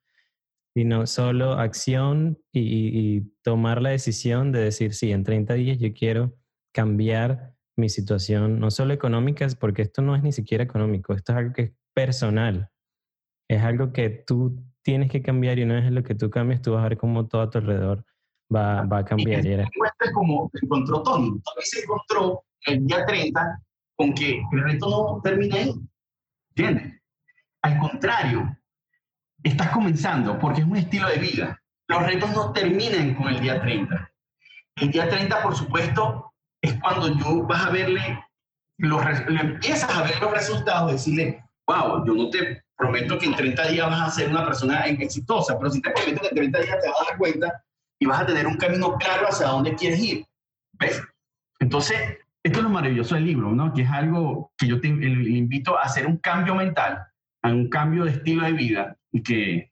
sino 0.73 1.07
solo 1.07 1.53
acción 1.53 2.39
y, 2.53 2.61
y 2.61 3.21
tomar 3.41 3.81
la 3.81 3.89
decisión 3.89 4.51
de 4.51 4.59
decir, 4.59 4.93
sí, 4.93 5.11
en 5.11 5.23
30 5.23 5.55
días 5.55 5.79
yo 5.79 5.91
quiero 5.93 6.37
cambiar 6.71 7.55
mi 7.75 7.89
situación, 7.89 8.59
no 8.59 8.71
solo 8.71 8.93
económica, 8.93 9.47
porque 9.59 9.81
esto 9.81 10.01
no 10.03 10.15
es 10.15 10.23
ni 10.23 10.31
siquiera 10.31 10.63
económico, 10.63 11.13
esto 11.13 11.31
es 11.31 11.37
algo 11.39 11.53
que 11.53 11.61
es 11.63 11.71
personal 11.93 12.69
es 13.47 13.63
algo 13.63 13.93
que 13.93 14.09
tú 14.09 14.61
tienes 14.81 15.11
que 15.11 15.21
cambiar 15.21 15.59
y 15.59 15.63
una 15.63 15.75
vez 15.75 15.91
lo 15.91 16.03
que 16.03 16.15
tú 16.15 16.29
cambias, 16.29 16.61
tú 16.61 16.73
vas 16.73 16.85
a 16.85 16.89
ver 16.89 16.97
cómo 16.97 17.27
todo 17.27 17.41
a 17.41 17.49
tu 17.49 17.57
alrededor 17.57 18.05
va, 18.53 18.83
va 18.83 18.99
a 18.99 19.05
cambiar. 19.05 19.45
Y 19.45 19.53
es 19.53 19.69
como 20.13 20.49
encontró 20.61 21.03
Tony. 21.03 21.27
Tony 21.29 21.63
se 21.63 21.81
encontró 21.81 22.43
el 22.65 22.85
día 22.85 23.05
30 23.05 23.59
con 23.95 24.13
que 24.13 24.41
el 24.51 24.63
reto 24.63 24.89
no 24.89 25.21
termina 25.21 25.57
ahí. 25.57 25.73
¿Entiendes? 26.55 27.01
Al 27.61 27.79
contrario, 27.79 28.57
estás 29.43 29.69
comenzando 29.71 30.39
porque 30.39 30.61
es 30.61 30.67
un 30.67 30.77
estilo 30.77 31.07
de 31.09 31.17
vida. 31.17 31.61
Los 31.87 32.05
retos 32.05 32.31
no 32.33 32.53
terminan 32.53 33.15
con 33.15 33.27
el 33.27 33.39
día 33.39 33.61
30. 33.61 34.11
El 34.77 34.91
día 34.91 35.09
30, 35.09 35.41
por 35.41 35.55
supuesto, 35.55 36.33
es 36.61 36.79
cuando 36.79 37.17
tú 37.17 37.43
vas 37.43 37.65
a 37.65 37.69
verle, 37.71 38.23
los, 38.77 39.03
le 39.27 39.39
empiezas 39.39 39.89
a 39.89 40.03
ver 40.03 40.19
los 40.21 40.31
resultados, 40.31 40.91
decirle, 40.91 41.43
wow, 41.67 42.05
yo 42.05 42.13
no 42.13 42.29
te 42.29 42.63
prometo 42.77 43.17
que 43.17 43.25
en 43.25 43.35
30 43.35 43.67
días 43.69 43.89
vas 43.89 44.07
a 44.07 44.11
ser 44.11 44.29
una 44.29 44.45
persona 44.45 44.85
exitosa, 44.85 45.57
pero 45.57 45.71
si 45.71 45.81
te 45.81 45.91
prometo 45.91 46.21
que 46.21 46.27
en 46.27 46.35
30 46.35 46.59
días 46.59 46.79
te 46.81 46.89
vas 46.89 47.01
a 47.01 47.05
dar 47.09 47.17
cuenta 47.17 47.63
y 47.99 48.05
vas 48.05 48.21
a 48.21 48.25
tener 48.25 48.45
un 48.45 48.57
camino 48.57 48.95
claro 48.97 49.27
hacia 49.27 49.47
dónde 49.47 49.75
quieres 49.75 49.99
ir. 49.99 50.25
¿Ves? 50.73 51.01
Entonces, 51.59 51.97
esto 52.43 52.59
es 52.59 52.63
lo 52.63 52.69
maravilloso 52.69 53.15
del 53.15 53.25
libro, 53.25 53.51
¿no? 53.51 53.73
Que 53.73 53.81
es 53.81 53.89
algo 53.89 54.51
que 54.57 54.67
yo 54.67 54.79
te 54.79 54.87
invito 54.87 55.77
a 55.77 55.83
hacer 55.83 56.05
un 56.05 56.17
cambio 56.17 56.55
mental, 56.55 57.03
a 57.41 57.49
un 57.49 57.67
cambio 57.69 58.05
de 58.05 58.11
estilo 58.11 58.45
de 58.45 58.51
vida 58.51 58.97
y 59.11 59.23
que, 59.23 59.71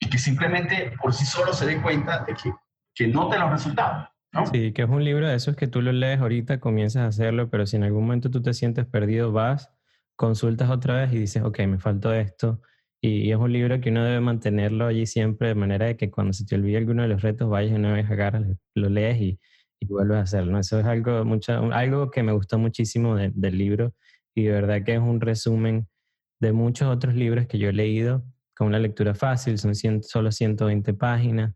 y 0.00 0.08
que 0.08 0.18
simplemente 0.18 0.92
por 1.00 1.12
sí 1.12 1.26
solo 1.26 1.52
se 1.52 1.66
dé 1.66 1.80
cuenta 1.80 2.24
de 2.24 2.34
que, 2.34 2.52
que 2.94 3.06
note 3.06 3.38
los 3.38 3.50
resultados. 3.50 4.08
¿no? 4.32 4.46
Sí, 4.46 4.72
que 4.72 4.82
es 4.82 4.88
un 4.88 5.04
libro 5.04 5.28
de 5.28 5.34
esos 5.34 5.56
que 5.56 5.66
tú 5.66 5.82
lo 5.82 5.92
lees 5.92 6.20
ahorita, 6.20 6.58
comienzas 6.58 7.02
a 7.02 7.06
hacerlo, 7.08 7.50
pero 7.50 7.66
si 7.66 7.76
en 7.76 7.84
algún 7.84 8.04
momento 8.04 8.30
tú 8.30 8.40
te 8.40 8.54
sientes 8.54 8.86
perdido, 8.86 9.30
vas, 9.30 9.70
consultas 10.20 10.68
otra 10.68 11.00
vez 11.00 11.14
y 11.14 11.18
dices, 11.18 11.42
ok, 11.42 11.60
me 11.60 11.78
faltó 11.78 12.12
esto. 12.12 12.60
Y, 13.00 13.30
es 13.30 13.38
un 13.38 13.50
libro 13.50 13.80
que 13.80 13.88
uno 13.88 14.04
debe 14.04 14.20
mantenerlo 14.20 14.86
allí 14.86 15.06
siempre, 15.06 15.48
de 15.48 15.54
manera 15.54 15.86
de 15.86 15.96
que 15.96 16.10
cuando 16.10 16.34
se 16.34 16.44
te 16.44 16.56
olvide 16.56 16.76
alguno 16.76 17.00
de 17.00 17.08
los 17.08 17.22
retos, 17.22 17.48
vayas 17.48 17.74
una 17.74 17.94
vez, 17.94 18.10
agarras, 18.10 18.44
lo 18.74 18.88
lees 18.90 19.18
y, 19.18 19.40
y 19.80 19.86
vuelves 19.86 20.18
a 20.18 20.20
hacerlo. 20.20 20.58
Eso 20.58 20.78
es 20.78 20.84
algo, 20.84 21.24
mucho, 21.24 21.54
algo 21.72 22.10
que 22.10 22.22
me 22.22 22.32
gustó 22.32 22.58
muchísimo 22.58 23.16
del 23.16 23.56
libro 23.56 23.94
y 24.34 24.44
de 24.44 24.52
verdad 24.52 24.84
que 24.84 24.92
es 24.92 25.00
un 25.00 25.22
resumen 25.22 25.88
de 26.38 26.52
muchos 26.52 26.94
otros 26.94 27.14
libros 27.14 27.46
que 27.46 27.58
yo 27.58 27.70
he 27.70 27.72
leído 27.72 28.22
con 28.54 28.66
una 28.68 28.78
lectura 28.78 29.14
fácil, 29.14 29.56
son 29.56 29.74
solo 30.02 30.30
120 30.30 30.92
páginas, 30.92 31.54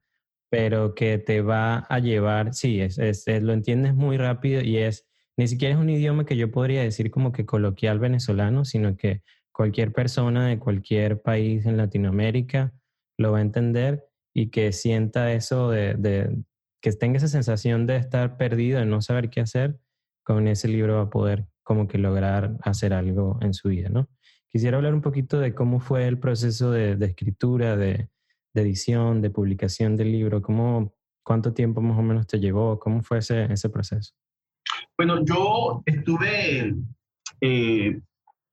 pero 0.50 0.94
que 0.94 1.18
te 1.18 1.42
va 1.42 1.81
a 1.81 1.98
llevar, 1.98 2.55
sí, 2.55 2.81
es, 2.81 2.96
es, 2.98 3.27
lo 3.42 3.53
entiendes 3.53 3.94
muy 3.94 4.16
rápido 4.16 4.62
y 4.62 4.79
es, 4.79 5.07
ni 5.37 5.49
siquiera 5.49 5.75
es 5.75 5.81
un 5.81 5.90
idioma 5.90 6.25
que 6.25 6.37
yo 6.37 6.51
podría 6.51 6.83
decir 6.83 7.11
como 7.11 7.33
que 7.33 7.44
coloquial 7.44 7.99
venezolano, 7.99 8.64
sino 8.64 8.97
que 8.97 9.23
cualquier 9.53 9.92
persona 9.92 10.49
de 10.49 10.59
cualquier 10.59 11.20
país 11.23 11.66
en 11.66 11.77
Latinoamérica 11.77 12.73
lo 13.18 13.33
va 13.33 13.38
a 13.38 13.42
entender 13.42 14.05
y 14.33 14.49
que 14.49 14.73
sienta 14.73 15.33
eso 15.33 15.70
de, 15.70 16.37
que 16.81 16.92
tenga 16.92 17.18
esa 17.18 17.29
sensación 17.29 17.87
de 17.87 17.97
estar 17.97 18.37
perdido, 18.37 18.81
de 18.81 18.87
no 18.87 19.01
saber 19.01 19.31
qué 19.31 19.40
hacer, 19.40 19.79
con 20.25 20.49
ese 20.49 20.68
libro 20.68 20.97
va 20.97 21.03
a 21.03 21.11
poder 21.11 21.47
como 21.62 21.88
que 21.88 21.99
lograr 21.99 22.57
hacer 22.62 22.92
algo 22.92 23.38
en 23.40 23.55
su 23.55 23.68
vida, 23.68 23.88
¿no? 23.88 24.09
Quisiera 24.49 24.77
hablar 24.77 24.94
un 24.94 25.01
poquito 25.01 25.40
de 25.40 25.55
cómo 25.55 25.81
fue 25.81 26.07
el 26.07 26.18
proceso 26.18 26.70
de, 26.70 26.92
escritura, 27.05 27.77
de, 27.77 28.09
edición, 28.55 29.20
de 29.20 29.31
publicación 29.31 29.97
del 29.97 30.12
libro, 30.12 30.42
cómo, 30.42 30.94
cuánto 31.25 31.53
tiempo 31.53 31.81
más 31.81 31.99
o 31.99 32.03
menos 32.03 32.27
te 32.27 32.38
llevó, 32.38 32.79
cómo 32.79 33.03
fue 33.03 33.18
ese 33.18 33.68
proceso. 33.68 34.14
Bueno, 34.96 35.24
yo 35.24 35.83
estuve, 35.87 36.74
eh, 37.40 38.00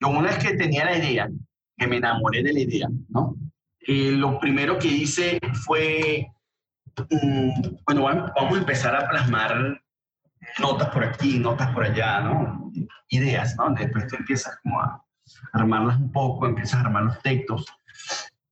una 0.02 0.22
vez 0.22 0.38
que 0.40 0.54
tenía 0.56 0.86
la 0.86 0.98
idea, 0.98 1.30
que 1.78 1.88
me 1.88 1.98
enamoré 1.98 2.44
de 2.44 2.54
la 2.54 2.60
idea, 2.60 2.88
¿no? 3.10 3.36
Eh, 3.82 4.12
lo 4.12 4.40
primero 4.40 4.78
que 4.78 4.88
hice 4.88 5.40
fue, 5.66 6.32
mm, 7.10 7.52
bueno, 7.86 8.32
vamos 8.36 8.56
a 8.56 8.60
empezar 8.60 8.96
a 8.96 9.10
plasmar 9.10 9.82
notas 10.60 10.90
por 10.90 11.04
aquí, 11.04 11.40
notas 11.40 11.72
por 11.72 11.84
allá, 11.84 12.22
¿no? 12.22 12.72
Ideas, 13.10 13.56
¿no? 13.58 13.74
Después 13.74 14.08
tú 14.08 14.16
empiezas 14.16 14.58
como 14.62 14.80
a 14.80 15.04
armarlas 15.54 15.98
un 15.98 16.12
poco, 16.12 16.46
empiezas 16.46 16.76
a 16.76 16.86
armar 16.86 17.04
los 17.04 17.22
textos. 17.22 17.66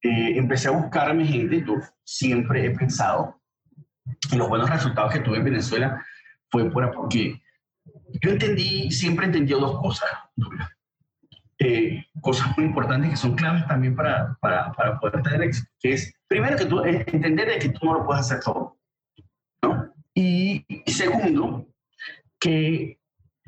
Eh, 0.01 0.37
empecé 0.37 0.69
a 0.69 0.71
buscar 0.71 1.09
a 1.09 1.13
mi 1.13 1.27
gente, 1.27 1.63
yo 1.65 1.75
siempre 2.03 2.65
he 2.65 2.71
pensado, 2.71 3.39
los 4.35 4.47
buenos 4.47 4.69
resultados 4.69 5.13
que 5.13 5.19
tuve 5.19 5.37
en 5.37 5.43
Venezuela 5.43 6.03
fue 6.49 6.69
por, 6.71 6.89
porque 6.91 7.41
yo 8.21 8.31
entendí, 8.31 8.91
siempre 8.91 9.25
entendí 9.25 9.53
dos 9.53 9.79
cosas, 9.79 10.09
eh, 11.59 12.05
cosas 12.21 12.57
muy 12.57 12.65
importantes 12.65 13.11
que 13.11 13.17
son 13.17 13.35
claves 13.35 13.67
también 13.67 13.95
para, 13.95 14.37
para, 14.39 14.71
para, 14.71 14.99
poder 14.99 15.21
tener 15.21 15.43
éxito, 15.43 15.69
que 15.79 15.93
es, 15.93 16.13
primero 16.27 16.57
que 16.57 16.65
tú, 16.65 16.81
entender 16.83 17.59
que 17.59 17.69
tú 17.69 17.85
no 17.85 17.95
lo 17.95 18.05
puedes 18.05 18.21
hacer 18.21 18.39
todo, 18.39 18.77
¿no? 19.61 19.93
Y, 20.13 20.65
segundo, 20.87 21.67
que 22.39 22.99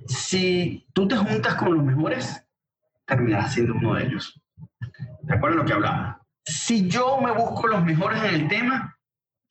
si 0.08 0.88
tú 0.93 1.08
te 1.08 1.15
juntas 1.17 1.56
con 1.56 1.74
los 1.74 1.84
mejores, 1.84 2.45
terminarás 3.06 3.54
siendo 3.54 3.74
uno 3.74 3.95
de 3.95 4.06
ellos. 4.06 4.41
¿De 5.21 5.34
acuerdo 5.34 5.58
a 5.58 5.60
lo 5.62 5.65
que 5.65 5.74
hablaba? 5.74 6.21
Si 6.45 6.88
yo 6.88 7.19
me 7.19 7.32
busco 7.32 7.67
los 7.67 7.84
mejores 7.84 8.24
en 8.24 8.36
el 8.36 8.47
tema, 8.47 8.97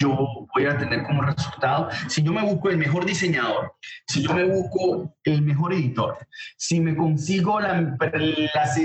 yo 0.00 0.46
voy 0.54 0.66
a 0.66 0.78
tener 0.78 1.02
como 1.02 1.22
resultado, 1.22 1.90
si 2.08 2.22
yo 2.22 2.32
me 2.32 2.42
busco 2.42 2.70
el 2.70 2.78
mejor 2.78 3.04
diseñador, 3.04 3.74
si 4.06 4.22
yo 4.22 4.32
me 4.32 4.44
busco 4.44 5.16
el 5.24 5.42
mejor 5.42 5.74
editor, 5.74 6.26
si 6.56 6.80
me 6.80 6.96
consigo 6.96 7.60
la, 7.60 7.96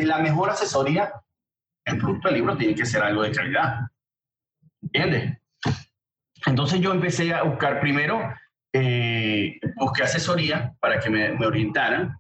la, 0.04 0.20
mejor 0.20 0.50
asesoría, 0.50 1.14
el 1.86 1.98
producto 1.98 2.28
del 2.28 2.38
libro 2.38 2.58
tiene 2.58 2.76
que 2.76 2.86
ser 2.86 3.02
algo 3.02 3.24
de 3.24 3.32
calidad. 3.32 3.88
¿Entiendes? 4.82 5.38
Entonces 6.46 6.82
yo 6.82 6.92
empecé 6.92 7.34
a 7.34 7.44
buscar 7.44 7.80
primero, 7.80 8.22
eh, 8.74 9.60
busqué 9.78 10.04
asesoría 10.04 10.76
para 10.80 11.00
que 11.00 11.10
me, 11.10 11.32
me 11.32 11.46
orientaran 11.46 12.20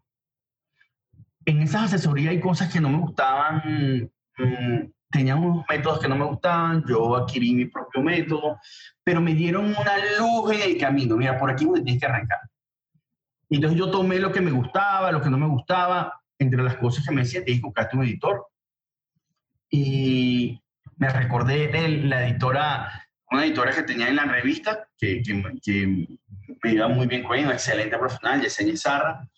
en 1.45 1.61
esas 1.61 1.83
asesorías 1.83 2.31
hay 2.31 2.39
cosas 2.39 2.71
que 2.71 2.81
no 2.81 2.89
me 2.89 2.97
gustaban, 2.97 4.11
mm, 4.37 4.91
tenían 5.17 5.43
unos 5.43 5.65
métodos 5.69 5.99
que 5.99 6.07
no 6.07 6.15
me 6.15 6.25
gustaban, 6.25 6.83
yo 6.87 7.15
adquirí 7.15 7.53
mi 7.53 7.65
propio 7.65 8.01
método, 8.01 8.59
pero 9.03 9.21
me 9.21 9.33
dieron 9.33 9.65
una 9.65 9.97
luz 10.19 10.51
en 10.51 10.61
el 10.61 10.77
camino, 10.77 11.15
mira, 11.15 11.37
por 11.37 11.49
aquí 11.49 11.65
tienes 11.73 11.99
que 11.99 12.05
arrancar. 12.05 12.39
Entonces 13.49 13.79
yo 13.79 13.91
tomé 13.91 14.19
lo 14.19 14.31
que 14.31 14.41
me 14.41 14.51
gustaba, 14.51 15.11
lo 15.11 15.21
que 15.21 15.29
no 15.29 15.37
me 15.37 15.47
gustaba, 15.47 16.21
entre 16.37 16.63
las 16.63 16.77
cosas 16.77 17.05
que 17.05 17.13
me 17.13 17.21
decían, 17.21 17.45
tienes 17.45 17.61
que 17.61 17.67
buscarte 17.67 17.95
un 17.95 18.03
editor. 18.03 18.47
Y 19.69 20.61
me 20.97 21.09
recordé 21.09 21.67
de 21.67 21.87
la 21.87 22.27
editora, 22.27 23.07
una 23.31 23.45
editora 23.45 23.71
que 23.71 23.83
tenía 23.83 24.09
en 24.09 24.15
la 24.15 24.25
revista, 24.25 24.87
que, 24.97 25.21
que, 25.21 26.07
me 26.63 26.71
iba 26.71 26.87
muy 26.87 27.07
bien 27.07 27.23
con 27.23 27.35
ella, 27.35 27.47
una 27.47 27.55
excelente 27.55 27.97
profesional, 27.97 28.41
Yesenia 28.41 28.77
Zarra 28.77 29.29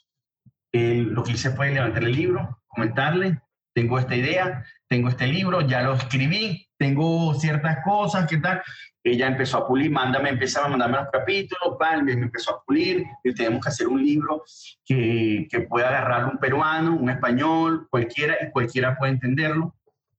lo 0.72 1.24
que 1.24 1.34
hice 1.34 1.52
fue 1.52 1.72
levantar 1.72 2.04
el 2.04 2.12
libro, 2.12 2.62
comentarle, 2.68 3.42
tengo 3.74 4.00
esta 4.00 4.16
idea, 4.16 4.66
tengo 4.88 5.10
este 5.10 5.28
libro, 5.28 5.62
ya 5.62 5.82
lo 5.82 5.94
escribí, 5.94 6.68
tengo 6.78 7.34
ciertas 7.36 7.80
cosas, 7.84 8.28
¿qué 8.30 8.38
tal? 8.38 8.62
Ella 9.04 9.28
empezó 9.28 9.58
a 9.58 9.68
pulir, 9.68 9.92
mándame, 9.92 10.30
empezaba 10.30 10.68
a 10.68 10.70
mandarme 10.70 10.98
los 10.98 11.10
capítulos, 11.12 11.78
me 12.04 12.12
empezó 12.14 12.56
a 12.56 12.64
pulir, 12.64 13.06
y 13.24 13.34
tenemos 13.34 13.62
que 13.64 13.70
hacer 13.70 13.88
un 13.88 14.04
libro 14.04 14.44
que, 14.86 15.48
que 15.50 15.62
pueda 15.62 15.90
agarrar 15.90 16.26
un 16.26 16.38
peruano, 16.38 16.96
un 16.96 17.10
español, 17.10 17.88
cualquiera, 17.90 18.36
y 18.42 18.52
cualquiera 18.52 18.98
puede 18.98 19.14
entenderlo. 19.14 19.76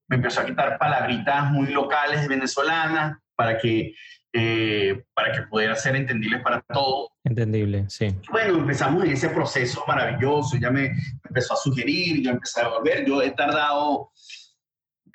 Me 0.08 0.16
empezó 0.16 0.40
a 0.40 0.46
quitar 0.46 0.78
palabritas 0.78 1.50
muy 1.50 1.68
locales 1.68 2.26
venezolanas 2.28 3.18
para 3.36 3.58
que 3.58 3.94
eh, 4.34 5.04
para 5.14 5.32
que 5.32 5.42
pudiera 5.44 5.74
ser 5.74 5.96
entendible 5.96 6.40
para 6.40 6.60
todos. 6.60 7.08
Entendible, 7.24 7.86
sí. 7.88 8.14
Bueno, 8.30 8.58
empezamos 8.58 9.02
en 9.04 9.12
ese 9.12 9.30
proceso 9.30 9.82
maravilloso, 9.88 10.58
ya 10.58 10.70
me 10.70 10.92
empezó 11.26 11.54
a 11.54 11.56
sugerir, 11.56 12.22
yo 12.22 12.32
empecé 12.32 12.60
a 12.60 12.68
volver, 12.68 13.06
yo 13.06 13.22
he 13.22 13.30
tardado 13.30 14.10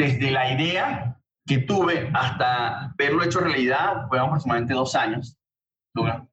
desde 0.04 0.32
la 0.32 0.52
idea 0.52 1.18
que 1.46 1.60
tuve 1.60 2.10
hasta 2.14 2.94
verlo 2.98 3.24
hecho 3.24 3.40
realidad, 3.40 4.08
fue 4.10 4.20
aproximadamente 4.20 4.74
dos 4.74 4.96
años. 4.96 5.38
¿no? 5.96 6.30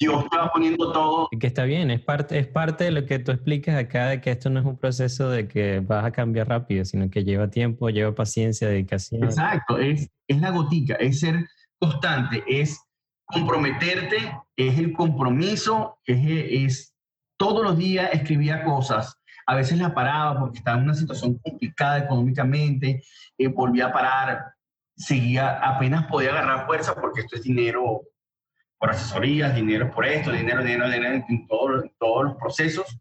yo 0.00 0.20
estaba 0.20 0.50
poniendo 0.52 0.90
todo. 0.90 1.28
Que 1.38 1.46
está 1.46 1.64
bien, 1.64 1.90
es 1.90 2.00
parte, 2.00 2.38
es 2.38 2.48
parte 2.48 2.84
de 2.84 2.90
lo 2.90 3.06
que 3.06 3.20
tú 3.20 3.30
explicas 3.30 3.76
acá, 3.76 4.08
de 4.08 4.20
que 4.20 4.30
esto 4.32 4.50
no 4.50 4.58
es 4.58 4.66
un 4.66 4.76
proceso 4.76 5.30
de 5.30 5.46
que 5.46 5.80
vas 5.80 6.04
a 6.04 6.10
cambiar 6.10 6.48
rápido, 6.48 6.84
sino 6.84 7.08
que 7.08 7.22
lleva 7.22 7.48
tiempo, 7.48 7.88
lleva 7.88 8.14
paciencia, 8.14 8.68
dedicación. 8.68 9.22
Exacto, 9.22 9.78
es, 9.78 10.10
es 10.26 10.40
la 10.40 10.50
gotica, 10.50 10.94
es 10.94 11.20
ser 11.20 11.46
constante, 11.78 12.42
es 12.48 12.80
comprometerte, 13.26 14.16
es 14.56 14.78
el 14.78 14.92
compromiso, 14.92 15.98
es, 16.04 16.18
es 16.50 16.94
todos 17.38 17.62
los 17.62 17.78
días 17.78 18.10
escribía 18.12 18.64
cosas. 18.64 19.21
A 19.46 19.54
veces 19.54 19.78
la 19.78 19.94
paraba 19.94 20.38
porque 20.38 20.58
estaba 20.58 20.78
en 20.78 20.84
una 20.84 20.94
situación 20.94 21.38
complicada 21.38 21.98
económicamente, 21.98 23.02
eh, 23.38 23.48
volvía 23.48 23.86
a 23.86 23.92
parar, 23.92 24.44
seguía, 24.96 25.58
apenas 25.58 26.06
podía 26.06 26.30
agarrar 26.30 26.66
fuerza 26.66 26.94
porque 26.94 27.22
esto 27.22 27.36
es 27.36 27.42
dinero 27.42 28.02
por 28.78 28.90
asesorías, 28.90 29.54
dinero 29.54 29.90
por 29.92 30.06
esto, 30.06 30.32
dinero, 30.32 30.62
dinero, 30.62 30.90
dinero 30.90 31.24
en, 31.28 31.46
todos 31.46 32.24
los 32.24 32.36
procesos. 32.36 32.98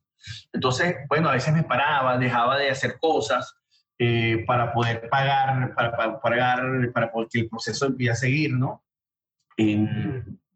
Entonces, 0.53 0.95
bueno, 1.09 1.29
a 1.29 1.33
veces 1.33 1.53
me 1.53 1.63
paraba, 1.63 2.17
dejaba 2.17 2.57
de 2.57 2.69
hacer 2.69 2.99
cosas 2.99 3.55
eh, 3.97 4.43
para 4.45 4.73
poder 4.73 5.09
pagar, 5.09 5.73
para, 5.73 5.95
para, 5.95 6.19
pagar, 6.19 6.91
para 6.93 7.11
que 7.29 7.39
el 7.39 7.49
proceso 7.49 7.87
empiece 7.87 8.11
a 8.11 8.15
seguir, 8.15 8.53
¿no? 8.53 8.83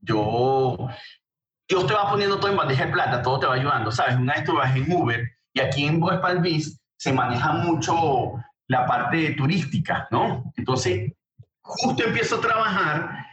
yo, 0.01 0.89
Dios 1.67 1.87
te 1.87 1.93
va 1.93 2.09
poniendo 2.09 2.39
todo 2.39 2.51
en 2.51 2.57
bandeja 2.57 2.85
de 2.85 2.91
plata, 2.91 3.21
todo 3.21 3.39
te 3.39 3.45
va 3.47 3.55
ayudando, 3.55 3.91
¿sabes? 3.91 4.15
Una 4.15 4.33
vez 4.33 4.43
tú 4.43 4.55
vas 4.55 4.75
en 4.75 4.91
Uber 4.91 5.34
y 5.55 5.61
aquí 5.61 5.85
en 5.85 6.03
West 6.03 6.21
Palm 6.21 6.43
se 6.97 7.13
maneja 7.13 7.53
mucho 7.53 8.33
la 8.67 8.85
parte 8.85 9.31
turística, 9.31 10.07
¿no? 10.11 10.51
Entonces, 10.57 11.13
justo 11.61 12.03
empiezo 12.03 12.35
a 12.35 12.41
trabajar 12.41 13.25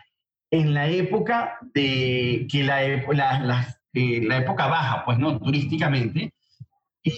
en 0.50 0.72
la 0.72 0.88
época 0.88 1.58
de 1.74 2.46
que 2.50 2.62
la, 2.62 2.80
la, 3.40 3.76
eh, 3.92 4.22
la, 4.22 4.38
época 4.38 4.68
baja, 4.68 5.04
pues 5.04 5.18
no, 5.18 5.38
turísticamente, 5.40 6.32
y 7.02 7.12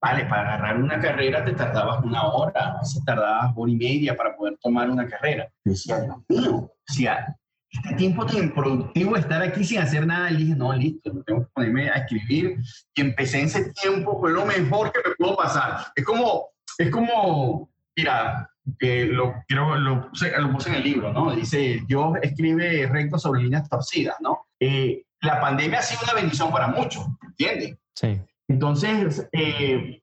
vale, 0.00 0.26
para 0.26 0.54
agarrar 0.54 0.82
una 0.82 1.00
carrera 1.00 1.42
te 1.42 1.52
tardabas 1.52 2.04
una 2.04 2.24
hora, 2.24 2.74
a 2.74 2.78
veces 2.80 3.02
tardabas 3.04 3.52
hora 3.56 3.72
y 3.72 3.76
media 3.76 4.14
para 4.14 4.36
poder 4.36 4.58
tomar 4.60 4.90
una 4.90 5.08
carrera. 5.08 5.48
decía, 5.64 6.00
Dios 6.00 6.18
mío, 6.28 6.56
o 6.56 6.92
sea, 6.92 7.34
este 7.74 7.94
tiempo 7.94 8.24
tan 8.24 8.52
productivo 8.52 9.14
de 9.14 9.20
estar 9.20 9.42
aquí 9.42 9.64
sin 9.64 9.80
hacer 9.80 10.06
nada, 10.06 10.30
y 10.30 10.36
dije, 10.36 10.54
no, 10.54 10.72
listo, 10.72 11.10
tengo 11.24 11.42
que 11.42 11.50
ponerme 11.52 11.90
a 11.90 11.94
escribir. 11.94 12.58
Y 12.94 13.00
empecé 13.00 13.40
en 13.40 13.46
ese 13.46 13.72
tiempo, 13.72 14.18
fue 14.20 14.32
lo 14.32 14.46
mejor 14.46 14.92
que 14.92 15.08
me 15.08 15.14
pudo 15.16 15.36
pasar. 15.36 15.86
Es 15.94 16.04
como, 16.04 16.50
es 16.78 16.90
como, 16.90 17.68
mira, 17.96 18.48
que 18.78 19.06
lo, 19.06 19.34
creo, 19.48 19.76
lo, 19.76 20.08
puse, 20.08 20.32
lo 20.38 20.52
puse 20.52 20.70
en 20.70 20.76
el 20.76 20.84
libro, 20.84 21.12
¿no? 21.12 21.34
Dice, 21.34 21.82
yo 21.88 22.14
escribe 22.22 22.86
recto 22.86 23.18
sobre 23.18 23.42
líneas 23.42 23.68
torcidas, 23.68 24.16
¿no? 24.20 24.46
Eh, 24.60 25.02
la 25.20 25.40
pandemia 25.40 25.80
ha 25.80 25.82
sido 25.82 26.02
una 26.04 26.14
bendición 26.14 26.50
para 26.52 26.68
muchos, 26.68 27.06
¿entiendes? 27.22 27.76
Sí. 27.94 28.20
Entonces, 28.48 29.28
eh, 29.32 30.00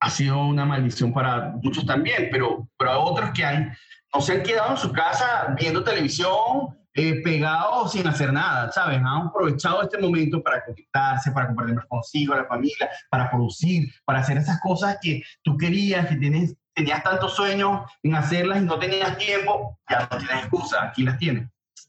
ha 0.00 0.10
sido 0.10 0.38
una 0.38 0.64
maldición 0.64 1.12
para 1.12 1.52
muchos 1.62 1.86
también, 1.86 2.28
pero, 2.30 2.68
pero 2.78 2.90
hay 2.92 2.98
otros 3.00 3.30
que 3.30 3.44
han, 3.44 3.76
no 4.14 4.20
se 4.20 4.32
han 4.34 4.42
quedado 4.42 4.72
en 4.72 4.76
su 4.76 4.92
casa 4.92 5.54
viendo 5.58 5.84
televisión, 5.84 6.76
eh, 7.00 7.22
pegados 7.22 7.92
sin 7.92 8.06
hacer 8.06 8.30
nada, 8.30 8.70
¿sabes? 8.72 8.98
Han 8.98 9.06
aprovechado 9.06 9.80
este 9.80 9.96
momento 9.96 10.42
para 10.42 10.62
conectarse, 10.62 11.30
para 11.30 11.46
compartir 11.46 11.74
más 11.74 11.86
consigo, 11.86 12.34
la 12.34 12.44
familia, 12.44 12.90
para 13.10 13.30
producir, 13.30 13.90
para 14.04 14.18
hacer 14.18 14.36
esas 14.36 14.60
cosas 14.60 14.98
que 15.00 15.22
tú 15.42 15.56
querías, 15.56 16.06
que 16.08 16.16
tienes, 16.16 16.54
tenías 16.74 17.02
tantos 17.02 17.34
sueños 17.34 17.90
en 18.02 18.16
hacerlas 18.16 18.60
y 18.60 18.66
no 18.66 18.78
tenías 18.78 19.16
tiempo, 19.16 19.78
ya 19.88 20.08
no 20.10 20.18
tienes 20.18 20.36
excusa, 20.40 20.84
aquí 20.84 21.02
las 21.02 21.16
tienes. 21.16 21.48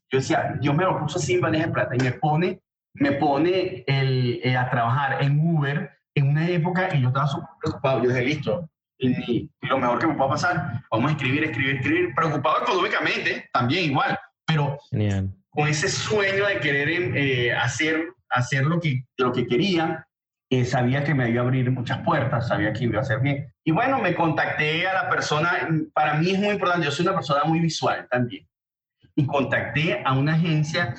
Yo 0.10 0.19
decía, 0.19 0.58
yo 0.62 0.74
me 0.74 0.86
lo 0.86 0.97
puse 0.97 1.19
sin 1.19 1.41
bandeja 1.41 1.65
de 1.65 1.74
plata 1.74 1.95
y 1.97 2.00
me 2.00 2.13
pone, 2.13 2.62
me 2.93 3.12
pone 3.12 3.84
el, 3.88 4.39
eh, 4.45 4.56
a 4.56 4.69
trabajar 4.69 5.21
en 5.21 5.45
Uber 5.45 5.91
en 6.15 6.30
una 6.30 6.47
época 6.47 6.95
y 6.95 7.02
yo 7.02 7.10
estaba 7.10 7.28
súper 7.28 7.50
preocupado. 7.62 8.02
Yo 8.02 8.12
dije, 8.12 8.21
listo, 8.21 8.69
y, 8.97 9.50
lo 9.63 9.78
mejor 9.78 10.00
que 10.00 10.08
me 10.08 10.13
pueda 10.13 10.30
pasar, 10.30 10.84
vamos 10.89 11.12
a 11.12 11.15
escribir, 11.15 11.43
escribir, 11.43 11.76
escribir, 11.76 12.15
preocupado 12.15 12.62
económicamente, 12.62 13.50
también 13.52 13.91
igual, 13.91 14.17
pero 14.51 14.77
con 15.49 15.67
ese 15.67 15.89
sueño 15.89 16.45
de 16.45 16.59
querer 16.59 16.89
eh, 16.89 17.53
hacer, 17.53 18.13
hacer 18.29 18.65
lo, 18.65 18.79
que, 18.79 19.05
lo 19.17 19.31
que 19.31 19.45
quería, 19.47 20.07
eh, 20.49 20.65
sabía 20.65 21.03
que 21.03 21.13
me 21.13 21.29
iba 21.29 21.41
a 21.41 21.45
abrir 21.45 21.69
muchas 21.71 21.99
puertas, 21.99 22.47
sabía 22.47 22.73
que 22.73 22.85
iba 22.85 22.99
a 22.99 23.01
hacer 23.01 23.19
bien. 23.19 23.53
Y 23.63 23.71
bueno, 23.71 23.99
me 23.99 24.15
contacté 24.15 24.87
a 24.87 24.93
la 24.93 25.09
persona, 25.09 25.69
para 25.93 26.15
mí 26.15 26.31
es 26.31 26.39
muy 26.39 26.49
importante, 26.49 26.85
yo 26.85 26.91
soy 26.91 27.05
una 27.05 27.15
persona 27.15 27.43
muy 27.45 27.59
visual 27.59 28.07
también, 28.09 28.47
y 29.15 29.25
contacté 29.25 30.01
a 30.03 30.13
una 30.13 30.33
agencia, 30.33 30.93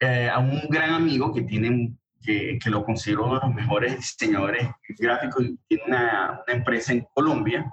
eh, 0.00 0.28
a 0.28 0.38
un 0.38 0.62
gran 0.68 0.94
amigo 0.94 1.32
que 1.32 1.42
tiene 1.42 1.92
que, 2.20 2.58
que, 2.62 2.70
lo 2.70 2.84
considero 2.84 3.26
uno 3.26 3.34
de 3.34 3.46
los 3.46 3.54
mejores 3.54 3.96
diseñadores 3.96 4.68
gráficos, 4.98 5.44
tiene 5.68 5.84
una, 5.86 6.40
una 6.46 6.56
empresa 6.56 6.92
en 6.92 7.06
Colombia, 7.12 7.70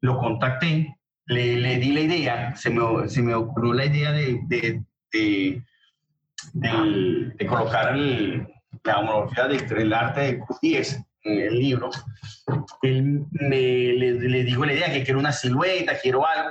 lo 0.00 0.18
contacté 0.18 0.96
le, 1.26 1.56
le, 1.56 1.78
di 1.78 1.92
la 1.92 2.00
idea, 2.00 2.56
se 2.56 2.70
me, 2.70 3.08
se 3.08 3.22
me 3.22 3.34
ocurrió 3.34 3.72
la 3.72 3.86
idea 3.86 4.12
de, 4.12 4.40
de, 4.46 4.82
de, 5.12 5.62
de 6.52 7.46
colocar 7.46 7.94
el, 7.94 8.46
la 8.84 8.98
homología 9.00 9.48
del 9.48 9.92
arte 9.92 10.20
de 10.20 10.40
Q10 10.40 11.06
en 11.22 11.40
el 11.40 11.58
libro. 11.58 11.90
Él 12.82 13.24
me, 13.32 13.56
le, 13.56 14.12
le, 14.12 14.44
digo 14.44 14.64
la 14.64 14.74
idea 14.74 14.92
que 14.92 15.02
quiero 15.04 15.18
una 15.18 15.32
silueta, 15.32 15.98
quiero 16.00 16.26
algo. 16.26 16.50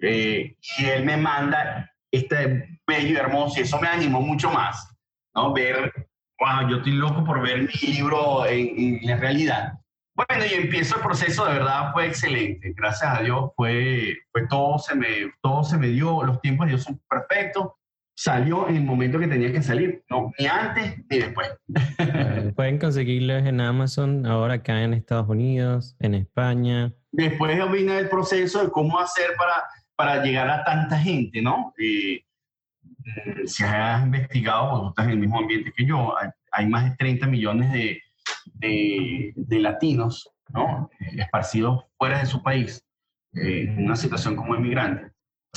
Eh, 0.00 0.56
y 0.78 0.84
él 0.84 1.04
me 1.04 1.16
manda 1.16 1.90
este 2.10 2.80
bello 2.86 3.18
hermoso, 3.18 3.58
y 3.58 3.62
eso 3.62 3.80
me 3.80 3.88
animó 3.88 4.20
mucho 4.20 4.50
más, 4.50 4.88
¿no? 5.34 5.52
Ver, 5.52 5.92
wow, 6.38 6.68
yo 6.68 6.76
estoy 6.78 6.92
loco 6.92 7.24
por 7.24 7.40
ver 7.42 7.62
mi 7.62 7.92
libro 7.92 8.44
en, 8.46 9.00
en 9.02 9.06
la 9.06 9.16
realidad. 9.16 9.72
Bueno, 10.14 10.44
y 10.48 10.54
empiezo 10.54 10.96
el 10.96 11.02
proceso, 11.02 11.44
de 11.44 11.54
verdad 11.54 11.92
fue 11.92 12.06
excelente. 12.06 12.72
Gracias 12.76 13.18
a 13.18 13.22
Dios 13.22 13.50
fue, 13.56 14.16
fue 14.30 14.46
todo, 14.46 14.78
se 14.78 14.94
me, 14.94 15.32
todo 15.42 15.64
se 15.64 15.76
me 15.76 15.88
dio, 15.88 16.22
los 16.22 16.40
tiempos 16.40 16.66
de 16.66 16.72
Dios 16.72 16.84
son 16.84 17.00
perfectos. 17.08 17.72
Salió 18.16 18.68
en 18.68 18.76
el 18.76 18.84
momento 18.84 19.18
que 19.18 19.26
tenía 19.26 19.50
que 19.50 19.60
salir, 19.60 20.04
no, 20.08 20.30
ni 20.38 20.46
antes 20.46 20.98
ni 21.10 21.18
después. 21.18 21.48
Pueden 22.54 22.78
conseguirlos 22.78 23.44
en 23.44 23.60
Amazon 23.60 24.24
ahora 24.24 24.54
acá 24.54 24.84
en 24.84 24.94
Estados 24.94 25.28
Unidos, 25.28 25.96
en 25.98 26.14
España. 26.14 26.92
Después 27.10 27.58
vine 27.72 27.98
el 27.98 28.08
proceso 28.08 28.62
de 28.62 28.70
cómo 28.70 29.00
hacer 29.00 29.30
para, 29.36 29.64
para 29.96 30.22
llegar 30.22 30.48
a 30.48 30.62
tanta 30.62 30.96
gente, 30.96 31.42
¿no? 31.42 31.74
Eh, 31.76 32.24
si 33.46 33.64
has 33.64 34.04
investigado, 34.04 34.70
pues 34.70 34.82
tú 34.82 34.88
estás 34.90 35.04
en 35.06 35.10
el 35.10 35.18
mismo 35.18 35.40
ambiente 35.40 35.72
que 35.76 35.84
yo, 35.84 36.16
hay, 36.16 36.28
hay 36.52 36.66
más 36.68 36.84
de 36.84 36.96
30 36.96 37.26
millones 37.26 37.72
de, 37.72 38.00
de, 38.54 39.34
latinos, 39.60 40.30
¿no? 40.48 40.90
Esparcidos 41.16 41.84
fuera 41.96 42.18
de 42.18 42.26
su 42.26 42.42
país, 42.42 42.84
eh, 43.34 43.66
en 43.68 43.84
una 43.84 43.96
situación 43.96 44.36
como 44.36 44.54
inmigrante. 44.54 45.12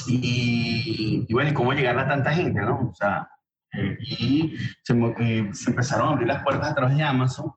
Y, 0.08 1.26
y, 1.28 1.34
bueno, 1.34 1.50
¿y 1.50 1.54
cómo 1.54 1.74
llegar 1.74 1.98
a 1.98 2.08
tanta 2.08 2.32
gente, 2.32 2.62
no? 2.62 2.90
O 2.92 2.96
sea, 2.96 3.28
eh, 3.74 3.98
y 4.00 4.58
se, 4.84 4.94
eh, 5.20 5.50
se, 5.54 5.70
empezaron 5.70 6.08
a 6.08 6.12
abrir 6.12 6.28
las 6.28 6.44
puertas 6.44 6.72
a 6.72 6.76
través 6.76 6.98
de 6.98 7.04
Amazon. 7.04 7.52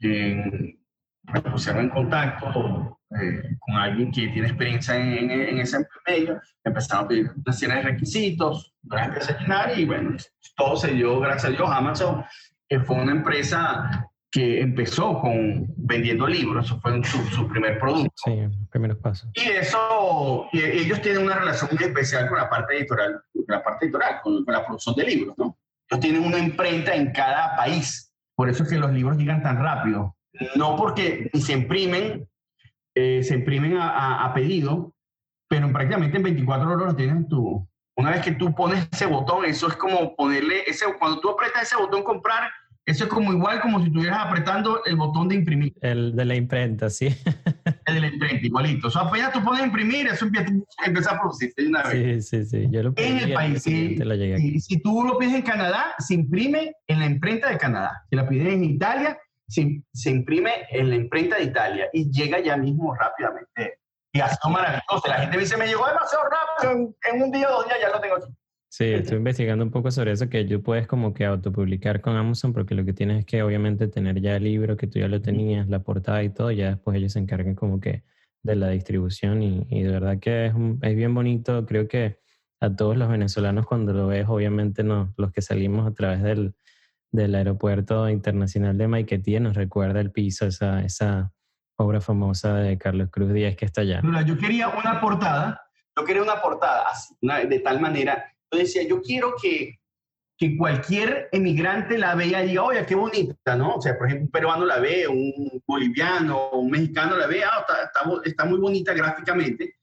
me 0.00 1.40
pusieron 1.50 1.84
en 1.84 1.90
contacto 1.90 2.98
con 3.60 3.76
alguien 3.76 4.10
que 4.10 4.28
tiene 4.28 4.48
experiencia 4.48 4.96
en, 4.96 5.30
en, 5.30 5.58
ese 5.58 5.86
medio, 6.06 6.40
empezaron 6.64 7.04
a 7.04 7.08
pedir 7.08 7.30
una 7.30 7.52
serie 7.52 7.76
de 7.76 7.82
requisitos, 7.82 8.74
empecé 8.90 9.32
a 9.34 9.38
llenar 9.38 9.78
y 9.78 9.84
bueno, 9.84 10.16
todo 10.56 10.76
se 10.76 10.92
dio, 10.92 11.20
gracias 11.20 11.44
a 11.44 11.56
Dios, 11.56 11.70
Amazon 11.70 12.24
fue 12.80 12.96
una 12.96 13.12
empresa 13.12 14.10
que 14.32 14.62
empezó 14.62 15.20
con 15.20 15.66
vendiendo 15.76 16.26
libros, 16.26 16.64
eso 16.64 16.80
fue 16.80 17.04
su, 17.04 17.18
su 17.26 17.46
primer 17.48 17.78
producto. 17.78 18.10
Sí, 18.24 18.34
los 18.34 18.68
primeros 18.70 18.96
pasos. 18.96 19.30
Y 19.34 19.42
eso, 19.42 20.48
y 20.52 20.62
ellos 20.62 21.02
tienen 21.02 21.24
una 21.24 21.36
relación 21.36 21.68
muy 21.70 21.84
especial 21.84 22.26
con 22.28 22.38
la 22.38 22.48
parte 22.48 22.78
editorial, 22.78 23.20
con 23.34 23.44
la 23.46 23.62
parte 23.62 23.84
editorial, 23.84 24.20
con, 24.22 24.42
la 24.46 24.64
producción 24.64 24.96
de 24.96 25.04
libros, 25.04 25.36
¿no? 25.36 25.58
Ellos 25.90 26.00
tienen 26.00 26.24
una 26.24 26.38
imprenta 26.38 26.94
en 26.94 27.12
cada 27.12 27.54
país, 27.56 28.10
por 28.34 28.48
eso 28.48 28.62
es 28.62 28.70
que 28.70 28.78
los 28.78 28.90
libros 28.90 29.18
llegan 29.18 29.42
tan 29.42 29.62
rápido. 29.62 30.16
No 30.56 30.76
porque 30.76 31.30
se 31.34 31.52
imprimen, 31.52 32.26
eh, 32.94 33.22
se 33.22 33.34
imprimen 33.34 33.76
a, 33.76 34.24
a, 34.24 34.32
pedido, 34.32 34.94
pero 35.46 35.70
prácticamente 35.70 36.16
en 36.16 36.22
24 36.22 36.70
horas 36.70 36.86
lo 36.86 36.96
tienes 36.96 37.28
tú. 37.28 37.68
Una 37.96 38.12
vez 38.12 38.22
que 38.22 38.32
tú 38.32 38.54
pones 38.54 38.88
ese 38.90 39.04
botón, 39.04 39.44
eso 39.44 39.68
es 39.68 39.76
como 39.76 40.16
ponerle, 40.16 40.62
ese, 40.66 40.86
cuando 40.98 41.20
tú 41.20 41.28
apretas 41.28 41.64
ese 41.64 41.76
botón 41.76 42.02
comprar, 42.02 42.50
eso 42.84 43.04
es 43.04 43.10
como 43.10 43.32
igual 43.32 43.60
como 43.60 43.78
si 43.78 43.86
estuvieras 43.86 44.26
apretando 44.26 44.84
el 44.84 44.96
botón 44.96 45.28
de 45.28 45.36
imprimir. 45.36 45.72
El 45.80 46.16
de 46.16 46.24
la 46.24 46.34
imprenta, 46.34 46.90
sí. 46.90 47.06
El 47.86 47.94
de 47.94 48.00
la 48.00 48.06
imprenta, 48.08 48.46
igualito. 48.46 48.88
O 48.88 48.90
sea, 48.90 49.02
apenas 49.02 49.32
tú 49.32 49.42
pones 49.44 49.64
imprimir, 49.64 50.08
eso 50.08 50.26
empieza, 50.26 51.10
a 51.12 51.20
producirse 51.20 51.62
de 51.62 51.68
una 51.68 51.82
vez. 51.84 52.28
Sí, 52.28 52.44
sí, 52.44 52.50
sí. 52.50 52.68
Yo 52.70 52.82
lo 52.82 52.92
en 52.96 53.18
el 53.18 53.32
país, 53.32 53.62
si, 53.62 53.98
si, 54.60 54.82
tú 54.82 55.04
lo 55.04 55.18
pides 55.18 55.34
en 55.34 55.42
Canadá, 55.42 55.94
se 55.98 56.14
imprime 56.14 56.74
en 56.88 57.00
la 57.00 57.06
imprenta 57.06 57.50
de 57.50 57.58
Canadá. 57.58 58.04
Si 58.10 58.16
la 58.16 58.28
pides 58.28 58.52
en 58.52 58.64
Italia, 58.64 59.18
se, 59.48 59.82
se 59.92 60.10
imprime 60.10 60.50
en 60.70 60.90
la 60.90 60.96
imprenta 60.96 61.36
de 61.36 61.44
Italia 61.44 61.88
y 61.92 62.10
llega 62.10 62.40
ya 62.40 62.56
mismo 62.56 62.94
rápidamente. 62.94 63.78
Y 64.12 64.20
ha 64.20 64.28
sido 64.28 64.50
maravilloso. 64.50 65.02
La 65.06 65.20
gente 65.20 65.36
me 65.36 65.42
dice, 65.42 65.56
me 65.56 65.66
llegó 65.66 65.86
demasiado 65.86 66.24
rápido, 66.24 66.72
en, 66.72 67.14
en 67.14 67.22
un 67.22 67.30
día 67.30 67.48
o 67.48 67.52
dos 67.52 67.66
días 67.66 67.78
ya 67.80 67.90
lo 67.90 68.00
tengo 68.00 68.16
aquí. 68.16 68.32
Sí, 68.72 68.84
estoy 68.84 69.18
investigando 69.18 69.62
un 69.62 69.70
poco 69.70 69.90
sobre 69.90 70.12
eso, 70.12 70.30
que 70.30 70.46
tú 70.46 70.62
puedes 70.62 70.86
como 70.86 71.12
que 71.12 71.26
autopublicar 71.26 72.00
con 72.00 72.16
Amazon, 72.16 72.54
porque 72.54 72.74
lo 72.74 72.86
que 72.86 72.94
tienes 72.94 73.18
es 73.18 73.26
que 73.26 73.42
obviamente 73.42 73.86
tener 73.86 74.18
ya 74.22 74.36
el 74.36 74.44
libro 74.44 74.78
que 74.78 74.86
tú 74.86 74.98
ya 74.98 75.08
lo 75.08 75.20
tenías, 75.20 75.68
la 75.68 75.80
portada 75.80 76.22
y 76.22 76.30
todo, 76.30 76.50
ya 76.52 76.70
después 76.70 76.96
ellos 76.96 77.12
se 77.12 77.18
encargan 77.18 77.54
como 77.54 77.80
que 77.80 78.02
de 78.42 78.56
la 78.56 78.70
distribución 78.70 79.42
y, 79.42 79.66
y 79.68 79.82
de 79.82 79.90
verdad 79.90 80.18
que 80.18 80.46
es, 80.46 80.54
es, 80.80 80.96
bien 80.96 81.14
bonito, 81.14 81.66
creo 81.66 81.86
que 81.86 82.18
a 82.60 82.74
todos 82.74 82.96
los 82.96 83.10
venezolanos 83.10 83.66
cuando 83.66 83.92
lo 83.92 84.06
ves, 84.06 84.24
obviamente 84.26 84.82
no, 84.82 85.12
los 85.18 85.32
que 85.32 85.42
salimos 85.42 85.86
a 85.86 85.92
través 85.92 86.22
del, 86.22 86.54
del 87.10 87.34
aeropuerto 87.34 88.08
internacional 88.08 88.78
de 88.78 88.88
Maiquetía 88.88 89.38
nos 89.38 89.54
recuerda 89.54 90.00
el 90.00 90.12
piso, 90.12 90.46
esa, 90.46 90.82
esa 90.82 91.30
obra 91.76 92.00
famosa 92.00 92.54
de 92.54 92.78
Carlos 92.78 93.10
Cruz 93.10 93.34
Díaz 93.34 93.54
que 93.54 93.66
está 93.66 93.82
allá. 93.82 94.00
Yo 94.24 94.38
quería 94.38 94.70
una 94.70 94.98
portada, 94.98 95.60
yo 95.94 96.06
quería 96.06 96.22
una 96.22 96.40
portada 96.40 96.86
de 97.20 97.58
tal 97.58 97.78
manera 97.78 98.31
yo 98.52 98.58
decía, 98.58 98.82
yo 98.86 99.00
quiero 99.00 99.34
que, 99.40 99.78
que 100.38 100.56
cualquier 100.56 101.28
emigrante 101.32 101.98
la 101.98 102.14
vea 102.14 102.44
y 102.44 102.48
diga, 102.48 102.64
oye, 102.64 102.84
qué 102.86 102.94
bonita, 102.94 103.56
¿no? 103.56 103.76
O 103.76 103.80
sea, 103.80 103.96
por 103.96 104.06
ejemplo, 104.06 104.26
un 104.26 104.30
peruano 104.30 104.66
la 104.66 104.78
ve, 104.78 105.08
un 105.08 105.62
boliviano, 105.66 106.50
un 106.50 106.70
mexicano 106.70 107.16
la 107.16 107.26
ve, 107.26 107.42
ah, 107.44 107.60
está, 107.60 107.84
está, 107.84 108.20
está 108.24 108.44
muy 108.44 108.58
bonita 108.58 108.92
gráficamente, 108.92 109.76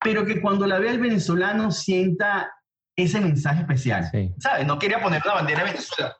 pero 0.00 0.24
que 0.24 0.40
cuando 0.40 0.66
la 0.66 0.78
vea 0.78 0.92
el 0.92 1.00
venezolano 1.00 1.70
sienta 1.70 2.52
ese 2.96 3.20
mensaje 3.20 3.60
especial, 3.60 4.08
sí. 4.10 4.32
¿sabes? 4.38 4.66
No 4.66 4.78
quería 4.78 5.02
poner 5.02 5.20
una 5.24 5.34
bandera 5.34 5.60
de 5.60 5.72
Venezuela, 5.72 6.16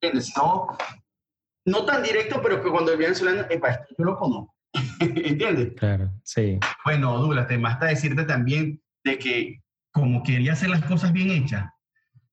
¿entiendes? 0.00 0.32
No, 0.36 0.66
no 1.66 1.84
tan 1.86 2.02
directo, 2.02 2.40
pero 2.42 2.62
que 2.62 2.70
cuando 2.70 2.92
el 2.92 2.98
venezolano, 2.98 3.46
epa, 3.48 3.70
esto 3.70 3.94
yo 3.96 4.04
lo 4.04 4.18
conozco, 4.18 4.54
¿entiendes? 5.00 5.72
Claro, 5.78 6.12
sí. 6.22 6.58
Bueno, 6.84 7.16
Douglas, 7.18 7.48
te 7.48 7.56
basta 7.56 7.86
decirte 7.86 8.24
también 8.24 8.82
de 9.02 9.18
que 9.18 9.63
como 9.94 10.24
quería 10.24 10.54
hacer 10.54 10.70
las 10.70 10.84
cosas 10.84 11.12
bien 11.12 11.30
hechas, 11.30 11.70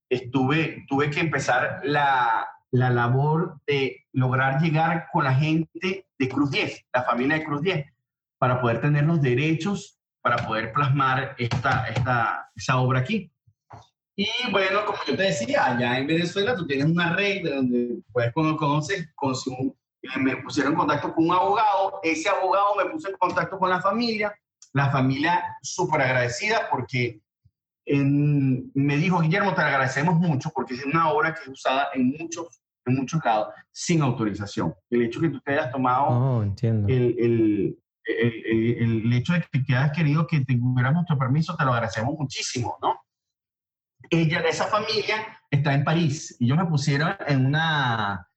estuve, 0.10 0.84
tuve 0.88 1.12
que 1.12 1.20
empezar 1.20 1.80
la, 1.84 2.48
la 2.72 2.90
labor 2.90 3.62
de 3.68 4.08
lograr 4.14 4.60
llegar 4.60 5.08
con 5.14 5.24
la 5.24 5.36
gente 5.36 6.08
de 6.18 6.30
Cruz 6.30 6.50
10, 6.50 6.86
la 6.92 7.04
familia 7.04 7.38
de 7.38 7.44
Cruz 7.44 7.62
10, 7.62 7.86
para 8.40 8.60
poder 8.60 8.82
tener 8.82 9.04
los 9.04 9.22
derechos, 9.22 10.00
para 10.22 10.38
poder 10.48 10.74
plasmar 10.74 11.36
esta, 11.38 11.86
esta, 11.88 12.50
esa 12.56 12.80
obra 12.80 13.02
aquí. 13.02 13.32
Y 14.16 14.28
bueno, 14.52 14.84
como 14.84 14.98
yo 15.06 15.16
te 15.16 15.24
decía, 15.24 15.66
allá 15.66 16.00
en 16.00 16.08
Venezuela 16.08 16.56
tú 16.56 16.66
tienes 16.66 16.88
una 16.88 17.16
red 17.16 17.48
donde 17.48 18.02
puedes 18.12 18.34
conocer, 18.34 19.14
con 19.14 19.36
su, 19.36 19.78
me 20.20 20.38
pusieron 20.38 20.74
en 20.74 20.80
contacto 20.80 21.14
con 21.14 21.26
un 21.26 21.34
abogado, 21.34 22.00
ese 22.02 22.28
abogado 22.28 22.76
me 22.76 22.90
puso 22.90 23.08
en 23.08 23.18
contacto 23.18 23.60
con 23.60 23.70
la 23.70 23.82
familia, 23.82 24.34
la 24.74 24.90
familia 24.90 25.58
súper 25.62 26.02
agradecida 26.02 26.68
porque 26.72 27.22
me 27.86 28.98
dijo, 28.98 29.22
Guillermo, 29.22 29.54
te 29.54 29.62
agradecemos 29.62 30.16
mucho 30.16 30.52
porque 30.54 30.76
es 30.76 30.86
una 30.86 31.10
obra 31.10 31.34
que 31.34 31.42
es 31.42 31.48
usada 31.48 31.90
en 31.94 32.16
muchos, 32.18 32.62
en 32.86 32.96
muchos 32.96 33.24
lados 33.24 33.54
sin 33.72 34.02
autorización. 34.02 34.74
El 34.90 35.04
hecho 35.04 35.20
que 35.20 35.30
tú 35.30 35.40
te 35.42 35.54
hayas 35.54 35.72
tomado 35.72 36.08
oh, 36.08 36.44
entiendo. 36.44 36.88
El, 36.88 37.16
el, 37.20 37.80
el, 38.06 39.06
el, 39.06 39.14
hecho 39.14 39.34
de 39.34 39.64
que 39.66 39.76
hayas 39.76 39.92
querido 39.92 40.28
que 40.28 40.42
tuviéramos 40.42 40.94
nuestro 40.94 41.18
permiso, 41.18 41.56
te 41.56 41.66
lo 41.66 41.74
agradecemos 41.74 42.16
muchísimo, 42.18 42.78
¿no? 42.82 43.00
Ella, 44.10 44.42
de 44.42 44.50
esa 44.50 44.66
familia, 44.66 45.40
está 45.50 45.74
en 45.74 45.84
París 45.84 46.36
y 46.40 46.48
yo 46.48 46.56
me 46.56 46.66
pusieron 46.66 47.16
en 47.28 47.46
una, 47.46 48.28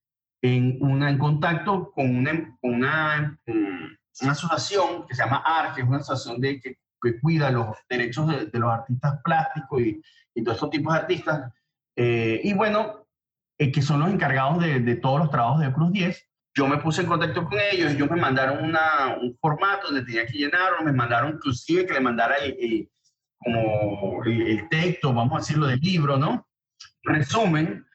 en, 0.42 0.78
una, 0.80 1.10
en 1.10 1.18
contacto 1.18 1.90
con 1.92 2.14
una, 2.14 2.56
una, 2.62 3.38
una 3.46 4.32
asociación 4.32 5.06
que 5.06 5.14
se 5.14 5.24
llama 5.24 5.42
ARC, 5.44 5.74
que 5.74 5.80
es 5.80 5.88
una 5.88 5.98
asociación 5.98 6.40
de, 6.40 6.60
que, 6.60 6.76
que 7.04 7.20
cuida 7.20 7.50
los 7.50 7.76
derechos 7.88 8.26
de, 8.28 8.58
los 8.58 8.72
artistas 8.72 9.20
plásticos 9.22 9.80
y, 9.80 10.02
y, 10.34 10.42
todos 10.42 10.56
estos 10.56 10.70
tipos 10.70 10.92
de 10.92 11.00
artistas. 11.00 11.52
Eh, 11.96 12.40
y 12.42 12.54
bueno, 12.54 13.06
eh, 13.58 13.70
que 13.70 13.82
son 13.82 14.00
los 14.00 14.10
encargados 14.10 14.60
de, 14.60 14.80
de, 14.80 14.96
todos 14.96 15.20
los 15.20 15.30
trabajos 15.30 15.60
de 15.60 15.72
Cruz 15.72 15.92
10. 15.92 16.28
Yo 16.56 16.66
me 16.66 16.78
puse 16.78 17.02
en 17.02 17.08
contacto 17.08 17.44
con 17.44 17.58
ellos, 17.72 17.92
ellos 17.92 18.10
me 18.10 18.20
mandaron 18.20 18.64
una, 18.64 19.16
un 19.20 19.36
formato 19.40 19.88
donde 19.88 20.04
tenía 20.04 20.26
que 20.26 20.38
llenar, 20.38 20.84
me 20.84 20.92
mandaron 20.92 21.34
inclusive 21.34 21.86
que 21.86 21.94
le 21.94 22.00
mandara 22.00 22.36
el, 22.36 22.88
como 23.44 24.24
el, 24.24 24.68
texto, 24.68 25.12
vamos 25.12 25.34
a 25.34 25.38
decirlo, 25.38 25.66
del 25.66 25.80
libro, 25.80 26.16
¿no? 26.16 26.46
Resumen, 27.02 27.86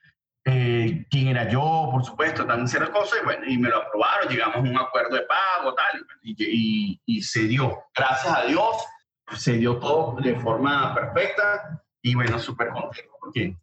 eh, 0.45 1.05
quién 1.09 1.27
era 1.27 1.49
yo, 1.49 1.89
por 1.91 2.03
supuesto, 2.05 2.45
tan 2.45 2.67
ciertas 2.67 2.91
cosas, 2.91 3.19
y 3.21 3.25
bueno, 3.25 3.45
y 3.47 3.57
me 3.57 3.69
lo 3.69 3.77
aprobaron, 3.77 4.29
llegamos 4.29 4.57
a 4.57 4.59
un 4.59 4.77
acuerdo 4.77 5.15
de 5.15 5.23
pago, 5.23 5.73
tal, 5.73 6.05
y, 6.21 6.99
y, 7.05 7.21
se 7.21 7.43
dio. 7.43 7.77
Gracias 7.95 8.33
a 8.33 8.43
Dios, 8.43 8.85
se 9.35 9.57
dio 9.57 9.77
todo 9.77 10.17
de 10.21 10.35
forma 10.35 10.93
perfecta, 10.93 11.83
y 12.01 12.15
bueno, 12.15 12.39
súper 12.39 12.69
contento, 12.69 13.11
porque 13.19 13.55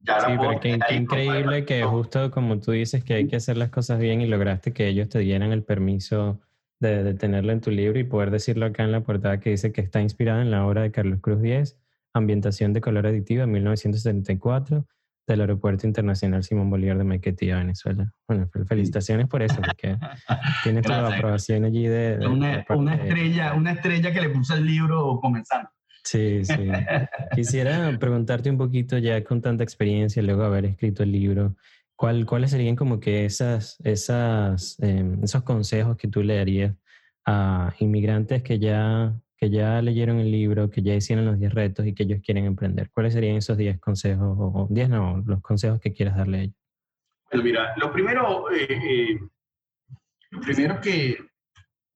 ya 0.00 0.20
sí, 0.20 0.32
pero 0.38 0.60
qué, 0.60 0.94
increíble 0.94 1.64
que 1.64 1.84
justo 1.84 2.30
como 2.30 2.58
tú 2.58 2.72
dices 2.72 3.04
que 3.04 3.14
hay 3.14 3.28
que 3.28 3.36
hacer 3.36 3.56
las 3.56 3.70
cosas 3.70 4.00
bien 4.00 4.20
y 4.20 4.26
lograste 4.26 4.72
que 4.72 4.88
ellos 4.88 5.08
te 5.08 5.20
dieran 5.20 5.52
el 5.52 5.62
permiso 5.62 6.40
de, 6.80 7.14
tenerlo 7.14 7.52
en 7.52 7.60
tu 7.60 7.70
libro 7.70 7.98
y 7.98 8.04
poder 8.04 8.30
decirlo 8.30 8.66
acá 8.66 8.82
en 8.82 8.92
la 8.92 9.02
portada 9.02 9.38
que 9.38 9.50
dice 9.50 9.72
que 9.72 9.80
está 9.80 10.00
inspirada 10.00 10.42
en 10.42 10.50
la 10.50 10.66
obra 10.66 10.82
de 10.82 10.90
Carlos 10.90 11.20
Cruz 11.20 11.40
Diez, 11.40 11.78
Ambientación 12.12 12.72
de 12.72 12.80
color 12.80 13.06
aditiva, 13.06 13.46
1974, 13.46 14.84
del 15.26 15.40
Aeropuerto 15.40 15.86
Internacional 15.86 16.42
Simón 16.42 16.70
Bolívar 16.70 16.98
de 16.98 17.04
Maiquetía, 17.04 17.58
Venezuela. 17.58 18.12
Bueno, 18.26 18.48
felicitaciones 18.66 19.28
por 19.28 19.42
eso, 19.42 19.56
porque 19.56 19.96
tienes 20.64 20.84
toda 20.84 21.02
la 21.02 21.16
aprobación 21.16 21.64
allí 21.64 21.86
de... 21.86 22.18
una, 22.26 22.64
una, 22.70 22.94
estrella, 22.94 23.54
una 23.54 23.72
estrella 23.72 24.12
que 24.12 24.20
le 24.20 24.30
puso 24.30 24.54
el 24.54 24.66
libro 24.66 25.18
comenzando. 25.20 25.70
Sí, 26.04 26.44
sí. 26.44 26.54
Quisiera 27.34 27.96
preguntarte 27.98 28.50
un 28.50 28.58
poquito 28.58 28.98
ya 28.98 29.22
con 29.22 29.40
tanta 29.40 29.62
experiencia, 29.62 30.22
luego 30.22 30.42
haber 30.42 30.64
escrito 30.64 31.02
el 31.02 31.12
libro, 31.12 31.56
¿Cuáles 32.26 32.50
serían 32.50 32.74
como 32.74 32.98
que 32.98 33.24
esas, 33.24 33.78
esas, 33.84 34.76
em, 34.80 35.22
esos 35.22 35.44
consejos 35.44 35.96
que 35.96 36.08
tú 36.08 36.20
le 36.24 36.34
darías 36.34 36.74
a 37.24 37.72
inmigrantes 37.78 38.42
que 38.42 38.58
ya, 38.58 39.14
que 39.42 39.50
ya 39.50 39.82
leyeron 39.82 40.20
el 40.20 40.30
libro, 40.30 40.70
que 40.70 40.82
ya 40.82 40.94
hicieron 40.94 41.24
los 41.24 41.36
10 41.36 41.52
retos 41.52 41.84
y 41.84 41.94
que 41.96 42.04
ellos 42.04 42.20
quieren 42.24 42.44
emprender? 42.44 42.90
¿Cuáles 42.94 43.12
serían 43.12 43.34
esos 43.34 43.58
10 43.58 43.80
consejos, 43.80 44.36
o 44.38 44.68
10 44.70 44.88
no, 44.88 45.20
los 45.26 45.42
consejos 45.42 45.80
que 45.80 45.92
quieras 45.92 46.16
darle 46.16 46.38
a 46.38 46.42
ellos? 46.42 46.56
Bueno, 47.28 47.42
mira, 47.42 47.74
lo 47.76 47.92
primero, 47.92 48.52
eh, 48.52 48.68
eh, 48.70 49.20
lo 50.30 50.40
primero 50.42 50.80
que 50.80 51.18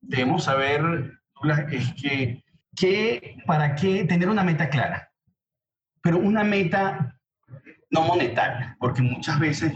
debemos 0.00 0.42
saber 0.42 1.20
es 1.70 1.94
que, 1.94 2.42
que, 2.74 3.36
para 3.46 3.76
qué 3.76 4.04
tener 4.06 4.28
una 4.28 4.42
meta 4.42 4.68
clara, 4.68 5.08
pero 6.02 6.18
una 6.18 6.42
meta 6.42 7.16
no 7.92 8.02
monetaria, 8.02 8.76
porque 8.80 9.02
muchas 9.02 9.38
veces 9.38 9.72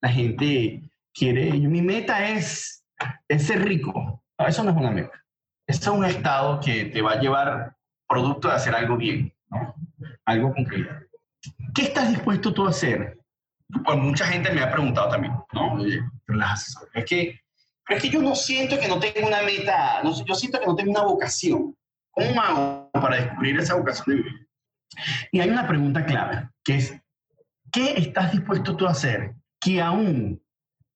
la 0.00 0.10
gente 0.10 0.88
quiere, 1.12 1.50
mi 1.50 1.82
meta 1.82 2.28
es, 2.28 2.86
ser 3.28 3.64
rico. 3.64 4.22
eso 4.38 4.62
no 4.62 4.70
es 4.70 4.76
una 4.76 4.92
meta. 4.92 5.24
Es 5.68 5.86
un 5.86 6.04
estado 6.04 6.60
que 6.60 6.86
te 6.86 7.02
va 7.02 7.12
a 7.12 7.20
llevar 7.20 7.76
producto 8.08 8.48
de 8.48 8.54
hacer 8.54 8.74
algo 8.74 8.96
bien, 8.96 9.32
¿no? 9.50 9.74
algo 10.24 10.52
concreto. 10.52 10.92
¿Qué 11.74 11.82
estás 11.82 12.08
dispuesto 12.08 12.52
tú 12.52 12.66
a 12.66 12.70
hacer? 12.70 13.18
Pues 13.84 13.98
mucha 13.98 14.26
gente 14.26 14.50
me 14.50 14.62
ha 14.62 14.72
preguntado 14.72 15.10
también, 15.10 15.34
¿no? 15.52 15.78
es 15.84 17.04
que, 17.04 17.40
es 17.88 18.02
que 18.02 18.08
yo 18.08 18.22
no 18.22 18.34
siento 18.34 18.78
que 18.78 18.88
no 18.88 18.98
tengo 18.98 19.28
una 19.28 19.42
meta, 19.42 20.02
no, 20.02 20.12
yo 20.24 20.34
siento 20.34 20.58
que 20.58 20.66
no 20.66 20.74
tengo 20.74 20.90
una 20.90 21.02
vocación. 21.02 21.76
¿Cómo 22.10 22.40
hago 22.40 22.90
para 22.92 23.16
descubrir 23.16 23.58
esa 23.58 23.74
vocación 23.74 24.16
de 24.16 24.22
vida? 24.22 24.46
Y 25.30 25.40
hay 25.40 25.50
una 25.50 25.68
pregunta 25.68 26.04
clave, 26.04 26.48
que 26.64 26.76
es, 26.76 26.98
¿qué 27.70 27.92
estás 27.98 28.32
dispuesto 28.32 28.74
tú 28.74 28.86
a 28.86 28.92
hacer 28.92 29.34
que 29.60 29.80
aún 29.80 30.42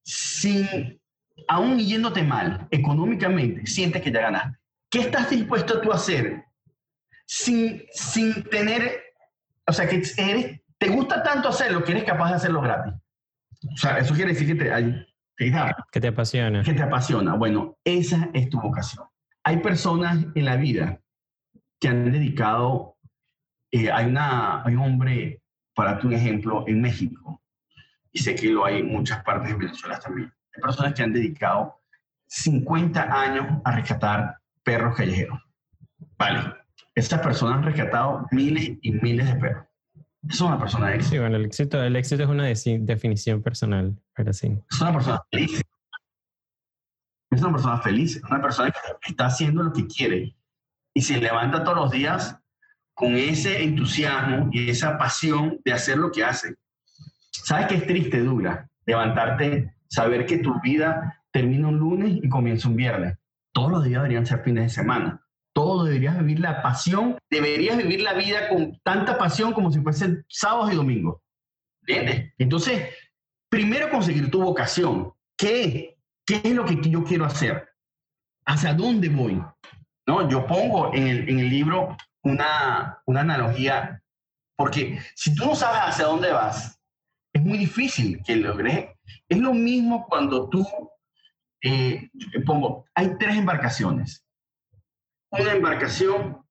sin, 0.03 1.01
aún 1.49 1.79
yéndote 1.79 2.23
mal 2.23 2.67
económicamente, 2.71 3.67
sientes 3.67 4.03
que 4.03 4.13
ya 4.13 4.21
ganaste. 4.21 4.59
¿Qué 4.93 5.01
estás 5.01 5.31
dispuesto 5.31 5.81
tú 5.81 5.91
a 5.91 5.95
hacer 5.95 6.45
sin, 7.25 7.83
sin 7.95 8.45
tener, 8.45 9.03
o 9.67 9.73
sea, 9.73 9.89
que 9.89 10.03
eres, 10.19 10.61
te 10.77 10.89
gusta 10.91 11.23
tanto 11.23 11.49
hacerlo 11.49 11.83
que 11.83 11.93
eres 11.93 12.05
capaz 12.05 12.29
de 12.29 12.37
hacerlo 12.37 12.61
gratis? 12.61 12.93
O 13.73 13.77
sea, 13.79 13.97
eso 13.97 14.15
quiere 14.15 14.35
decir 14.35 14.47
que 14.47 14.55
te, 14.55 15.07
que 15.91 16.01
te 16.01 16.09
apasiona. 16.09 16.63
Que 16.63 16.75
te 16.75 16.83
apasiona. 16.83 17.35
Bueno, 17.37 17.79
esa 17.85 18.29
es 18.35 18.51
tu 18.51 18.61
vocación. 18.61 19.07
Hay 19.45 19.61
personas 19.61 20.27
en 20.35 20.45
la 20.45 20.57
vida 20.57 21.01
que 21.81 21.89
han 21.89 22.13
dedicado, 22.13 22.99
eh, 23.71 23.91
hay, 23.91 24.05
una, 24.05 24.63
hay 24.63 24.75
un 24.75 24.83
hombre, 24.83 25.41
para 25.75 25.99
tu 25.99 26.11
ejemplo, 26.11 26.65
en 26.69 26.83
México, 26.83 27.43
y 28.13 28.19
sé 28.19 28.35
que 28.35 28.51
lo 28.51 28.67
hay 28.67 28.81
en 28.81 28.89
muchas 28.89 29.25
partes 29.25 29.49
de 29.49 29.57
Venezuela 29.57 29.99
también. 29.99 30.31
Hay 30.55 30.61
personas 30.61 30.93
que 30.93 31.03
han 31.03 31.15
dedicado 31.15 31.81
50 32.27 33.03
años 33.05 33.47
a 33.65 33.73
rescatar 33.73 34.42
perros 34.65 34.97
callejeros. 34.97 35.39
Vale. 36.19 36.55
Estas 36.95 37.21
personas 37.21 37.59
han 37.59 37.65
rescatado 37.65 38.27
miles 38.31 38.73
y 38.83 38.93
miles 38.93 39.27
de 39.27 39.41
perros. 39.41 39.67
Es 40.29 40.41
una 40.41 40.59
persona 40.59 40.89
de 40.89 40.97
éxito. 40.97 41.11
Sí, 41.11 41.19
bueno, 41.19 41.37
el 41.37 41.45
éxito, 41.47 41.83
el 41.83 41.97
éxito 41.97 42.23
es 42.23 42.29
una 42.29 42.45
definición 42.45 43.43
personal, 43.43 43.97
pero 44.15 44.33
sí. 44.33 44.57
Es 44.71 44.81
una 44.81 44.93
persona 44.93 45.21
feliz. 45.31 45.63
Es 47.31 47.41
una 47.41 47.53
persona 47.53 47.79
feliz, 47.79 48.23
una 48.29 48.43
persona 48.43 48.71
que 48.71 49.11
está 49.11 49.27
haciendo 49.27 49.63
lo 49.63 49.73
que 49.73 49.87
quiere 49.87 50.37
y 50.95 51.01
se 51.01 51.19
levanta 51.19 51.65
todos 51.65 51.77
los 51.79 51.91
días 51.91 52.39
con 52.95 53.17
ese 53.17 53.63
entusiasmo 53.63 54.51
y 54.53 54.69
esa 54.69 54.99
pasión 54.99 55.59
de 55.65 55.73
hacer 55.73 55.97
lo 55.97 56.13
que 56.13 56.25
hace. 56.25 56.55
¿Sabes 57.31 57.67
qué 57.67 57.75
es 57.77 57.87
triste, 57.87 58.23
Douglas? 58.23 58.69
Levantarte, 58.85 59.75
saber 59.89 60.27
que 60.27 60.39
tu 60.39 60.61
vida 60.61 61.25
termina 61.33 61.69
un 61.69 61.79
lunes 61.79 62.19
y 62.23 62.29
comienza 62.29 62.69
un 62.69 62.77
viernes. 62.77 63.17
Todos 63.53 63.71
los 63.71 63.85
días 63.85 64.03
deberían 64.03 64.27
ser 64.27 64.43
fines 64.43 64.65
de 64.65 64.71
semana. 64.71 65.25
Todo 65.55 65.85
deberías 65.85 66.19
vivir 66.19 66.41
la 66.41 66.63
pasión, 66.63 67.19
deberías 67.31 67.77
vivir 67.77 68.01
la 68.01 68.15
vida 68.15 68.49
con 68.49 68.81
tanta 68.83 69.19
pasión 69.19 69.53
como 69.53 69.71
si 69.71 69.81
fuesen 69.81 70.25
sábados 70.29 70.73
y 70.73 70.77
domingos. 70.77 71.21
¿Entiendes? 71.87 72.33
Entonces, 72.39 72.95
primero 73.51 73.91
conseguir 73.91 74.31
tu 74.31 74.43
vocación. 74.43 75.13
¿Qué? 75.37 75.99
¿Qué 76.25 76.41
es 76.43 76.55
lo 76.55 76.65
que 76.65 76.81
yo 76.81 77.05
quiero 77.05 77.27
hacer? 77.27 77.69
¿Hacia 78.47 78.73
dónde 78.73 79.09
voy? 79.09 79.43
¿No? 80.07 80.29
Yo 80.29 80.47
pongo 80.47 80.95
en 80.95 81.07
el, 81.07 81.29
en 81.29 81.39
el 81.41 81.51
libro 81.51 81.97
una, 82.23 83.03
una 83.07 83.21
analogía, 83.21 84.03
porque 84.57 84.99
si 85.15 85.35
tú 85.35 85.47
no 85.47 85.55
sabes 85.55 85.81
hacia 85.83 86.07
dónde 86.07 86.33
vas, 86.33 86.81
es 87.33 87.43
muy 87.43 87.59
difícil 87.59 88.23
que 88.25 88.37
logres. 88.37 88.89
Es 89.29 89.39
lo 89.39 89.53
mismo 89.53 90.07
cuando 90.07 90.49
tú, 90.49 90.67
eh, 91.63 92.11
pongo, 92.45 92.87
hay 92.95 93.17
tres 93.19 93.37
embarcaciones. 93.37 94.25
Una 95.31 95.53
embarcación 95.53 96.45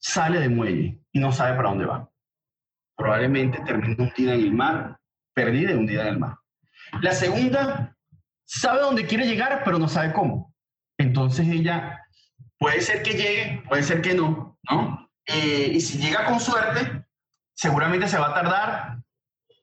sale 0.00 0.40
de 0.40 0.48
muelle 0.48 1.00
y 1.12 1.20
no 1.20 1.32
sabe 1.32 1.56
para 1.56 1.70
dónde 1.70 1.86
va. 1.86 2.10
Probablemente 2.96 3.60
termine 3.60 3.96
hundida 3.98 4.34
en 4.34 4.40
el 4.40 4.52
mar, 4.52 4.98
perdida 5.34 5.72
y 5.72 5.74
hundida 5.74 6.02
en 6.02 6.08
el 6.08 6.18
mar. 6.18 6.36
La 7.00 7.12
segunda 7.12 7.96
sabe 8.44 8.80
dónde 8.80 9.06
quiere 9.06 9.26
llegar, 9.26 9.62
pero 9.64 9.78
no 9.78 9.88
sabe 9.88 10.12
cómo. 10.12 10.54
Entonces 10.98 11.48
ella 11.48 12.04
puede 12.58 12.80
ser 12.80 13.02
que 13.02 13.12
llegue, 13.12 13.62
puede 13.68 13.82
ser 13.82 14.02
que 14.02 14.14
no, 14.14 14.58
¿no? 14.68 15.08
Eh, 15.24 15.70
y 15.72 15.80
si 15.80 15.98
llega 15.98 16.26
con 16.26 16.40
suerte, 16.40 17.06
seguramente 17.54 18.08
se 18.08 18.18
va 18.18 18.30
a 18.30 18.34
tardar 18.34 18.98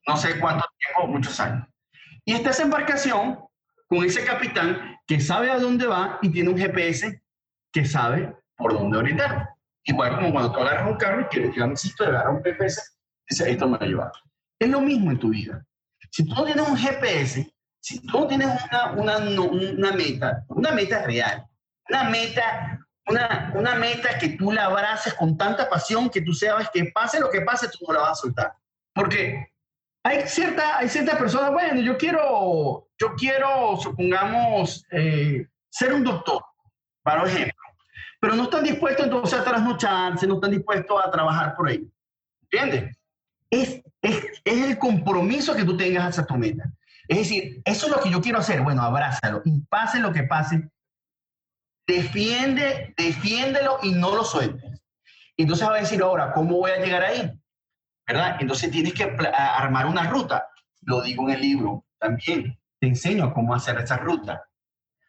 no 0.07 0.15
sé 0.15 0.39
cuánto 0.39 0.65
tiempo, 0.79 1.11
muchos 1.11 1.39
años. 1.39 1.67
Y 2.23 2.33
está 2.33 2.51
esa 2.51 2.63
embarcación 2.63 3.46
con 3.88 4.03
ese 4.03 4.23
capitán 4.25 4.97
que 5.07 5.19
sabe 5.19 5.49
a 5.49 5.59
dónde 5.59 5.88
va 5.88 6.19
y 6.21 6.29
tiene 6.29 6.49
un 6.49 6.57
GPS 6.57 7.21
que 7.71 7.85
sabe 7.85 8.35
por 8.55 8.73
dónde 8.73 8.97
orientar. 8.97 9.49
Igual 9.85 10.15
como 10.15 10.31
cuando 10.31 10.51
tú 10.51 10.59
agarras 10.59 10.91
un 10.91 10.97
carro 10.97 11.21
y 11.21 11.25
quieres 11.25 11.51
llegar 11.51 11.69
a 11.69 11.71
un 11.71 11.77
sitio, 11.77 12.05
agarrar 12.05 12.29
un 12.29 12.43
GPS 12.43 12.81
esto 13.29 13.67
me 13.67 13.77
va 13.77 13.85
a 13.85 13.88
llevar. 13.88 14.11
Es 14.59 14.69
lo 14.69 14.81
mismo 14.81 15.11
en 15.11 15.19
tu 15.19 15.29
vida. 15.29 15.65
Si 16.11 16.25
tú 16.27 16.33
no 16.35 16.45
tienes 16.45 16.67
un 16.67 16.77
GPS, 16.77 17.53
si 17.79 18.05
tú 18.05 18.19
no 18.19 18.27
tienes 18.27 18.47
una, 18.47 18.91
una, 18.91 19.17
una 19.17 19.91
meta, 19.91 20.43
una 20.49 20.71
meta 20.71 21.03
real, 21.03 21.45
una 21.89 22.03
meta, 22.09 22.79
una, 23.07 23.51
una 23.55 23.75
meta 23.75 24.17
que 24.17 24.29
tú 24.29 24.51
la 24.51 24.65
abraces 24.65 25.13
con 25.13 25.38
tanta 25.38 25.69
pasión 25.69 26.09
que 26.09 26.21
tú 26.21 26.33
sabes 26.33 26.69
que 26.73 26.85
pase 26.93 27.19
lo 27.19 27.29
que 27.29 27.41
pase, 27.41 27.67
tú 27.69 27.85
no 27.88 27.93
la 27.93 28.01
vas 28.01 28.11
a 28.11 28.15
soltar. 28.15 28.53
Porque 28.93 29.51
hay 30.08 30.28
cierta, 30.28 30.78
hay 30.78 30.88
ciertas 30.88 31.18
personas, 31.18 31.51
bueno, 31.51 31.82
yo 31.82 31.97
quiero, 31.97 32.88
yo 32.97 33.14
quiero, 33.18 33.76
supongamos, 33.78 34.86
eh, 34.91 35.45
ser 35.70 35.93
un 35.93 36.03
doctor, 36.03 36.41
para 37.03 37.28
ejemplo, 37.28 37.53
pero 38.22 38.36
no 38.36 38.43
están 38.43 38.64
dispuestos 38.64 39.05
entonces 39.05 39.38
a 39.38 39.43
trasnocharse, 39.43 40.26
no 40.26 40.36
están 40.36 40.51
dispuestos 40.51 40.97
a 41.03 41.12
trabajar 41.12 41.55
por 41.55 41.68
ahí. 41.68 41.86
¿Entiendes? 42.43 42.97
Es, 43.49 43.82
es, 44.01 44.41
es 44.45 44.70
el 44.70 44.78
compromiso 44.80 45.53
que 45.53 45.66
tú 45.66 45.76
tengas 45.76 46.05
hacia 46.05 46.26
tu 46.26 46.36
meta. 46.36 46.64
Es 47.10 47.18
decir, 47.20 47.62
eso 47.66 47.88
es 47.88 47.91
lo 47.91 48.01
que 48.01 48.10
yo 48.10 48.22
quiero 48.22 48.39
hacer. 48.39 48.62
Bueno, 48.62 48.84
abrázalo 48.84 49.41
y 49.43 49.60
pase 49.70 49.99
lo 49.99 50.14
que 50.14 50.24
pase, 50.24 50.70
defiende, 51.86 52.93
defiéndelo 52.97 53.80
y 53.84 53.91
no 53.91 54.16
lo 54.16 54.24
sueltes. 54.24 54.82
Entonces 55.36 55.68
va 55.68 55.76
a 55.76 55.80
decir 55.80 56.01
ahora, 56.01 56.32
¿cómo 56.34 56.58
voy 56.58 56.72
a 56.72 56.80
llegar 56.84 57.03
ahí? 57.03 57.32
¿Verdad? 58.08 58.38
Entonces 58.39 58.72
tienes 58.72 58.93
que 58.93 59.03
armar 59.03 59.86
una 59.86 60.10
ruta. 60.10 60.47
Lo 60.82 61.01
digo 61.01 61.28
en 61.28 61.36
el 61.36 61.41
libro 61.41 61.86
también. 61.99 62.58
Te 62.80 62.88
enseño 62.88 63.34
cómo 63.34 63.53
hacer 63.53 63.78
esa 63.80 63.97
ruta. 63.97 64.43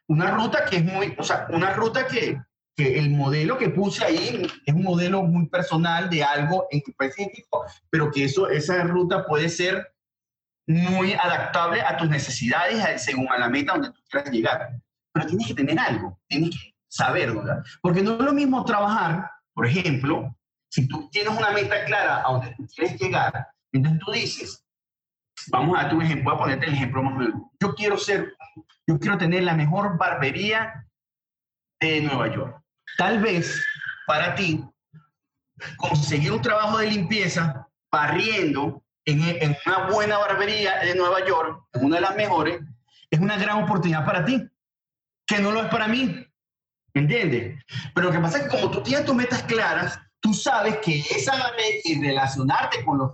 Una 0.09 0.31
ruta 0.31 0.65
que 0.65 0.77
es 0.77 0.85
muy, 0.85 1.15
o 1.19 1.23
sea, 1.23 1.47
una 1.51 1.75
ruta 1.75 2.07
que, 2.07 2.41
que 2.75 2.99
el 2.99 3.11
modelo 3.11 3.59
que 3.59 3.69
puse 3.69 4.05
ahí 4.05 4.47
es 4.65 4.75
un 4.75 4.83
modelo 4.83 5.23
muy 5.23 5.49
personal 5.49 6.09
de 6.09 6.25
algo 6.25 6.67
en 6.71 6.83
específico, 6.87 7.67
pero 7.91 8.11
que 8.11 8.25
eso, 8.25 8.49
esa 8.49 8.83
ruta 8.85 9.27
puede 9.27 9.49
ser 9.49 9.95
muy 10.67 11.15
adaptable 11.15 11.81
a 11.83 11.97
tus 11.97 12.09
necesidades 12.09 13.03
según 13.03 13.29
a 13.31 13.39
la 13.39 13.49
meta 13.49 13.73
donde 13.73 13.91
tú 13.91 14.01
quieras 14.11 14.31
llegar. 14.31 14.81
Pero 15.13 15.27
tienes 15.27 15.47
que 15.47 15.55
tener 15.55 15.79
algo, 15.79 16.21
tienes 16.29 16.51
que 16.51 16.75
saber, 16.89 17.35
¿verdad? 17.35 17.63
Porque 17.81 18.03
no 18.03 18.13
es 18.13 18.21
lo 18.21 18.33
mismo 18.33 18.65
trabajar, 18.65 19.31
por 19.55 19.67
ejemplo, 19.67 20.35
si 20.71 20.87
tú 20.87 21.09
tienes 21.11 21.37
una 21.37 21.51
meta 21.51 21.85
clara 21.85 22.23
a 22.27 22.33
donde 22.33 22.55
tú 22.57 22.66
quieres 22.66 23.01
llegar, 23.01 23.49
entonces 23.73 24.01
tú 24.05 24.12
dices, 24.12 24.64
vamos 25.51 25.77
a 25.77 25.83
darte 25.83 25.97
un 25.97 26.03
ejemplo, 26.03 26.31
voy 26.31 26.35
a 26.35 26.43
ponerte 26.43 26.66
el 26.66 26.75
ejemplo 26.75 27.03
más 27.03 27.14
o 27.14 27.19
menos. 27.19 27.43
Yo 27.61 27.75
quiero 27.75 27.97
ser, 27.97 28.37
yo 28.87 28.99
quiero 28.99 29.19
tener 29.19 29.43
la 29.43 29.55
mejor 29.55 29.97
barbería 29.99 30.87
de 31.81 32.03
Nueva 32.03 32.35
York. 32.35 32.62
Tal 32.97 33.21
vez 33.21 33.64
para 34.07 34.35
ti 34.35 34.64
conseguir 35.77 36.33
un 36.33 36.43
trabajo 36.43 36.79
de 36.79 36.91
limpieza 36.91 37.69
barriendo 37.91 38.83
en, 39.05 39.57
una 39.66 39.87
buena 39.89 40.19
barbería 40.19 40.81
de 40.81 40.95
Nueva 40.95 41.27
York, 41.27 41.64
en 41.73 41.85
una 41.85 41.97
de 41.97 42.03
las 42.03 42.16
mejores, 42.16 42.61
es 43.11 43.19
una 43.21 43.39
gran 43.39 43.62
oportunidad 43.62 44.05
para 44.05 44.25
ti, 44.25 44.47
que 45.27 45.39
no 45.39 45.51
lo 45.51 45.62
es 45.62 45.69
para 45.69 45.89
mí. 45.89 46.27
¿Entiendes? 46.95 47.62
Pero 47.95 48.09
lo 48.09 48.12
que 48.12 48.19
pasa 48.19 48.39
es 48.39 48.45
que 48.45 48.51
como 48.51 48.71
tú 48.71 48.83
tienes 48.83 49.07
tus 49.07 49.14
metas 49.14 49.43
claras, 49.45 50.01
tú 50.21 50.35
sabes 50.35 50.79
que 50.79 51.01
esa 51.01 51.53
y 51.85 52.01
relacionarte 52.01 52.85
con, 52.85 52.99
los, 52.99 53.12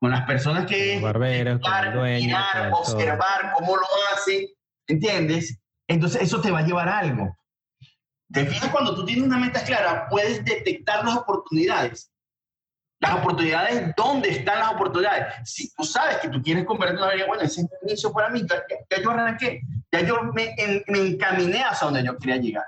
con 0.00 0.10
las 0.10 0.26
personas 0.26 0.66
que... 0.66 1.00
Barberos, 1.00 1.60
mirar, 2.02 2.72
observar 2.72 3.52
cómo 3.54 3.76
lo 3.76 3.86
hacen, 4.12 4.46
¿entiendes? 4.86 5.58
Entonces 5.88 6.22
eso 6.22 6.40
te 6.40 6.50
va 6.50 6.60
a 6.60 6.66
llevar 6.66 6.88
a 6.88 6.98
algo. 6.98 7.36
Te 8.32 8.44
fijas 8.46 8.70
cuando 8.70 8.94
tú 8.94 9.04
tienes 9.04 9.24
una 9.24 9.38
meta 9.38 9.62
clara, 9.62 10.08
puedes 10.08 10.44
detectar 10.44 11.04
las 11.04 11.16
oportunidades 11.16 12.10
las 13.00 13.14
oportunidades, 13.14 13.94
¿dónde 13.96 14.30
están 14.30 14.58
las 14.58 14.72
oportunidades? 14.72 15.34
Si 15.44 15.72
tú 15.74 15.84
sabes 15.84 16.16
que 16.18 16.28
tú 16.28 16.42
quieres 16.42 16.64
convertir 16.64 16.98
una 16.98 17.12
vida, 17.12 17.26
bueno, 17.26 17.42
ese 17.42 17.62
es 17.62 17.68
el 17.82 17.88
inicio 17.88 18.12
para 18.12 18.30
mí, 18.30 18.42
ya, 18.48 19.02
yo 19.02 19.10
arranqué, 19.10 19.60
ya 19.92 20.00
yo 20.00 20.22
me, 20.32 20.54
me, 20.88 20.98
encaminé 21.08 21.62
hacia 21.62 21.86
donde 21.86 22.04
yo 22.04 22.16
quería 22.16 22.36
llegar. 22.36 22.64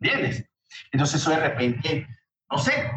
¿Entiendes? 0.00 0.44
Entonces 0.90 1.20
eso 1.20 1.30
de 1.30 1.36
repente, 1.36 2.06
no 2.50 2.58
sé, 2.58 2.90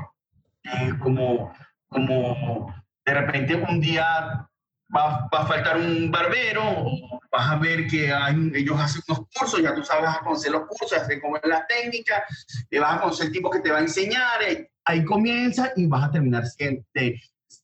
eh, 0.64 0.93
como, 1.02 1.54
como 1.88 2.74
de 3.06 3.14
repente 3.14 3.56
un 3.56 3.80
día 3.80 4.47
va, 4.95 5.30
va, 5.34 5.41
a 5.41 5.45
faltar 5.45 5.78
un 5.78 6.12
barbero, 6.12 6.86
vas 7.32 7.52
a 7.52 7.56
ver 7.58 7.88
que 7.88 8.12
hay, 8.12 8.52
ellos 8.54 8.80
hacen 8.80 9.02
unos 9.08 9.28
cursos, 9.34 9.62
ya 9.62 9.74
tú 9.74 9.84
sabes, 9.84 10.06
vas 10.06 10.18
a 10.18 10.22
conocer 10.22 10.52
los 10.52 10.68
cursos, 10.68 10.97
a 10.97 11.20
conocer 11.22 11.50
las 11.50 11.68
técnicas, 11.68 12.24
te 12.70 12.80
vas 12.80 12.97
a 12.97 13.02
conocer 13.02 13.28
el 13.28 13.34
tipo 13.34 13.50
que 13.50 13.60
te 13.60 13.72
va 13.72 13.78
a 13.78 13.82
enseñar, 13.82 14.41
eh, 14.47 14.72
ahí 14.86 15.04
comienza 15.06 15.72
y 15.76 15.86
vas 15.88 16.06
a 16.06 16.12
terminar 16.12 16.43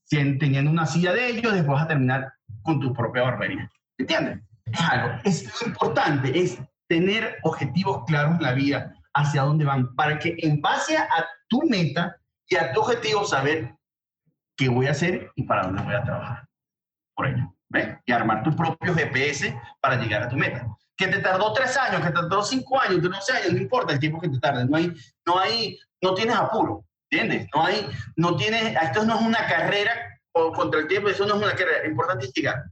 teniendo 0.10 0.72
una 0.72 0.86
silla 0.86 1.14
de 1.14 1.28
ellos, 1.28 1.54
después 1.54 1.76
vas 1.76 1.84
a 1.84 1.88
terminar 1.88 2.34
con 2.64 2.80
tu 2.80 2.94
propia 2.94 3.24
barbería. 3.24 3.70
¿Entiendes? 3.98 4.40
Es 4.66 4.80
algo, 4.80 5.20
es 5.24 5.62
importante, 5.66 6.40
es 6.40 6.58
tener 6.88 7.38
objetivos 7.44 8.04
claros 8.06 8.36
en 8.36 8.44
la 8.44 8.54
vida, 8.54 8.96
hacia 9.16 9.44
dónde 9.44 9.66
van, 9.66 9.96
para 9.96 10.20
que 10.20 10.36
en 10.40 10.62
base 10.62 10.98
a 10.98 11.26
tu 11.48 11.62
meta 11.64 12.16
y 12.48 12.56
a 12.58 12.74
tu 12.74 12.82
objetivo 12.82 13.26
saber 13.26 13.76
qué 14.58 14.70
voy 14.70 14.88
a 14.88 14.92
hacer 14.92 15.32
y 15.36 15.44
para 15.44 15.64
dónde 15.64 15.82
voy 15.82 15.96
a 15.96 16.04
trabajar 16.04 16.48
por 17.16 17.28
ello. 17.28 17.52
¿Ves? 17.70 17.98
Y 18.06 18.12
armar 18.12 18.44
tu 18.44 18.56
propio 18.56 18.94
GPS 18.94 19.60
para 19.82 19.96
llegar 19.96 20.24
a 20.24 20.30
tu 20.30 20.36
meta. 20.36 20.68
Que 20.96 21.08
te 21.08 21.20
tardó 21.20 21.52
tres 21.54 21.76
años, 21.78 22.02
que 22.02 22.08
te 22.08 22.14
tardó 22.14 22.44
cinco 22.44 22.80
años, 22.80 23.02
no 23.02 23.22
sé 23.22 23.52
no 23.52 23.58
importa 23.58 23.94
el 23.94 24.00
tiempo 24.00 24.20
que 24.20 24.30
te 24.30 24.40
tarde, 24.40 24.66
no 24.66 24.78
hay, 24.78 24.94
no 25.26 25.40
hay, 25.40 25.80
no 26.02 26.14
tienes 26.14 26.36
apuro. 26.36 26.86
¿Entiendes? 27.10 27.48
No 27.54 27.66
hay, 27.66 27.88
no 28.18 28.36
tiene, 28.36 28.76
esto 28.82 29.06
no 29.06 29.16
es 29.16 29.22
una 29.22 29.48
carrera 29.48 29.92
contra 30.32 30.82
el 30.82 30.88
tiempo, 30.88 31.10
eso 31.10 31.26
no 31.26 31.36
es 31.36 31.44
una 31.44 31.56
carrera, 31.56 31.84
lo 31.84 31.90
importante 31.90 32.26
es 32.26 32.34
llegar, 32.34 32.64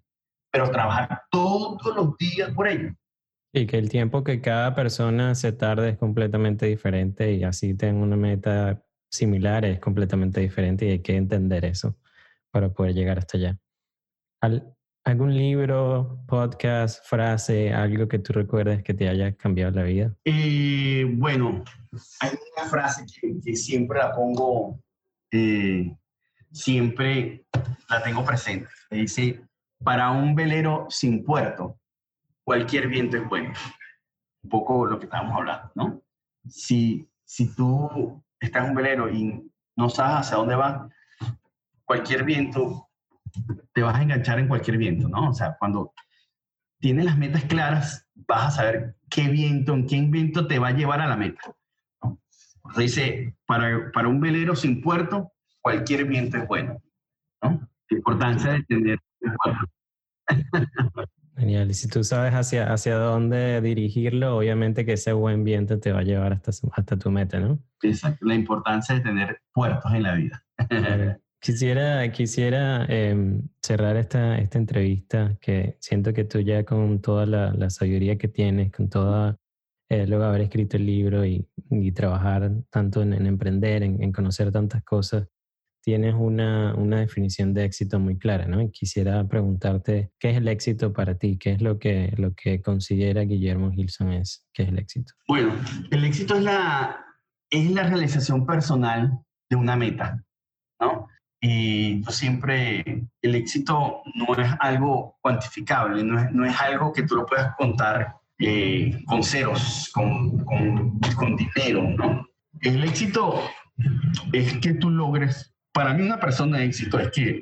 pero 0.51 0.69
trabajar 0.69 1.23
todos 1.31 1.95
los 1.95 2.17
días 2.17 2.51
por 2.51 2.67
ello. 2.67 2.93
Y 3.55 3.67
que 3.67 3.77
el 3.77 3.87
tiempo 3.87 4.23
que 4.23 4.41
cada 4.41 4.73
persona 4.73 5.35
se 5.35 5.51
tarde 5.51 5.89
es 5.89 5.97
completamente 5.97 6.65
diferente 6.65 7.33
y 7.33 7.43
así 7.43 7.75
tenga 7.75 8.01
una 8.01 8.17
meta 8.17 8.83
similar 9.13 9.63
es 9.63 9.79
completamente 9.79 10.41
diferente 10.41 10.87
y 10.87 10.89
hay 10.89 10.99
que 10.99 11.15
entender 11.15 11.65
eso 11.65 11.95
para 12.49 12.73
poder 12.73 12.95
llegar 12.95 13.19
hasta 13.19 13.37
allá. 13.37 13.59
¿Algún 15.05 15.35
libro, 15.37 16.23
podcast, 16.27 17.05
frase, 17.05 17.73
algo 17.73 18.07
que 18.07 18.19
tú 18.19 18.33
recuerdes 18.33 18.83
que 18.83 18.93
te 18.93 19.07
haya 19.07 19.35
cambiado 19.35 19.71
la 19.71 19.83
vida? 19.83 20.15
Eh, 20.25 21.05
bueno, 21.17 21.63
hay 22.21 22.31
una 22.57 22.69
frase 22.69 23.05
que, 23.43 23.55
siempre 23.55 23.99
la 23.99 24.15
pongo, 24.15 24.79
eh, 25.31 25.95
siempre 26.51 27.45
la 27.89 28.01
tengo 28.01 28.25
presente. 28.25 28.69
Dice, 28.89 29.41
para 29.83 30.09
un 30.11 30.33
velero 30.33 30.87
sin 30.89 31.23
puerto, 31.23 31.79
cualquier 32.43 32.87
viento 32.87 33.17
es 33.17 33.27
bueno. 33.27 33.53
Un 34.43 34.49
poco 34.49 34.85
lo 34.85 34.99
que 34.99 35.05
estábamos 35.05 35.37
hablando, 35.37 35.71
¿no? 35.75 36.01
Si, 36.47 37.07
si 37.23 37.53
tú 37.55 38.23
estás 38.39 38.63
en 38.63 38.69
un 38.71 38.75
velero 38.75 39.09
y 39.09 39.51
no 39.75 39.89
sabes 39.89 40.27
hacia 40.27 40.37
dónde 40.37 40.55
vas, 40.55 40.89
cualquier 41.85 42.23
viento, 42.23 42.89
te 43.73 43.81
vas 43.81 43.95
a 43.95 44.03
enganchar 44.03 44.39
en 44.39 44.47
cualquier 44.47 44.77
viento, 44.77 45.07
¿no? 45.07 45.29
O 45.29 45.33
sea, 45.33 45.55
cuando 45.57 45.93
tienes 46.79 47.05
las 47.05 47.17
metas 47.17 47.45
claras, 47.45 48.07
vas 48.27 48.47
a 48.47 48.51
saber 48.51 48.95
qué 49.09 49.29
viento, 49.29 49.73
en 49.73 49.87
qué 49.87 50.01
viento 50.01 50.47
te 50.47 50.59
va 50.59 50.69
a 50.69 50.73
llevar 50.73 50.99
a 51.01 51.07
la 51.07 51.15
meta 51.15 51.55
dice, 52.77 53.35
para, 53.45 53.91
para 53.91 54.07
un 54.07 54.19
velero 54.19 54.55
sin 54.55 54.81
puerto, 54.81 55.31
cualquier 55.61 56.05
viento 56.05 56.37
es 56.37 56.47
bueno. 56.47 56.81
¿no? 57.41 57.69
La 57.89 57.97
importancia 57.97 58.51
de 58.53 58.63
tener 58.63 58.99
un 59.21 59.35
puerto. 59.35 59.65
Genial. 61.43 61.69
Y 61.69 61.73
si 61.73 61.89
tú 61.89 62.05
sabes 62.05 62.33
hacia, 62.33 62.71
hacia 62.71 62.95
dónde 62.95 63.59
dirigirlo, 63.59 64.37
obviamente 64.37 64.85
que 64.85 64.93
ese 64.93 65.11
buen 65.11 65.43
viento 65.43 65.77
te 65.77 65.91
va 65.91 65.99
a 65.99 66.03
llevar 66.03 66.31
hasta, 66.31 66.51
hasta 66.71 66.97
tu 66.97 67.11
meta, 67.11 67.37
¿no? 67.37 67.59
Exacto. 67.81 68.25
La 68.25 68.33
importancia 68.33 68.95
de 68.95 69.01
tener 69.01 69.41
puertos 69.51 69.91
en 69.93 70.03
la 70.03 70.15
vida. 70.15 70.45
Quisiera, 71.41 72.09
quisiera 72.13 72.85
em, 72.87 73.41
cerrar 73.61 73.97
esta, 73.97 74.37
esta 74.37 74.57
entrevista, 74.57 75.35
que 75.41 75.75
siento 75.81 76.13
que 76.13 76.23
tú 76.23 76.39
ya 76.39 76.63
con 76.63 77.01
toda 77.01 77.25
la, 77.25 77.51
la 77.51 77.69
sabiduría 77.69 78.17
que 78.17 78.29
tienes, 78.29 78.71
con 78.71 78.87
toda 78.87 79.37
eh, 79.89 80.07
luego 80.07 80.23
haber 80.23 80.39
escrito 80.39 80.77
el 80.77 80.85
libro 80.85 81.25
y, 81.25 81.45
y 81.69 81.91
trabajar 81.91 82.49
tanto 82.69 83.01
en, 83.01 83.13
emprender, 83.25 83.83
en, 83.83 84.11
conocer 84.13 84.53
tantas 84.53 84.85
cosas, 84.85 85.27
tienes 85.83 86.15
una, 86.17 86.73
una, 86.75 87.01
definición 87.01 87.53
de 87.53 87.65
éxito 87.65 87.99
muy 87.99 88.17
clara, 88.17 88.47
¿no? 88.47 88.61
Y 88.61 88.71
quisiera 88.71 89.27
preguntarte, 89.27 90.11
¿qué 90.17 90.29
es 90.29 90.37
el 90.37 90.47
éxito 90.47 90.93
para 90.93 91.15
ti? 91.15 91.37
¿Qué 91.37 91.51
es 91.51 91.61
lo 91.61 91.77
que, 91.77 92.13
lo 92.17 92.33
que 92.33 92.61
considera 92.61 93.21
Guillermo 93.23 93.69
Gilson 93.69 94.13
es? 94.13 94.47
¿Qué 94.53 94.63
es 94.63 94.69
el 94.69 94.79
éxito? 94.79 95.13
Bueno, 95.27 95.53
el 95.91 96.05
éxito 96.05 96.35
es 96.35 96.43
la, 96.43 97.05
es 97.49 97.69
la 97.71 97.83
realización 97.83 98.45
personal 98.45 99.19
de 99.49 99.55
una 99.57 99.75
meta, 99.75 100.23
¿no? 100.79 101.07
Y 101.41 102.01
yo 102.01 102.11
siempre, 102.11 103.05
el 103.21 103.35
éxito 103.35 104.03
no 104.15 104.35
es 104.37 104.49
algo 104.61 105.17
cuantificable, 105.21 106.01
no 106.01 106.17
es, 106.17 106.31
no 106.31 106.45
es 106.45 106.61
algo 106.61 106.93
que 106.93 107.03
tú 107.03 107.17
lo 107.17 107.25
puedas 107.25 107.53
contar 107.57 108.15
eh, 108.39 109.03
con 109.05 109.21
ceros, 109.21 109.91
con, 109.93 110.39
con, 110.45 110.97
con, 111.17 111.35
dinero, 111.35 111.83
¿no? 111.97 112.25
El 112.61 112.85
éxito 112.85 113.41
es 114.31 114.57
que 114.59 114.75
tú 114.75 114.89
logres 114.89 115.52
para 115.73 115.93
mí 115.93 116.03
una 116.03 116.19
persona 116.19 116.59
de 116.59 116.65
éxito 116.65 116.99
es 116.99 117.11
que 117.11 117.41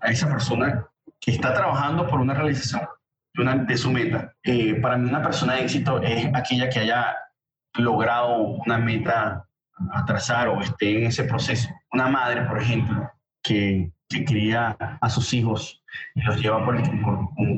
a 0.00 0.10
esa 0.10 0.28
persona 0.28 0.86
que 1.20 1.32
está 1.32 1.54
trabajando 1.54 2.06
por 2.06 2.20
una 2.20 2.34
realización 2.34 2.82
de, 3.34 3.42
una, 3.42 3.56
de 3.56 3.76
su 3.76 3.90
meta, 3.90 4.32
eh, 4.42 4.74
para 4.74 4.98
mí 4.98 5.08
una 5.08 5.22
persona 5.22 5.54
de 5.54 5.62
éxito 5.62 6.00
es 6.02 6.26
aquella 6.34 6.68
que 6.68 6.80
haya 6.80 7.16
logrado 7.74 8.36
una 8.66 8.78
meta 8.78 9.46
a 9.92 10.04
trazar 10.04 10.48
o 10.48 10.60
esté 10.60 10.98
en 10.98 11.06
ese 11.06 11.24
proceso. 11.24 11.68
Una 11.92 12.08
madre, 12.08 12.42
por 12.42 12.60
ejemplo, 12.60 13.10
que, 13.42 13.90
que 14.08 14.24
cría 14.24 14.76
a 15.00 15.08
sus 15.08 15.32
hijos 15.32 15.82
y 16.14 16.22
los 16.22 16.40
lleva 16.40 16.64
por, 16.64 16.80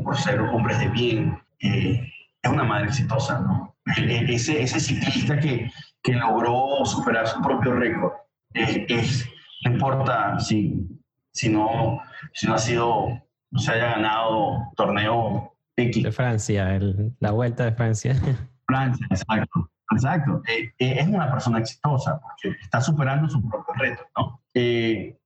por, 0.04 0.16
ser 0.16 0.40
hombres 0.40 0.78
de 0.78 0.88
bien, 0.88 1.38
eh, 1.60 2.08
es 2.42 2.50
una 2.50 2.64
madre 2.64 2.86
exitosa, 2.86 3.40
¿no? 3.40 3.74
Ese, 3.96 4.62
ese 4.62 4.80
ciclista 4.80 5.38
que, 5.38 5.70
que 6.02 6.12
logró 6.14 6.84
superar 6.86 7.26
su 7.26 7.40
propio 7.42 7.72
récord, 7.72 8.12
es, 8.54 9.28
no 9.64 9.72
importa 9.72 10.38
si, 10.38 10.86
si, 11.32 11.48
no, 11.48 12.00
si 12.32 12.46
no 12.46 12.54
ha 12.54 12.58
sido, 12.58 13.08
se 13.56 13.72
haya 13.72 13.92
ganado 13.92 14.72
torneo 14.76 15.56
X. 15.76 16.02
De 16.02 16.12
Francia, 16.12 16.78
la 17.20 17.30
vuelta 17.32 17.64
de 17.64 17.72
Francia. 17.72 18.14
Francia, 18.66 19.06
exacto. 19.10 19.70
Exacto. 19.90 20.42
Eh, 20.48 20.72
eh, 20.78 20.96
es 20.98 21.06
una 21.06 21.30
persona 21.30 21.58
exitosa 21.58 22.20
porque 22.20 22.56
está 22.60 22.80
superando 22.80 23.28
su 23.28 23.46
propio 23.48 23.74
reto, 23.74 24.02
¿no? 24.16 24.42
Eh, 24.54 25.16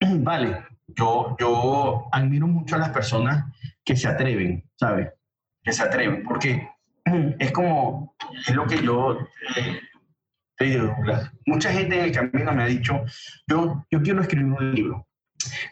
vale, 0.00 0.64
yo, 0.88 1.36
yo 1.38 2.08
admiro 2.12 2.46
mucho 2.46 2.76
a 2.76 2.78
las 2.78 2.90
personas 2.90 3.52
que 3.84 3.96
se 3.96 4.08
atreven, 4.08 4.68
¿sabes? 4.76 5.12
Que 5.62 5.72
se 5.72 5.82
atreven, 5.82 6.24
porque 6.24 6.68
es 7.38 7.52
como, 7.52 8.14
es 8.46 8.54
lo 8.54 8.66
que 8.66 8.82
yo 8.82 9.18
mucha 11.46 11.72
gente 11.72 11.98
en 11.98 12.04
el 12.06 12.12
camino 12.12 12.52
me 12.52 12.62
ha 12.62 12.66
dicho, 12.66 13.04
yo, 13.46 13.84
yo 13.90 14.02
quiero 14.02 14.22
escribir 14.22 14.52
un 14.52 14.74
libro. 14.74 15.06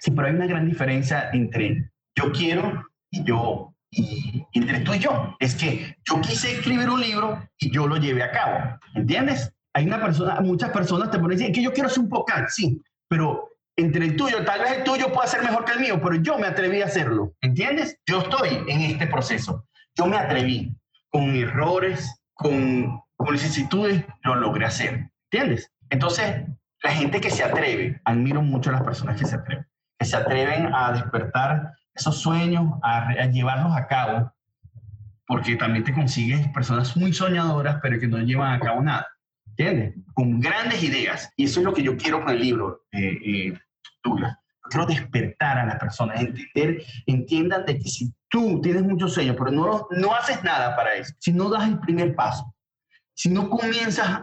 Sí, 0.00 0.10
pero 0.10 0.28
hay 0.28 0.34
una 0.34 0.46
gran 0.46 0.68
diferencia 0.68 1.30
entre 1.32 1.90
yo 2.16 2.30
quiero 2.32 2.86
y 3.10 3.24
yo 3.24 3.74
y 3.90 4.44
entre 4.52 4.80
tú 4.80 4.94
y 4.94 4.98
yo. 4.98 5.36
Es 5.38 5.54
que 5.54 5.96
yo 6.04 6.20
quise 6.20 6.52
escribir 6.52 6.88
un 6.90 7.00
libro 7.00 7.48
y 7.58 7.70
yo 7.70 7.86
lo 7.86 7.96
llevé 7.96 8.22
a 8.22 8.32
cabo. 8.32 8.78
¿Entiendes? 8.94 9.52
Hay 9.74 9.86
una 9.86 10.00
persona, 10.00 10.40
muchas 10.40 10.70
personas 10.70 11.10
te 11.10 11.18
ponen 11.18 11.38
decir 11.38 11.54
que 11.54 11.62
yo 11.62 11.72
quiero 11.72 11.88
hacer 11.88 12.00
un 12.00 12.08
podcast, 12.08 12.50
sí, 12.50 12.80
pero 13.08 13.48
entre 13.76 14.04
el 14.04 14.16
tuyo, 14.16 14.44
tal 14.44 14.60
vez 14.60 14.78
el 14.78 14.84
tuyo 14.84 15.12
pueda 15.12 15.26
ser 15.26 15.42
mejor 15.42 15.64
que 15.64 15.72
el 15.72 15.80
mío, 15.80 16.00
pero 16.02 16.14
yo 16.16 16.38
me 16.38 16.46
atreví 16.46 16.80
a 16.80 16.86
hacerlo. 16.86 17.34
¿Entiendes? 17.40 17.98
Yo 18.06 18.20
estoy 18.20 18.50
en 18.68 18.80
este 18.82 19.06
proceso. 19.08 19.66
Yo 19.96 20.06
me 20.06 20.16
atreví 20.16 20.72
con 21.10 21.34
errores, 21.34 22.20
con, 22.34 23.00
con 23.24 23.34
vicisitudes, 23.34 24.04
lo 24.22 24.34
logré 24.36 24.66
hacer. 24.66 25.10
¿Entiendes? 25.30 25.72
Entonces, 25.90 26.44
la 26.82 26.90
gente 26.90 27.20
que 27.20 27.30
se 27.30 27.42
atreve, 27.42 28.00
admiro 28.04 28.42
mucho 28.42 28.70
a 28.70 28.74
las 28.74 28.82
personas 28.82 29.18
que 29.18 29.26
se 29.26 29.36
atreven, 29.36 29.66
que 29.98 30.06
se 30.06 30.16
atreven 30.16 30.74
a 30.74 30.92
despertar 30.92 31.72
esos 31.94 32.18
sueños, 32.20 32.78
a, 32.82 33.26
llevarlos 33.26 33.74
a 33.74 33.86
cabo, 33.86 34.32
porque 35.26 35.56
también 35.56 35.84
te 35.84 35.94
consigues 35.94 36.46
personas 36.48 36.96
muy 36.96 37.12
soñadoras, 37.12 37.78
pero 37.82 37.98
que 37.98 38.06
no 38.06 38.18
llevan 38.18 38.52
a 38.52 38.60
cabo 38.60 38.82
nada. 38.82 39.06
¿Entiendes? 39.46 39.94
Con 40.12 40.40
grandes 40.40 40.82
ideas. 40.82 41.32
Y 41.36 41.44
eso 41.44 41.60
es 41.60 41.64
lo 41.64 41.72
que 41.72 41.82
yo 41.82 41.96
quiero 41.96 42.20
con 42.20 42.30
el 42.30 42.40
libro, 42.40 42.84
eh, 42.92 43.18
eh, 43.24 43.58
Douglas. 44.02 44.36
quiero 44.68 44.86
despertar 44.86 45.58
a 45.58 45.66
las 45.66 45.76
personas, 45.76 46.20
entender, 46.20 46.82
entiendan 47.06 47.64
de 47.64 47.78
que 47.78 47.88
si 47.88 48.12
tú 48.28 48.60
tienes 48.60 48.82
muchos 48.82 49.14
sueños, 49.14 49.36
pero 49.38 49.50
no, 49.50 49.86
no 49.90 50.14
haces 50.14 50.42
nada 50.42 50.74
para 50.76 50.94
eso, 50.94 51.14
si 51.18 51.32
no 51.32 51.48
das 51.48 51.68
el 51.68 51.78
primer 51.78 52.14
paso, 52.14 52.53
si 53.14 53.30
no 53.30 53.48
comienzas, 53.48 54.22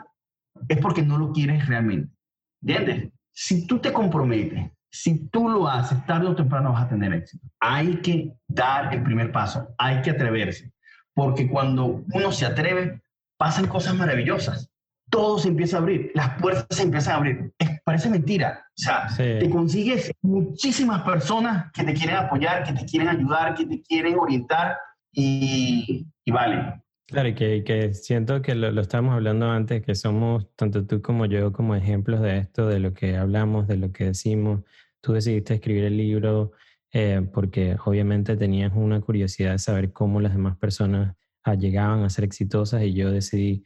es 0.68 0.78
porque 0.80 1.02
no 1.02 1.18
lo 1.18 1.32
quieres 1.32 1.68
realmente. 1.68 2.14
¿Entiendes? 2.62 3.12
Si 3.32 3.66
tú 3.66 3.80
te 3.80 3.92
comprometes, 3.92 4.72
si 4.92 5.28
tú 5.30 5.50
lo 5.50 5.68
haces, 5.68 6.06
tarde 6.06 6.28
o 6.28 6.36
temprano 6.36 6.74
vas 6.74 6.84
a 6.84 6.90
tener 6.90 7.14
éxito. 7.14 7.48
Hay 7.60 7.98
que 8.02 8.34
dar 8.48 8.94
el 8.94 9.04
primer 9.04 9.32
paso, 9.32 9.74
hay 9.78 10.02
que 10.02 10.12
atreverse, 10.12 10.72
porque 11.14 11.50
cuando 11.50 12.04
uno 12.14 12.32
se 12.32 12.46
atreve, 12.46 13.02
pasan 13.38 13.68
cosas 13.68 13.96
maravillosas. 13.96 14.70
Todo 15.10 15.40
se 15.40 15.50
empieza 15.50 15.78
a 15.78 15.80
abrir, 15.80 16.12
las 16.14 16.40
puertas 16.42 16.68
se 16.70 16.84
empiezan 16.84 17.14
a 17.14 17.18
abrir. 17.18 17.54
parece 17.84 18.10
mentira. 18.10 18.66
O 18.68 18.82
sea, 18.82 19.08
te 19.18 19.50
consigues 19.50 20.12
muchísimas 20.22 21.04
personas 21.04 21.72
que 21.74 21.84
te 21.84 21.94
quieren 21.94 22.16
apoyar, 22.16 22.64
que 22.64 22.74
te 22.74 22.86
quieren 22.86 23.10
ayudar, 23.10 23.56
que 23.56 23.66
te 23.66 23.82
quieren 23.82 24.18
orientar 24.18 24.78
y, 25.12 26.08
vale. 26.28 26.81
Claro, 27.12 27.28
y 27.28 27.34
que, 27.36 27.94
siento 27.94 28.42
que 28.42 28.56
lo, 28.56 28.72
lo 28.72 28.80
estábamos 28.80 29.16
hablando 29.16 29.50
antes, 29.50 29.84
que 29.84 29.96
somos, 29.96 30.48
tanto 30.56 30.86
tú 30.86 31.02
como 31.02 31.26
yo, 31.26 31.52
como 31.52 31.76
ejemplos 31.76 32.22
de 32.22 32.38
esto, 32.38 32.68
de 32.68 32.80
lo 32.80 32.94
que 32.94 33.18
hablamos, 33.18 33.68
de 33.68 33.76
lo 33.76 33.92
que 33.92 34.06
decimos, 34.06 34.62
tú 35.02 35.12
decidiste 35.12 35.56
escribir 35.56 35.84
el 35.84 35.98
libro 35.98 36.54
eh, 36.94 37.28
porque 37.34 37.76
obviamente 37.84 38.38
tenías 38.38 38.72
una 38.74 39.02
curiosidad 39.02 39.52
de 39.52 39.60
saber 39.60 39.92
cómo 39.92 40.22
las 40.22 40.32
demás 40.32 40.58
personas 40.58 41.18
ah, 41.44 41.56
llegaban 41.56 42.04
a 42.04 42.10
ser 42.10 42.24
exitosas 42.24 42.82
y 42.84 42.94
yo 42.94 43.12
decidí 43.12 43.66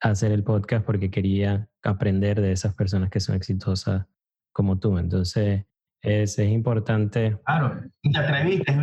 hacer 0.00 0.32
el 0.32 0.42
podcast 0.42 0.86
porque 0.86 1.10
quería 1.10 1.68
aprender 1.82 2.40
de 2.40 2.52
esas 2.52 2.74
personas 2.74 3.10
que 3.10 3.20
son 3.20 3.36
exitosas 3.36 4.06
como 4.52 4.78
tú. 4.78 4.96
Entonces, 4.96 5.66
es, 6.02 6.38
es 6.38 6.48
importante. 6.48 7.36
Claro, 7.44 7.80
y 8.02 8.12
te 8.12 8.18
atreviste, 8.18 8.76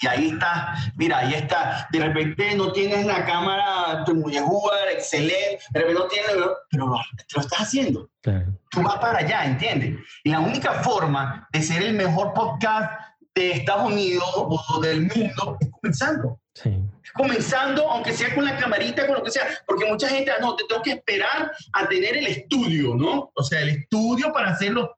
Y 0.00 0.06
ahí 0.06 0.28
está, 0.28 0.74
mira, 0.96 1.18
ahí 1.18 1.34
está. 1.34 1.88
De 1.90 1.98
repente 2.00 2.54
no 2.54 2.72
tienes 2.72 3.06
la 3.06 3.24
cámara 3.24 4.04
muy 4.14 4.36
jugar, 4.38 4.88
excelente, 4.92 5.58
de 5.70 5.80
repente 5.80 6.00
no 6.00 6.08
tienes, 6.08 6.30
pero 6.70 6.86
lo, 6.86 6.96
lo 6.96 7.40
estás 7.40 7.60
haciendo. 7.60 8.08
Claro. 8.22 8.58
Tú 8.70 8.82
vas 8.82 8.98
para 8.98 9.18
allá, 9.18 9.44
¿entiendes? 9.44 9.98
Y 10.22 10.30
la 10.30 10.40
única 10.40 10.72
forma 10.82 11.48
de 11.52 11.62
ser 11.62 11.82
el 11.82 11.94
mejor 11.94 12.32
podcast 12.32 12.90
de 13.34 13.50
Estados 13.52 13.90
Unidos 13.90 14.24
o 14.34 14.80
del 14.80 15.02
mundo 15.02 15.56
es 15.60 15.68
comenzando. 15.70 16.40
Sí. 16.54 16.78
Comenzando, 17.14 17.90
aunque 17.90 18.12
sea 18.12 18.32
con 18.34 18.44
la 18.44 18.56
camarita, 18.56 19.06
con 19.06 19.16
lo 19.16 19.24
que 19.24 19.30
sea, 19.30 19.46
porque 19.66 19.86
mucha 19.86 20.08
gente, 20.08 20.30
ah, 20.30 20.36
no, 20.40 20.54
te 20.54 20.64
tengo 20.68 20.82
que 20.82 20.92
esperar 20.92 21.50
a 21.72 21.88
tener 21.88 22.16
el 22.16 22.26
estudio, 22.28 22.94
¿no? 22.94 23.32
O 23.34 23.42
sea, 23.42 23.60
el 23.60 23.70
estudio 23.70 24.32
para 24.32 24.50
hacerlo. 24.50 24.96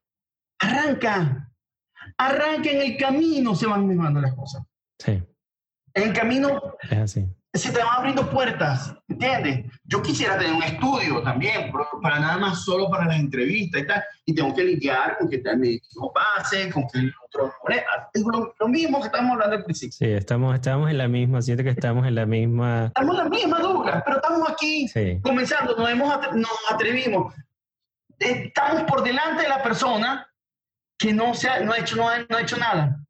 Arranca, 0.58 1.52
arranca 2.16 2.70
en 2.70 2.80
el 2.80 2.96
camino, 2.96 3.54
se 3.54 3.66
van 3.66 3.86
mejorando 3.86 4.20
las 4.20 4.34
cosas. 4.34 4.62
Sí. 4.98 5.22
En 5.94 6.02
el 6.02 6.12
camino 6.12 6.76
es 6.82 6.98
así. 6.98 7.26
se 7.54 7.72
te 7.72 7.78
van 7.78 7.96
abriendo 7.96 8.30
puertas, 8.30 8.94
¿entiendes? 9.08 9.64
Yo 9.84 10.02
quisiera 10.02 10.36
tener 10.36 10.52
un 10.52 10.62
estudio 10.62 11.22
también, 11.22 11.72
para 12.02 12.20
nada 12.20 12.36
más 12.36 12.64
solo 12.64 12.90
para 12.90 13.06
las 13.06 13.18
entrevistas 13.18 13.80
y 13.80 13.86
tal, 13.86 14.04
y 14.26 14.34
tengo 14.34 14.54
que 14.54 14.64
lidiar 14.64 15.16
con 15.16 15.30
que 15.30 15.42
mi 15.56 15.80
hijo 15.90 16.12
pase, 16.12 16.70
con 16.70 16.86
que 16.88 16.98
el 16.98 17.14
otro... 17.24 17.52
Es 18.12 18.22
lo, 18.22 18.54
lo, 18.58 18.68
mismo 18.68 19.00
que 19.00 19.06
estamos 19.06 19.32
hablando 19.32 19.56
al 19.56 19.64
principio. 19.64 19.96
Sí, 19.96 20.04
estamos, 20.04 20.54
estamos 20.54 20.90
en 20.90 20.98
la 20.98 21.08
misma, 21.08 21.40
siento 21.40 21.64
que 21.64 21.70
estamos 21.70 22.06
en 22.06 22.14
la 22.14 22.26
misma... 22.26 22.86
Estamos 22.86 23.18
en 23.18 23.24
la 23.24 23.30
misma, 23.30 23.58
Douglas, 23.60 24.02
pero 24.04 24.16
estamos 24.16 24.50
aquí 24.50 24.90
comenzando, 25.22 25.76
nos, 25.76 25.88
hemos, 25.88 26.14
nos 26.34 26.50
atrevimos. 26.70 27.34
Estamos 28.18 28.82
por 28.82 29.02
delante 29.02 29.44
de 29.44 29.48
la 29.48 29.62
persona 29.62 30.25
que 30.98 31.12
no, 31.12 31.34
se 31.34 31.48
ha, 31.48 31.60
no, 31.60 31.72
ha, 31.72 31.78
hecho, 31.78 31.96
no, 31.96 32.08
ha, 32.08 32.18
no 32.18 32.36
ha 32.36 32.42
hecho 32.42 32.56
nada. 32.56 33.00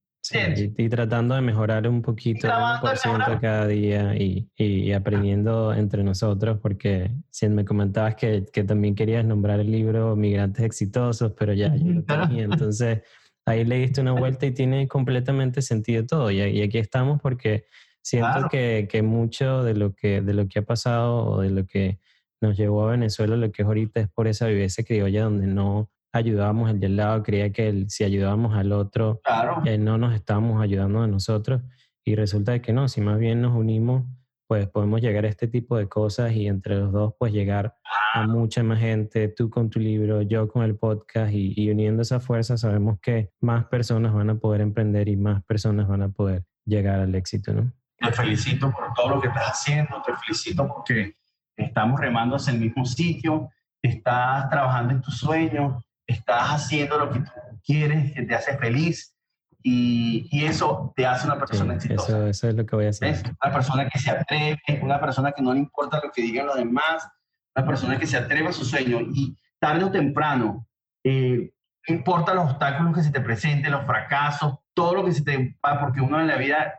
y, 0.57 0.89
tratando 0.89 1.35
de 1.35 1.41
mejorar 1.41 1.87
un 1.89 2.03
poquito, 2.03 2.49
un 2.49 2.81
por 2.81 2.97
ciento 2.97 3.39
cada 3.41 3.67
día 3.67 4.15
y, 4.17 4.49
y, 4.57 4.93
aprendiendo 4.93 5.73
entre 5.73 6.03
nosotros, 6.03 6.59
porque 6.61 7.13
si 7.31 7.49
me 7.49 7.65
comentabas 7.65 8.17
que, 8.17 8.45
que, 8.53 8.65
también 8.65 8.95
querías 8.95 9.25
nombrar 9.25 9.61
el 9.61 9.71
libro 9.71 10.17
Migrantes 10.17 10.65
Exitosos, 10.65 11.33
pero 11.39 11.53
ya 11.53 11.75
yo 11.77 11.93
lo 11.93 12.03
tenía, 12.03 12.45
entonces 12.45 13.03
ahí 13.47 13.65
le 13.65 13.79
diste 13.79 14.01
una 14.01 14.13
vuelta 14.13 14.47
y 14.47 14.51
tiene 14.51 14.89
completamente 14.89 15.63
sentido 15.63 16.05
todo. 16.05 16.31
Y, 16.31 16.41
y 16.41 16.63
aquí 16.63 16.79
estamos 16.79 17.21
porque 17.21 17.67
siento 18.03 18.49
que, 18.51 18.89
que, 18.91 19.03
mucho 19.03 19.63
de 19.63 19.75
lo 19.75 19.95
que, 19.95 20.21
de 20.21 20.35
lo 20.35 20.49
que 20.49 20.59
ha 20.59 20.63
pasado 20.63 21.25
o 21.25 21.41
de 21.41 21.51
lo 21.51 21.67
que 21.67 22.01
nos 22.41 22.57
llevó 22.57 22.87
a 22.87 22.91
Venezuela, 22.91 23.37
lo 23.37 23.51
que 23.53 23.63
es 23.63 23.67
ahorita, 23.67 24.01
es 24.01 24.09
por 24.09 24.27
esa 24.27 24.47
vivencia 24.47 24.85
criolla 24.85 25.25
donde 25.25 25.47
no 25.47 25.91
ayudábamos 26.13 26.71
el 26.71 26.81
del 26.81 26.97
lado, 26.97 27.23
creía 27.23 27.53
que 27.53 27.85
si 27.89 28.05
ayudábamos 28.05 28.57
al 28.57 28.73
otro, 28.73 29.21
eh, 29.65 29.79
no 29.79 29.99
nos 29.99 30.15
estábamos 30.15 30.63
ayudando 30.63 31.03
a 31.03 31.07
nosotros. 31.07 31.63
Y 32.05 32.15
resulta 32.15 32.61
que 32.61 32.73
no, 32.73 32.89
si 32.89 33.01
más 33.01 33.19
bien 33.19 33.43
nos 33.43 33.55
unimos, 33.55 34.05
pues 34.47 34.69
podemos 34.69 35.01
llegar 35.01 35.25
a 35.25 35.29
este 35.29 35.49
tipo 35.49 35.77
de 35.77 35.89
cosas 35.89 36.33
y 36.33 36.47
entre 36.47 36.77
los 36.77 36.93
dos, 36.93 37.15
pues 37.19 37.33
llegar 37.33 37.77
a 38.15 38.27
mucha 38.27 38.63
más 38.63 38.79
gente, 38.79 39.29
tú 39.29 39.51
con 39.51 39.71
tu 39.71 39.81
libro, 39.81 40.23
yo 40.23 40.49
con 40.49 40.63
el 40.63 40.77
podcast 40.77 41.33
y, 41.33 41.71
uniendo 41.71 42.03
esa 42.03 42.21
fuerza 42.21 42.57
sabemos 42.57 42.99
que 43.01 43.31
más 43.41 43.67
personas 43.67 44.15
van 44.15 44.31
a 44.31 44.37
poder 44.37 44.61
emprender 44.61 45.09
y 45.09 45.17
más 45.17 45.43
personas 45.45 45.89
van 45.89 46.03
a 46.03 46.09
poder 46.09 46.45
llegar 46.65 47.01
al 47.01 47.15
éxito, 47.15 47.53
¿no? 47.53 47.73
Te 47.99 48.13
felicito 48.13 48.71
por 48.71 48.93
todo 48.95 49.17
lo 49.17 49.21
que 49.21 49.29
estás 49.29 49.49
haciendo, 49.49 50.01
te 50.03 50.15
felicito 50.15 50.69
porque 50.69 51.17
estamos 51.57 51.99
remando 51.99 52.37
hacia 52.37 52.53
el 52.53 52.61
mismo 52.61 52.85
sitio, 52.85 53.51
estás 53.83 54.49
trabajando 54.49 54.95
en 54.95 55.03
tus 55.03 55.19
sueños, 55.19 55.83
estás 56.07 56.51
haciendo 56.51 56.99
lo 56.99 57.11
que 57.11 57.21
tú 57.21 57.31
quieres, 57.65 58.13
que 58.13 58.23
te 58.23 58.35
hace 58.35 58.57
feliz 58.59 59.15
y, 59.63 60.29
y 60.31 60.45
eso 60.45 60.93
te 60.95 61.05
hace 61.07 61.27
una 61.27 61.39
persona 61.39 61.75
exitosa. 61.75 62.19
Eso, 62.19 62.27
eso, 62.27 62.49
es 62.49 62.55
lo 62.55 62.65
que 62.65 62.77
voy 62.77 62.87
a 62.87 62.91
hacer. 62.91 63.35
Una 63.43 63.53
persona 63.53 63.89
que 63.89 63.99
se 63.99 64.11
atreve, 64.11 64.61
una 64.81 65.01
persona 65.01 65.33
que 65.33 65.43
no 65.43 65.53
le 65.53 65.59
importa 65.59 66.01
lo 66.03 66.13
que 66.13 66.23
digan 66.23 66.47
los 66.47 66.57
demás, 66.57 67.09
una 67.57 67.67
persona 67.67 67.99
que 67.99 68.07
se 68.07 68.17
atreve 68.17 68.49
a 68.49 68.53
su 68.53 68.65
sueño 68.65 69.01
y 69.13 69.37
tarde 69.59 69.85
o 69.85 69.91
temprano, 69.91 70.69
eh, 71.05 71.53
No 71.89 71.95
importa 71.95 72.35
los 72.35 72.51
obstáculos 72.51 72.95
que 72.95 73.03
se 73.03 73.11
te 73.11 73.21
presenten, 73.21 73.73
los 73.73 73.85
fracasos, 73.87 74.59
todo 74.75 74.95
lo 74.95 75.05
que 75.05 75.13
se 75.13 75.25
te 75.25 75.57
va, 75.65 75.81
porque 75.81 76.01
uno 76.01 76.21
en 76.21 76.29
la 76.29 76.37
vida 76.37 76.75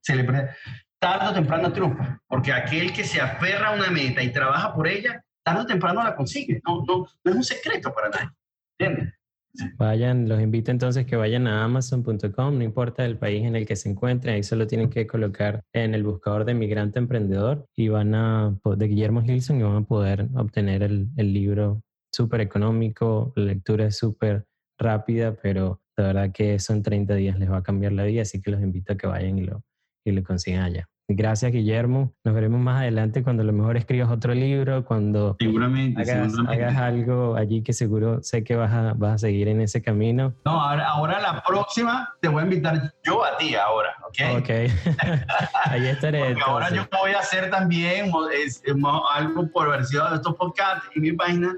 se 0.00 0.16
le 0.16 0.24
presenta, 0.24 0.54
tarde 0.98 1.28
o 1.28 1.34
temprano 1.34 1.72
triunfa, 1.72 2.20
porque 2.26 2.52
aquel 2.52 2.92
que 2.92 3.04
se 3.04 3.20
aferra 3.20 3.68
a 3.68 3.74
una 3.74 3.90
meta 3.90 4.22
y 4.22 4.32
trabaja 4.32 4.74
por 4.74 4.86
ella, 4.88 5.22
tarde 5.42 5.62
o 5.62 5.66
temprano 5.66 6.02
la 6.02 6.16
consigue. 6.16 6.60
No, 6.66 6.84
no, 6.86 7.06
no 7.24 7.30
es 7.30 7.36
un 7.36 7.44
secreto 7.44 7.92
para 7.92 8.08
nadie. 8.08 8.30
¿Entiendes? 8.78 9.14
Vayan, 9.78 10.28
los 10.28 10.40
invito 10.40 10.70
entonces 10.70 11.06
que 11.06 11.16
vayan 11.16 11.46
a 11.46 11.64
amazon.com, 11.64 12.58
no 12.58 12.62
importa 12.62 13.06
el 13.06 13.16
país 13.16 13.44
en 13.44 13.56
el 13.56 13.66
que 13.66 13.76
se 13.76 13.88
encuentren, 13.88 14.34
ahí 14.34 14.42
solo 14.42 14.66
tienen 14.66 14.90
que 14.90 15.06
colocar 15.06 15.64
en 15.72 15.94
el 15.94 16.02
buscador 16.04 16.44
de 16.44 16.52
migrante 16.52 16.98
emprendedor 16.98 17.66
y 17.74 17.88
van 17.88 18.14
a, 18.14 18.54
de 18.76 18.86
Guillermo 18.86 19.22
Gilson 19.22 19.58
y 19.58 19.62
van 19.62 19.76
a 19.76 19.86
poder 19.86 20.28
obtener 20.34 20.82
el, 20.82 21.08
el 21.16 21.32
libro 21.32 21.82
súper 22.12 22.42
económico, 22.42 23.32
la 23.36 23.44
lectura 23.44 23.86
es 23.86 23.96
súper 23.96 24.44
rápida, 24.78 25.34
pero 25.34 25.80
de 25.96 26.04
verdad 26.04 26.32
que 26.32 26.54
eso 26.54 26.74
en 26.74 26.82
30 26.82 27.14
días 27.14 27.38
les 27.38 27.50
va 27.50 27.58
a 27.58 27.62
cambiar 27.62 27.92
la 27.92 28.04
vida, 28.04 28.22
así 28.22 28.42
que 28.42 28.50
los 28.50 28.60
invito 28.60 28.92
a 28.92 28.96
que 28.96 29.06
vayan 29.06 29.38
y 29.38 29.44
lo, 29.44 29.62
y 30.04 30.12
lo 30.12 30.22
consigan 30.22 30.64
allá. 30.64 30.86
Gracias, 31.08 31.52
Guillermo. 31.52 32.12
Nos 32.24 32.34
veremos 32.34 32.60
más 32.60 32.80
adelante 32.82 33.22
cuando 33.22 33.42
a 33.44 33.46
lo 33.46 33.52
mejor 33.52 33.76
escribas 33.76 34.10
otro 34.10 34.34
libro, 34.34 34.84
cuando 34.84 35.36
seguramente, 35.38 36.02
hagas, 36.02 36.32
hagas, 36.48 36.76
algo 36.76 37.36
allí 37.36 37.62
que 37.62 37.72
seguro 37.72 38.24
sé 38.24 38.42
que 38.42 38.56
vas 38.56 38.72
a, 38.72 38.92
vas 38.94 39.14
a 39.14 39.18
seguir 39.18 39.46
en 39.46 39.60
ese 39.60 39.80
camino. 39.82 40.34
No, 40.44 40.60
ahora, 40.60 40.88
ahora, 40.88 41.20
la 41.20 41.44
próxima 41.46 42.12
te 42.20 42.26
voy 42.26 42.42
a 42.42 42.44
invitar 42.44 42.92
yo 43.04 43.24
a 43.24 43.36
ti 43.36 43.54
ahora, 43.54 43.96
¿ok? 44.08 44.40
Ok. 44.40 44.50
Ahí 45.70 45.86
estaré. 45.86 46.34
ahora 46.44 46.70
yo 46.70 46.84
voy 47.00 47.12
a 47.12 47.20
hacer 47.20 47.50
también 47.50 48.10
es, 48.44 48.62
es, 48.64 48.74
algo 49.14 49.48
por 49.52 49.70
versión 49.70 50.10
de 50.10 50.16
estos 50.16 50.34
podcasts 50.34 50.88
y 50.96 51.00
mi 51.00 51.12
página 51.12 51.56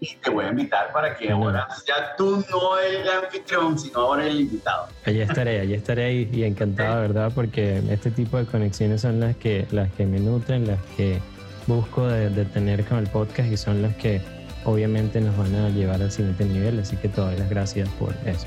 y 0.00 0.14
te 0.16 0.30
voy 0.30 0.46
a 0.46 0.48
invitar 0.48 0.92
para 0.92 1.14
que 1.14 1.30
ahora 1.30 1.68
ya 1.86 2.16
tú 2.16 2.42
no 2.50 2.78
el 2.78 3.08
anfitrión, 3.08 3.78
sino 3.78 4.00
ahora 4.00 4.26
el 4.26 4.40
invitado. 4.40 4.88
Allí 5.04 5.20
estaré, 5.20 5.60
allí 5.60 5.74
estaré 5.74 6.12
y, 6.14 6.30
y 6.32 6.44
encantado, 6.44 7.02
¿verdad? 7.02 7.30
Porque 7.34 7.82
este 7.90 8.10
tipo 8.10 8.38
de 8.38 8.46
conexiones 8.46 9.02
son 9.02 9.20
las 9.20 9.36
que, 9.36 9.66
las 9.70 9.90
que 9.92 10.06
me 10.06 10.18
nutren, 10.18 10.66
las 10.66 10.80
que 10.96 11.20
busco 11.66 12.06
de, 12.06 12.30
de 12.30 12.44
tener 12.46 12.84
con 12.86 12.98
el 12.98 13.08
podcast 13.08 13.52
y 13.52 13.56
son 13.56 13.82
las 13.82 13.94
que 13.96 14.22
obviamente 14.64 15.20
nos 15.20 15.36
van 15.36 15.54
a 15.54 15.68
llevar 15.68 16.02
al 16.02 16.10
siguiente 16.10 16.44
nivel, 16.46 16.80
así 16.80 16.96
que 16.96 17.08
todas 17.08 17.38
las 17.38 17.50
gracias 17.50 17.88
por 17.90 18.14
eso. 18.24 18.46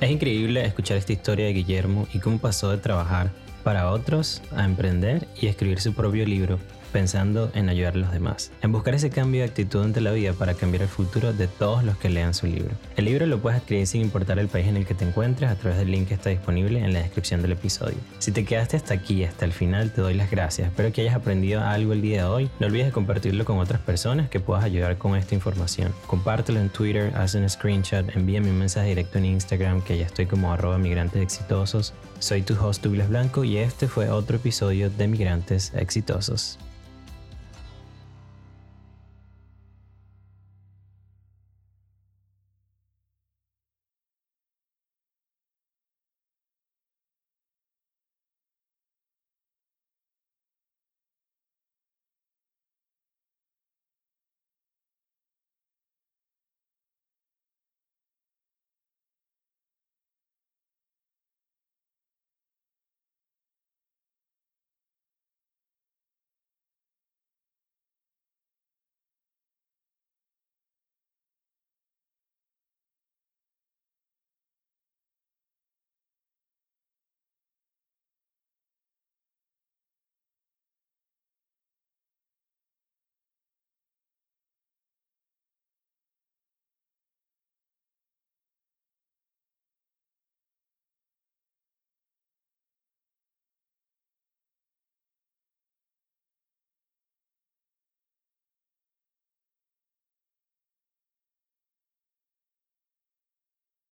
Es 0.00 0.10
increíble 0.10 0.64
escuchar 0.64 0.98
esta 0.98 1.12
historia 1.12 1.46
de 1.46 1.52
Guillermo 1.52 2.06
y 2.12 2.18
cómo 2.18 2.38
pasó 2.38 2.70
de 2.70 2.78
trabajar 2.78 3.30
para 3.64 3.90
otros 3.90 4.42
a 4.54 4.64
emprender 4.64 5.26
y 5.40 5.46
escribir 5.46 5.80
su 5.80 5.94
propio 5.94 6.26
libro 6.26 6.58
pensando 6.86 7.50
en 7.54 7.68
ayudar 7.68 7.94
a 7.94 7.98
los 7.98 8.12
demás, 8.12 8.52
en 8.62 8.72
buscar 8.72 8.94
ese 8.94 9.10
cambio 9.10 9.42
de 9.42 9.48
actitud 9.48 9.82
ante 9.82 10.00
la 10.00 10.12
vida 10.12 10.32
para 10.32 10.54
cambiar 10.54 10.82
el 10.82 10.88
futuro 10.88 11.32
de 11.32 11.48
todos 11.48 11.84
los 11.84 11.96
que 11.96 12.08
lean 12.08 12.34
su 12.34 12.46
libro. 12.46 12.70
El 12.96 13.06
libro 13.06 13.26
lo 13.26 13.40
puedes 13.40 13.60
adquirir 13.60 13.86
sin 13.86 14.02
importar 14.02 14.38
el 14.38 14.48
país 14.48 14.66
en 14.66 14.76
el 14.76 14.86
que 14.86 14.94
te 14.94 15.06
encuentres 15.06 15.50
a 15.50 15.56
través 15.56 15.78
del 15.78 15.90
link 15.90 16.08
que 16.08 16.14
está 16.14 16.30
disponible 16.30 16.78
en 16.80 16.92
la 16.92 17.00
descripción 17.00 17.42
del 17.42 17.52
episodio. 17.52 17.96
Si 18.18 18.32
te 18.32 18.44
quedaste 18.44 18.76
hasta 18.76 18.94
aquí, 18.94 19.24
hasta 19.24 19.44
el 19.44 19.52
final, 19.52 19.90
te 19.90 20.00
doy 20.00 20.14
las 20.14 20.30
gracias. 20.30 20.68
Espero 20.68 20.92
que 20.92 21.02
hayas 21.02 21.14
aprendido 21.14 21.62
algo 21.62 21.92
el 21.92 22.02
día 22.02 22.22
de 22.22 22.28
hoy. 22.28 22.50
No 22.60 22.66
olvides 22.66 22.86
de 22.86 22.92
compartirlo 22.92 23.44
con 23.44 23.58
otras 23.58 23.80
personas 23.80 24.28
que 24.28 24.40
puedas 24.40 24.64
ayudar 24.64 24.98
con 24.98 25.16
esta 25.16 25.34
información. 25.34 25.92
Compártelo 26.06 26.60
en 26.60 26.68
Twitter, 26.68 27.12
haz 27.16 27.34
un 27.34 27.48
screenshot, 27.48 28.14
envíame 28.14 28.50
un 28.50 28.58
mensaje 28.58 28.88
directo 28.88 29.18
en 29.18 29.26
Instagram 29.26 29.82
que 29.82 29.98
ya 29.98 30.06
estoy 30.06 30.26
como 30.26 30.52
arroba 30.52 30.78
migrantes 30.78 31.22
exitosos. 31.22 31.94
Soy 32.18 32.42
tu 32.42 32.54
host 32.54 32.82
Douglas 32.82 33.08
Blanco 33.08 33.44
y 33.44 33.58
este 33.58 33.88
fue 33.88 34.08
otro 34.08 34.36
episodio 34.36 34.90
de 34.90 35.06
Migrantes 35.06 35.72
Exitosos. 35.74 36.58